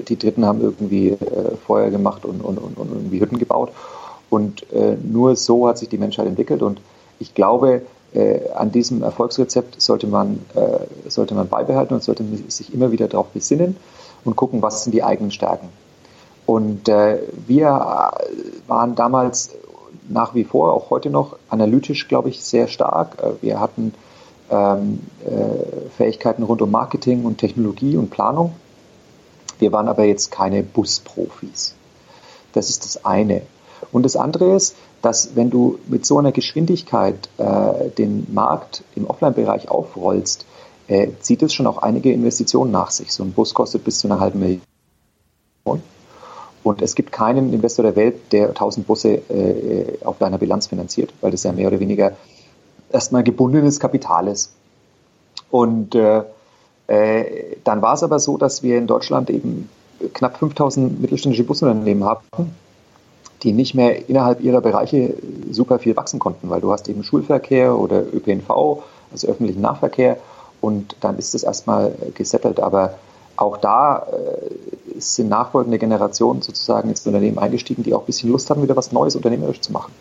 die 0.08 0.18
Dritten 0.18 0.46
haben 0.46 0.62
irgendwie 0.62 1.10
äh, 1.10 1.56
Feuer 1.66 1.90
gemacht 1.90 2.24
und, 2.26 2.42
und, 2.42 2.58
und, 2.58 2.78
und, 2.78 2.92
irgendwie 2.92 3.20
Hütten 3.20 3.38
gebaut. 3.38 3.72
Und 4.30 4.72
äh, 4.72 4.96
nur 5.04 5.36
so 5.36 5.68
hat 5.68 5.78
sich 5.78 5.90
die 5.90 5.98
Menschheit 5.98 6.26
entwickelt. 6.26 6.62
Und 6.62 6.80
ich 7.20 7.34
glaube, 7.34 7.82
äh, 8.14 8.50
an 8.54 8.72
diesem 8.72 9.04
Erfolgsrezept 9.04 9.82
sollte 9.82 10.08
man, 10.08 10.40
äh, 10.56 11.10
sollte 11.10 11.36
man 11.36 11.50
beibehalten 11.50 11.94
und 11.94 12.04
sollte 12.04 12.24
sich 12.48 12.74
immer 12.74 12.92
wieder 12.92 13.08
darauf 13.08 13.28
besinnen 13.28 13.76
und 14.24 14.38
gucken, 14.38 14.62
was 14.62 14.84
sind 14.84 14.94
die 14.94 15.04
eigenen 15.04 15.32
Stärken. 15.32 15.68
Und 16.46 16.88
äh, 16.88 17.20
wir 17.46 18.12
waren 18.68 18.96
damals 18.96 19.52
nach 20.10 20.36
wie 20.36 20.44
vor, 20.44 20.74
auch 20.74 20.90
heute 20.90 21.10
noch, 21.10 21.38
analytisch, 21.50 22.08
glaube 22.08 22.30
ich, 22.30 22.44
sehr 22.44 22.68
stark. 22.68 23.18
Äh, 23.22 23.44
wir 23.44 23.60
hatten 23.60 23.94
ähm, 24.50 25.00
äh, 25.26 25.90
Fähigkeiten 25.98 26.44
rund 26.44 26.62
um 26.62 26.72
Marketing 26.72 27.26
und 27.26 27.38
Technologie 27.38 27.98
und 27.98 28.10
Planung. 28.10 28.54
Wir 29.60 29.72
waren 29.72 29.88
aber 29.88 30.04
jetzt 30.04 30.32
keine 30.32 30.64
Busprofis. 30.64 31.76
Das 32.54 32.70
ist 32.70 32.86
das 32.86 33.06
eine. 33.06 33.42
Und 33.92 34.04
das 34.04 34.16
andere 34.16 34.56
ist, 34.56 34.76
dass 35.02 35.36
wenn 35.36 35.50
du 35.50 35.80
mit 35.88 36.06
so 36.06 36.18
einer 36.18 36.32
Geschwindigkeit 36.32 37.30
äh, 37.38 37.90
den 37.98 38.28
Markt 38.34 38.84
im 38.96 39.08
Offline-Bereich 39.08 39.70
aufrollst, 39.70 40.46
äh, 40.88 41.10
zieht 41.22 41.42
es 41.44 41.54
schon 41.54 41.68
auch 41.68 41.80
einige 41.80 42.12
Investitionen 42.12 42.72
nach 42.72 42.92
sich. 42.92 43.12
So 43.12 43.24
ein 43.24 43.34
Bus 43.34 43.54
kostet 43.54 43.84
bis 43.84 44.00
zu 44.00 44.08
einer 44.08 44.20
halben 44.20 44.40
Million. 44.40 44.62
Und 46.66 46.82
es 46.82 46.96
gibt 46.96 47.12
keinen 47.12 47.54
Investor 47.54 47.84
der 47.84 47.96
Welt, 47.96 48.32
der 48.32 48.48
1000 48.48 48.88
Busse 48.88 49.10
äh, 49.30 50.04
auf 50.04 50.18
deiner 50.18 50.40
Bilanz 50.40 50.66
finanziert, 50.66 51.14
weil 51.22 51.30
das 51.30 51.44
ja 51.44 51.52
mehr 51.52 51.68
oder 51.68 51.80
weniger 51.80 52.14
erstmal 52.92 53.22
gebundenes 53.22 53.80
Kapital 53.80 54.28
ist. 54.28 54.52
Und 55.52 55.94
äh, 55.94 56.24
äh, 56.88 57.58
dann 57.64 57.84
war 57.84 57.94
es 57.94 58.02
aber 58.02 58.18
so, 58.18 58.38
dass 58.38 58.64
wir 58.64 58.80
in 58.80 58.88
Deutschland 58.88 59.30
eben 59.30 59.70
knapp 60.16 60.38
5000 60.38 61.00
mittelständische 61.00 61.44
Busunternehmen 61.44 62.04
haben, 62.04 62.26
die 63.44 63.52
nicht 63.52 63.76
mehr 63.76 64.10
innerhalb 64.10 64.42
ihrer 64.42 64.62
Bereiche 64.62 65.14
super 65.52 65.78
viel 65.78 65.96
wachsen 65.96 66.18
konnten, 66.18 66.50
weil 66.50 66.62
du 66.62 66.72
hast 66.72 66.90
eben 66.90 67.04
Schulverkehr 67.04 67.78
oder 67.78 68.02
ÖPNV, 68.12 68.82
also 69.12 69.28
öffentlichen 69.28 69.62
Nahverkehr, 69.62 70.18
und 70.62 70.96
dann 71.02 71.20
ist 71.20 71.36
es 71.36 71.44
erstmal 71.44 71.94
gesettelt. 72.16 72.60
Aber 72.60 72.96
auch 73.36 73.58
da 73.58 74.08
äh, 74.12 74.85
sind 74.98 75.30
nachfolgende 75.30 75.78
Generationen 75.78 76.42
sozusagen 76.42 76.90
ins 76.90 77.06
Unternehmen 77.06 77.38
eingestiegen, 77.38 77.84
die 77.84 77.94
auch 77.94 78.02
ein 78.02 78.06
bisschen 78.06 78.32
Lust 78.32 78.50
haben, 78.50 78.62
wieder 78.62 78.76
was 78.76 78.92
Neues 78.92 79.16
unternehmerisch 79.16 79.62
zu 79.62 79.72
machen. 79.72 79.94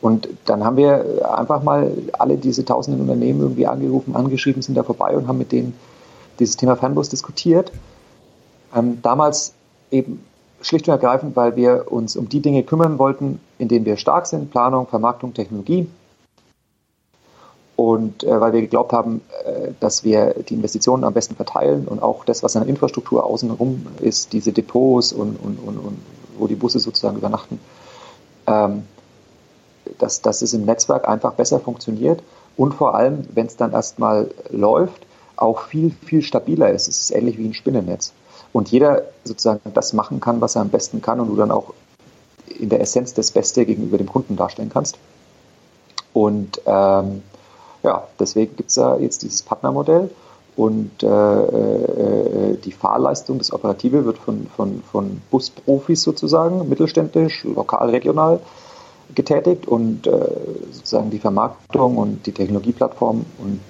Und 0.00 0.28
dann 0.46 0.64
haben 0.64 0.76
wir 0.76 1.38
einfach 1.38 1.62
mal 1.62 1.92
alle 2.18 2.36
diese 2.36 2.64
tausenden 2.64 3.02
Unternehmen 3.02 3.40
irgendwie 3.40 3.66
angerufen, 3.66 4.16
angeschrieben, 4.16 4.60
sind 4.60 4.74
da 4.74 4.82
vorbei 4.82 5.16
und 5.16 5.28
haben 5.28 5.38
mit 5.38 5.52
denen 5.52 5.74
dieses 6.38 6.56
Thema 6.56 6.76
Fernbus 6.76 7.08
diskutiert. 7.08 7.70
Ähm, 8.74 8.98
damals 9.02 9.54
eben 9.90 10.24
schlicht 10.60 10.88
und 10.88 10.92
ergreifend, 10.92 11.36
weil 11.36 11.56
wir 11.56 11.86
uns 11.90 12.16
um 12.16 12.28
die 12.28 12.40
Dinge 12.40 12.62
kümmern 12.64 12.98
wollten, 12.98 13.40
in 13.58 13.68
denen 13.68 13.84
wir 13.84 13.96
stark 13.96 14.26
sind, 14.26 14.50
Planung, 14.50 14.86
Vermarktung, 14.86 15.34
Technologie. 15.34 15.86
Und 17.74 18.22
äh, 18.24 18.40
weil 18.40 18.52
wir 18.52 18.60
geglaubt 18.60 18.92
haben, 18.92 19.22
äh, 19.44 19.70
dass 19.80 20.04
wir 20.04 20.34
die 20.48 20.54
Investitionen 20.54 21.04
am 21.04 21.14
besten 21.14 21.36
verteilen 21.36 21.88
und 21.88 22.02
auch 22.02 22.24
das, 22.24 22.42
was 22.42 22.54
an 22.56 22.68
Infrastruktur 22.68 23.24
außenrum 23.24 23.86
ist, 24.00 24.32
diese 24.32 24.52
Depots 24.52 25.12
und, 25.12 25.36
und, 25.36 25.58
und, 25.58 25.78
und 25.78 25.98
wo 26.38 26.46
die 26.46 26.54
Busse 26.54 26.80
sozusagen 26.80 27.16
übernachten, 27.16 27.58
ähm, 28.46 28.84
dass, 29.98 30.20
dass 30.20 30.42
es 30.42 30.52
im 30.52 30.64
Netzwerk 30.64 31.08
einfach 31.08 31.32
besser 31.32 31.60
funktioniert 31.60 32.22
und 32.56 32.74
vor 32.74 32.94
allem, 32.94 33.24
wenn 33.34 33.46
es 33.46 33.56
dann 33.56 33.72
erstmal 33.72 34.30
läuft, 34.50 35.06
auch 35.36 35.62
viel, 35.62 35.90
viel 36.04 36.22
stabiler 36.22 36.70
ist. 36.70 36.88
Es 36.88 37.00
ist 37.00 37.10
ähnlich 37.10 37.38
wie 37.38 37.46
ein 37.46 37.54
Spinnennetz. 37.54 38.12
Und 38.52 38.70
jeder 38.70 39.04
sozusagen 39.24 39.72
das 39.72 39.92
machen 39.92 40.20
kann, 40.20 40.40
was 40.40 40.56
er 40.56 40.62
am 40.62 40.68
besten 40.68 41.00
kann 41.00 41.20
und 41.20 41.28
du 41.28 41.36
dann 41.36 41.50
auch 41.50 41.72
in 42.58 42.68
der 42.68 42.80
Essenz 42.80 43.14
das 43.14 43.30
Beste 43.30 43.64
gegenüber 43.64 43.96
dem 43.96 44.08
Kunden 44.08 44.36
darstellen 44.36 44.70
kannst. 44.70 44.98
Und 46.12 46.60
ähm, 46.66 47.22
ja, 47.82 48.06
deswegen 48.18 48.56
gibt 48.56 48.70
es 48.70 48.76
ja 48.76 48.96
jetzt 48.96 49.22
dieses 49.22 49.42
Partnermodell 49.42 50.10
und 50.56 51.02
äh, 51.02 51.06
äh, 51.06 52.56
die 52.62 52.72
Fahrleistung, 52.72 53.38
das 53.38 53.52
Operative 53.52 54.04
wird 54.04 54.18
von, 54.18 54.46
von, 54.54 54.82
von 54.90 55.22
Busprofis 55.30 56.02
sozusagen, 56.02 56.68
mittelständisch, 56.68 57.44
lokal, 57.44 57.90
regional 57.90 58.40
getätigt 59.14 59.66
und 59.66 60.06
äh, 60.06 60.10
sozusagen 60.70 61.10
die 61.10 61.18
Vermarktung 61.18 61.96
und 61.96 62.26
die 62.26 62.32
Technologieplattform 62.32 63.24
und 63.38 63.60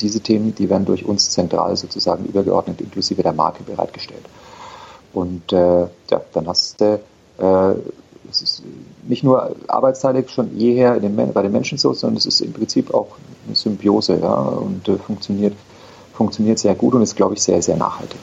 diese 0.00 0.20
Themen, 0.20 0.54
die 0.54 0.68
werden 0.68 0.84
durch 0.84 1.04
uns 1.04 1.30
zentral 1.30 1.76
sozusagen 1.76 2.24
übergeordnet 2.24 2.80
inklusive 2.80 3.22
der 3.22 3.32
Marke 3.32 3.62
bereitgestellt. 3.62 4.24
Und 5.12 5.52
äh, 5.52 5.82
ja, 5.82 6.20
dann 6.32 6.46
hast 6.46 6.80
du 6.80 7.00
äh, 7.38 7.74
es 8.30 8.42
ist 8.42 8.62
nicht 9.08 9.24
nur 9.24 9.54
arbeitsteilig 9.68 10.30
schon 10.30 10.56
jeher 10.56 10.98
bei 11.00 11.42
den 11.42 11.52
Menschen 11.52 11.78
so, 11.78 11.92
sondern 11.92 12.16
es 12.16 12.26
ist 12.26 12.40
im 12.40 12.52
Prinzip 12.52 12.92
auch 12.94 13.08
eine 13.46 13.56
Symbiose 13.56 14.18
ja, 14.20 14.34
und 14.34 14.88
äh, 14.88 14.96
funktioniert, 14.96 15.54
funktioniert 16.14 16.58
sehr 16.58 16.74
gut 16.74 16.94
und 16.94 17.02
ist, 17.02 17.16
glaube 17.16 17.34
ich, 17.34 17.42
sehr, 17.42 17.60
sehr 17.62 17.76
nachhaltig. 17.76 18.18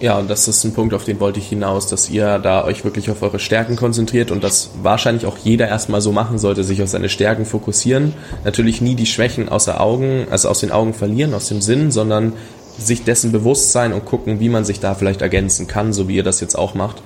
Ja, 0.00 0.18
und 0.18 0.28
das 0.28 0.48
ist 0.48 0.64
ein 0.64 0.74
Punkt, 0.74 0.92
auf 0.92 1.04
den 1.04 1.20
wollte 1.20 1.38
ich 1.38 1.48
hinaus, 1.48 1.86
dass 1.86 2.10
ihr 2.10 2.38
da 2.38 2.64
euch 2.64 2.84
wirklich 2.84 3.10
auf 3.10 3.22
eure 3.22 3.38
Stärken 3.38 3.76
konzentriert 3.76 4.30
und 4.32 4.42
das 4.42 4.70
wahrscheinlich 4.82 5.24
auch 5.24 5.38
jeder 5.38 5.68
erstmal 5.68 6.00
so 6.00 6.10
machen 6.10 6.38
sollte, 6.38 6.64
sich 6.64 6.82
auf 6.82 6.88
seine 6.88 7.08
Stärken 7.08 7.46
fokussieren. 7.46 8.12
Natürlich 8.44 8.80
nie 8.80 8.96
die 8.96 9.06
Schwächen 9.06 9.48
außer 9.48 9.80
Augen, 9.80 10.26
also 10.30 10.48
aus 10.48 10.60
den 10.60 10.72
Augen 10.72 10.94
verlieren, 10.94 11.32
aus 11.32 11.48
dem 11.48 11.60
Sinn, 11.60 11.92
sondern 11.92 12.32
sich 12.76 13.04
dessen 13.04 13.30
bewusst 13.30 13.70
sein 13.70 13.92
und 13.92 14.04
gucken, 14.04 14.40
wie 14.40 14.48
man 14.48 14.64
sich 14.64 14.80
da 14.80 14.94
vielleicht 14.94 15.22
ergänzen 15.22 15.68
kann, 15.68 15.92
so 15.92 16.08
wie 16.08 16.16
ihr 16.16 16.24
das 16.24 16.40
jetzt 16.40 16.58
auch 16.58 16.74
macht. 16.74 17.00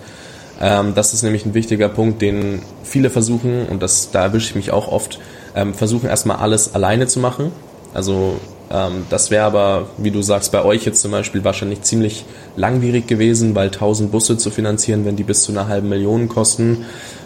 Ähm, 0.61 0.95
das 0.95 1.15
ist 1.15 1.23
nämlich 1.23 1.47
ein 1.47 1.55
wichtiger 1.55 1.89
Punkt, 1.89 2.21
den 2.23 2.63
viele 2.83 3.11
versuchen, 3.11 3.67
und 3.67 3.83
das, 3.83 4.11
da 4.11 4.23
erwische 4.23 4.51
ich 4.51 4.55
mich 4.57 4.71
auch 4.73 4.89
oft, 4.89 5.21
ähm, 5.55 5.75
versuchen 5.75 6.09
erstmal 6.09 6.39
alles 6.39 6.75
alleine 6.75 7.07
zu 7.07 7.21
machen. 7.21 7.53
Also 7.95 8.37
ähm, 8.71 9.07
das 9.09 9.31
wäre 9.31 9.45
aber, 9.45 9.87
wie 9.97 10.11
du 10.11 10.21
sagst, 10.23 10.53
bei 10.53 10.65
euch 10.65 10.85
jetzt 10.85 11.01
zum 11.01 11.11
Beispiel 11.11 11.45
wahrscheinlich 11.45 11.83
ziemlich 11.83 12.25
langwierig 12.57 13.07
gewesen, 13.07 13.55
weil 13.55 13.69
1000 13.69 14.11
Busse 14.11 14.37
zu 14.37 14.51
finanzieren, 14.51 15.05
wenn 15.05 15.17
die 15.17 15.23
bis 15.23 15.43
zu 15.43 15.53
einer 15.53 15.69
halben 15.69 15.89
Million 15.89 16.29
kosten, 16.29 16.85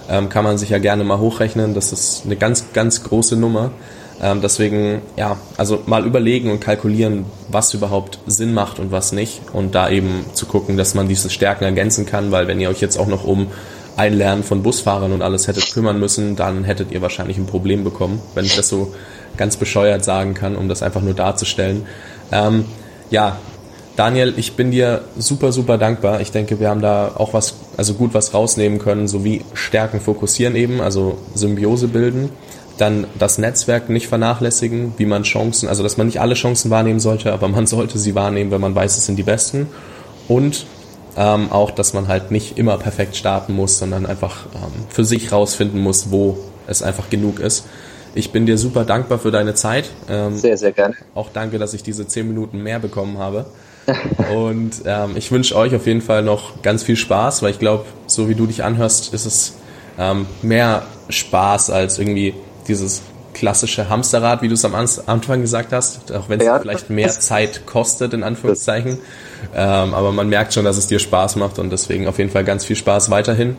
ähm, 0.09 0.29
kann 0.29 0.45
man 0.45 0.59
sich 0.59 0.71
ja 0.71 0.79
gerne 0.79 1.05
mal 1.05 1.19
hochrechnen. 1.19 1.75
Das 1.75 1.93
ist 1.93 2.23
eine 2.25 2.37
ganz, 2.37 2.67
ganz 2.73 3.03
große 3.03 3.37
Nummer. 3.37 3.73
Ähm, 4.23 4.41
deswegen, 4.41 5.03
ja, 5.17 5.37
also 5.57 5.83
mal 5.87 6.07
überlegen 6.07 6.51
und 6.51 6.61
kalkulieren, 6.61 7.25
was 7.49 7.75
überhaupt 7.75 8.21
Sinn 8.27 8.55
macht 8.55 8.79
und 8.79 8.93
was 8.93 9.11
nicht. 9.11 9.41
Und 9.53 9.75
da 9.75 9.91
eben 9.91 10.25
zu 10.33 10.47
gucken, 10.47 10.77
dass 10.77 10.95
man 10.95 11.09
diese 11.09 11.29
Stärken 11.29 11.65
ergänzen 11.65 12.07
kann, 12.07 12.31
weil 12.31 12.47
wenn 12.47 12.61
ihr 12.61 12.71
euch 12.71 12.81
jetzt 12.81 12.97
auch 12.97 13.09
noch 13.09 13.25
um 13.25 13.49
Einlernen 13.97 14.45
von 14.45 14.63
Busfahrern 14.63 15.13
und 15.13 15.23
alles 15.23 15.49
hättet 15.49 15.73
kümmern 15.73 15.99
müssen, 15.99 16.37
dann 16.37 16.65
hättet 16.65 16.93
ihr 16.93 17.03
wahrscheinlich 17.03 17.37
ein 17.37 17.47
Problem 17.47 17.85
bekommen, 17.85 18.23
wenn 18.35 18.45
ich 18.45 18.57
das 18.57 18.69
so 18.69 18.95
ganz 19.37 19.57
bescheuert 19.57 20.05
sagen 20.05 20.35
kann, 20.35 20.57
um 20.57 20.69
das 20.69 20.83
einfach 20.83 21.03
nur 21.03 21.15
darzustellen. 21.15 21.87
Ähm, 22.31 22.65
ja, 23.11 23.37
Daniel, 23.97 24.33
ich 24.37 24.55
bin 24.55 24.71
dir 24.71 25.03
super, 25.19 25.53
super 25.53 25.77
dankbar. 25.77 26.21
Ich 26.21 26.31
denke, 26.31 26.61
wir 26.61 26.71
haben 26.71 26.81
da 26.81 27.13
auch 27.17 27.35
was, 27.35 27.55
also 27.77 27.95
gut 27.95 28.15
was 28.15 28.33
rausnehmen 28.33 28.79
können, 28.79 29.09
sowie 29.09 29.45
Stärken 29.53 30.01
fokussieren 30.01 30.57
eben, 30.57 30.81
also 30.81 31.19
Symbiose 31.35 31.89
bilden. 31.89 32.31
Dann 32.79 33.07
das 33.19 33.39
Netzwerk 33.39 33.89
nicht 33.89 34.09
vernachlässigen, 34.09 34.95
wie 34.97 35.07
man 35.07 35.25
Chancen, 35.25 35.69
also 35.69 35.83
dass 35.83 35.97
man 35.97 36.07
nicht 36.07 36.21
alle 36.21 36.35
Chancen 36.35 36.71
wahrnehmen 36.71 37.01
sollte, 37.01 37.33
aber 37.33 37.49
man 37.49 37.67
sollte 37.67 37.99
sie 37.99 38.15
wahrnehmen, 38.15 38.51
wenn 38.51 38.61
man 38.61 38.75
weiß, 38.75 38.97
es 38.97 39.07
sind 39.07 39.17
die 39.17 39.23
besten. 39.23 39.69
Und 40.29 40.67
ähm, 41.17 41.53
auch, 41.53 41.71
dass 41.71 41.93
man 41.93 42.09
halt 42.09 42.31
nicht 42.31 42.59
immer 42.59 42.79
perfekt 42.79 43.17
starten 43.17 43.55
muss, 43.55 43.79
sondern 43.79 44.07
einfach 44.07 44.47
ähm, 44.55 44.87
für 44.89 45.05
sich 45.05 45.33
rausfinden 45.33 45.81
muss, 45.81 46.11
wo 46.11 46.39
es 46.67 46.83
einfach 46.83 47.11
genug 47.11 47.39
ist. 47.39 47.67
Ich 48.15 48.31
bin 48.31 48.47
dir 48.47 48.59
super 48.59 48.85
dankbar 48.85 49.19
für 49.19 49.31
deine 49.31 49.55
Zeit. 49.55 49.91
Ähm, 50.09 50.37
sehr, 50.37 50.57
sehr 50.57 50.73
gerne. 50.73 50.95
Auch 51.15 51.31
danke, 51.33 51.59
dass 51.59 51.75
ich 51.75 51.83
diese 51.83 52.07
zehn 52.07 52.29
Minuten 52.29 52.63
mehr 52.63 52.79
bekommen 52.79 53.19
habe. 53.19 53.47
Und 54.35 54.83
ähm, 54.85 55.17
ich 55.17 55.33
wünsche 55.33 55.57
euch 55.57 55.75
auf 55.75 55.87
jeden 55.87 56.03
Fall 56.03 56.23
noch 56.23 56.63
ganz 56.63 56.83
viel 56.83 56.97
Spaß, 56.97 57.43
weil 57.43 57.51
ich 57.51 57.59
glaube, 57.59 57.85
so 58.07 58.29
wie 58.29 58.35
du 58.35 58.47
dich 58.47 58.63
anhörst, 58.63 59.13
ist 59.13 59.27
es 59.27 59.55
ähm, 59.99 60.27
mehr 60.43 60.83
Spaß 61.09 61.71
als 61.71 61.99
irgendwie 61.99 62.35
dieses 62.69 63.03
klassische 63.35 63.89
Hamsterrad, 63.89 64.43
wie 64.43 64.49
du 64.49 64.55
es 64.55 64.65
am 64.65 64.75
Anfang 64.75 65.41
gesagt 65.41 65.73
hast, 65.73 66.13
auch 66.13 66.29
wenn 66.29 66.41
es 66.41 66.47
ja, 66.47 66.59
vielleicht 66.59 66.91
mehr 66.91 67.09
Zeit 67.21 67.67
kostet, 67.67 68.15
in 68.15 68.23
Anführungszeichen. 68.23 68.99
Ähm, 69.55 69.95
aber 69.95 70.13
man 70.13 70.29
merkt 70.29 70.55
schon, 70.55 70.65
dass 70.65 70.77
es 70.77 70.87
dir 70.87 70.99
Spaß 70.99 71.37
macht 71.37 71.59
und 71.59 71.71
deswegen 71.71 72.07
auf 72.07 72.19
jeden 72.19 72.31
Fall 72.31 72.45
ganz 72.45 72.65
viel 72.65 72.77
Spaß 72.77 73.11
weiterhin. 73.11 73.57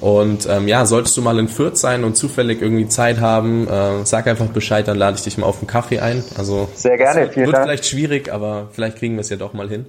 Und 0.00 0.48
ähm, 0.50 0.66
ja, 0.66 0.84
solltest 0.84 1.16
du 1.16 1.22
mal 1.22 1.38
in 1.38 1.46
Fürth 1.46 1.76
sein 1.76 2.02
und 2.02 2.16
zufällig 2.16 2.60
irgendwie 2.60 2.88
Zeit 2.88 3.20
haben, 3.20 3.68
äh, 3.68 4.04
sag 4.04 4.26
einfach 4.26 4.46
Bescheid, 4.46 4.88
dann 4.88 4.98
lade 4.98 5.16
ich 5.16 5.22
dich 5.22 5.38
mal 5.38 5.46
auf 5.46 5.58
einen 5.58 5.68
Kaffee 5.68 6.00
ein. 6.00 6.24
Also 6.36 6.68
sehr 6.74 6.96
gerne, 6.96 7.28
vielen 7.28 7.46
wird 7.46 7.54
Dank. 7.54 7.66
vielleicht 7.66 7.86
schwierig, 7.86 8.32
aber 8.32 8.68
vielleicht 8.72 8.98
kriegen 8.98 9.14
wir 9.14 9.20
es 9.20 9.30
ja 9.30 9.36
doch 9.36 9.52
mal 9.52 9.68
hin. 9.68 9.86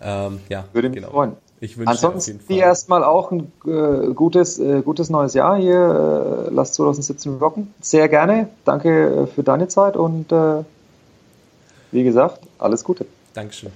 Ähm, 0.00 0.38
ja, 0.48 0.64
würde 0.72 0.88
mich 0.88 0.98
genau. 0.98 1.10
freuen. 1.10 1.32
Ich 1.62 1.76
wünsche 1.76 1.90
Ansonsten 1.90 2.40
dir 2.48 2.62
erstmal 2.62 3.04
auch 3.04 3.30
ein 3.30 3.52
äh, 3.66 4.14
gutes, 4.14 4.58
äh, 4.58 4.80
gutes 4.82 5.10
neues 5.10 5.34
Jahr 5.34 5.58
hier. 5.58 6.46
Äh, 6.48 6.54
lass 6.54 6.72
2017 6.72 7.34
rocken. 7.34 7.74
Sehr 7.80 8.08
gerne. 8.08 8.48
Danke 8.64 8.88
äh, 8.88 9.26
für 9.26 9.42
deine 9.42 9.68
Zeit 9.68 9.96
und 9.96 10.32
äh, 10.32 10.64
wie 11.92 12.02
gesagt, 12.02 12.40
alles 12.58 12.82
Gute. 12.82 13.04
Dankeschön. 13.34 13.70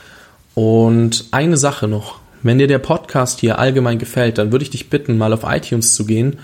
Und 0.55 1.27
eine 1.31 1.57
Sache 1.57 1.89
noch. 1.89 2.21
Wenn 2.43 2.59
dir 2.59 2.69
der 2.69 2.79
Podcast 2.79 3.41
hier 3.41 3.59
allgemein 3.59 3.99
gefällt, 3.99 4.39
dann 4.39 4.53
würde 4.53 4.63
ich 4.63 4.71
dich 4.71 4.91
bitten, 4.91 5.17
mal 5.17 5.33
auf 5.33 5.45
iTunes 5.45 5.95
zu 5.95 6.05
gehen. 6.05 6.39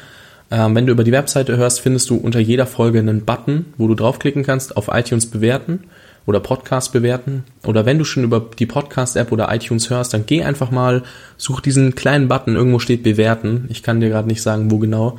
Ähm, 0.50 0.74
wenn 0.74 0.86
du 0.86 0.92
über 0.92 1.04
die 1.04 1.12
Webseite 1.12 1.56
hörst, 1.58 1.80
findest 1.80 2.08
du 2.08 2.16
unter 2.16 2.40
jeder 2.40 2.66
Folge 2.66 2.98
einen 2.98 3.24
Button, 3.26 3.66
wo 3.76 3.88
du 3.88 3.94
draufklicken 3.94 4.42
kannst, 4.42 4.76
auf 4.76 4.88
iTunes 4.90 5.26
bewerten 5.26 5.84
oder 6.26 6.40
Podcast 6.40 6.92
bewerten. 6.92 7.44
Oder 7.64 7.86
wenn 7.86 7.98
du 7.98 8.04
schon 8.04 8.24
über 8.24 8.44
die 8.58 8.66
Podcast-App 8.66 9.32
oder 9.32 9.52
iTunes 9.54 9.90
hörst, 9.90 10.14
dann 10.14 10.26
geh 10.26 10.42
einfach 10.42 10.70
mal, 10.70 11.02
such 11.36 11.60
diesen 11.60 11.94
kleinen 11.94 12.28
Button, 12.28 12.56
irgendwo 12.56 12.78
steht 12.78 13.02
bewerten. 13.02 13.66
Ich 13.70 13.82
kann 13.82 14.00
dir 14.00 14.08
gerade 14.08 14.28
nicht 14.28 14.42
sagen, 14.42 14.70
wo 14.70 14.78
genau. 14.78 15.18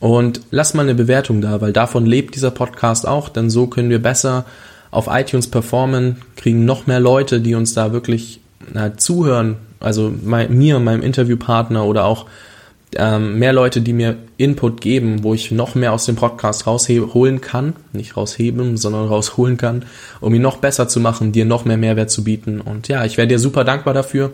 Und 0.00 0.40
lass 0.50 0.74
mal 0.74 0.82
eine 0.82 0.94
Bewertung 0.94 1.40
da, 1.40 1.60
weil 1.60 1.72
davon 1.72 2.06
lebt 2.06 2.34
dieser 2.34 2.50
Podcast 2.50 3.06
auch, 3.06 3.28
denn 3.28 3.50
so 3.50 3.66
können 3.66 3.90
wir 3.90 4.02
besser 4.02 4.46
auf 4.90 5.08
iTunes 5.08 5.48
performen, 5.48 6.16
kriegen 6.36 6.64
noch 6.64 6.86
mehr 6.86 7.00
Leute, 7.00 7.40
die 7.40 7.54
uns 7.54 7.74
da 7.74 7.92
wirklich 7.92 8.40
na, 8.72 8.96
zuhören, 8.96 9.56
also 9.78 10.12
mein, 10.22 10.56
mir, 10.56 10.80
meinem 10.80 11.02
Interviewpartner 11.02 11.84
oder 11.84 12.06
auch 12.06 12.26
ähm, 12.96 13.38
mehr 13.38 13.52
Leute, 13.52 13.80
die 13.80 13.92
mir 13.92 14.16
Input 14.36 14.80
geben, 14.80 15.22
wo 15.22 15.34
ich 15.34 15.50
noch 15.50 15.74
mehr 15.74 15.92
aus 15.92 16.06
dem 16.06 16.16
Podcast 16.16 16.66
rausholen 16.66 17.40
kann, 17.40 17.74
nicht 17.92 18.16
rausheben, 18.16 18.76
sondern 18.76 19.06
rausholen 19.06 19.56
kann, 19.56 19.84
um 20.20 20.34
ihn 20.34 20.42
noch 20.42 20.56
besser 20.58 20.88
zu 20.88 21.00
machen, 21.00 21.32
dir 21.32 21.44
noch 21.44 21.64
mehr 21.64 21.76
Mehrwert 21.76 22.10
zu 22.10 22.24
bieten. 22.24 22.60
Und 22.60 22.88
ja, 22.88 23.04
ich 23.04 23.16
wäre 23.16 23.28
dir 23.28 23.38
super 23.38 23.64
dankbar 23.64 23.94
dafür. 23.94 24.32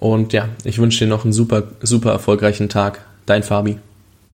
Und 0.00 0.32
ja, 0.32 0.48
ich 0.64 0.78
wünsche 0.78 1.04
dir 1.04 1.10
noch 1.10 1.24
einen 1.24 1.32
super, 1.32 1.64
super 1.80 2.10
erfolgreichen 2.10 2.68
Tag. 2.68 3.04
Dein 3.26 3.42
Fabi. 3.42 3.78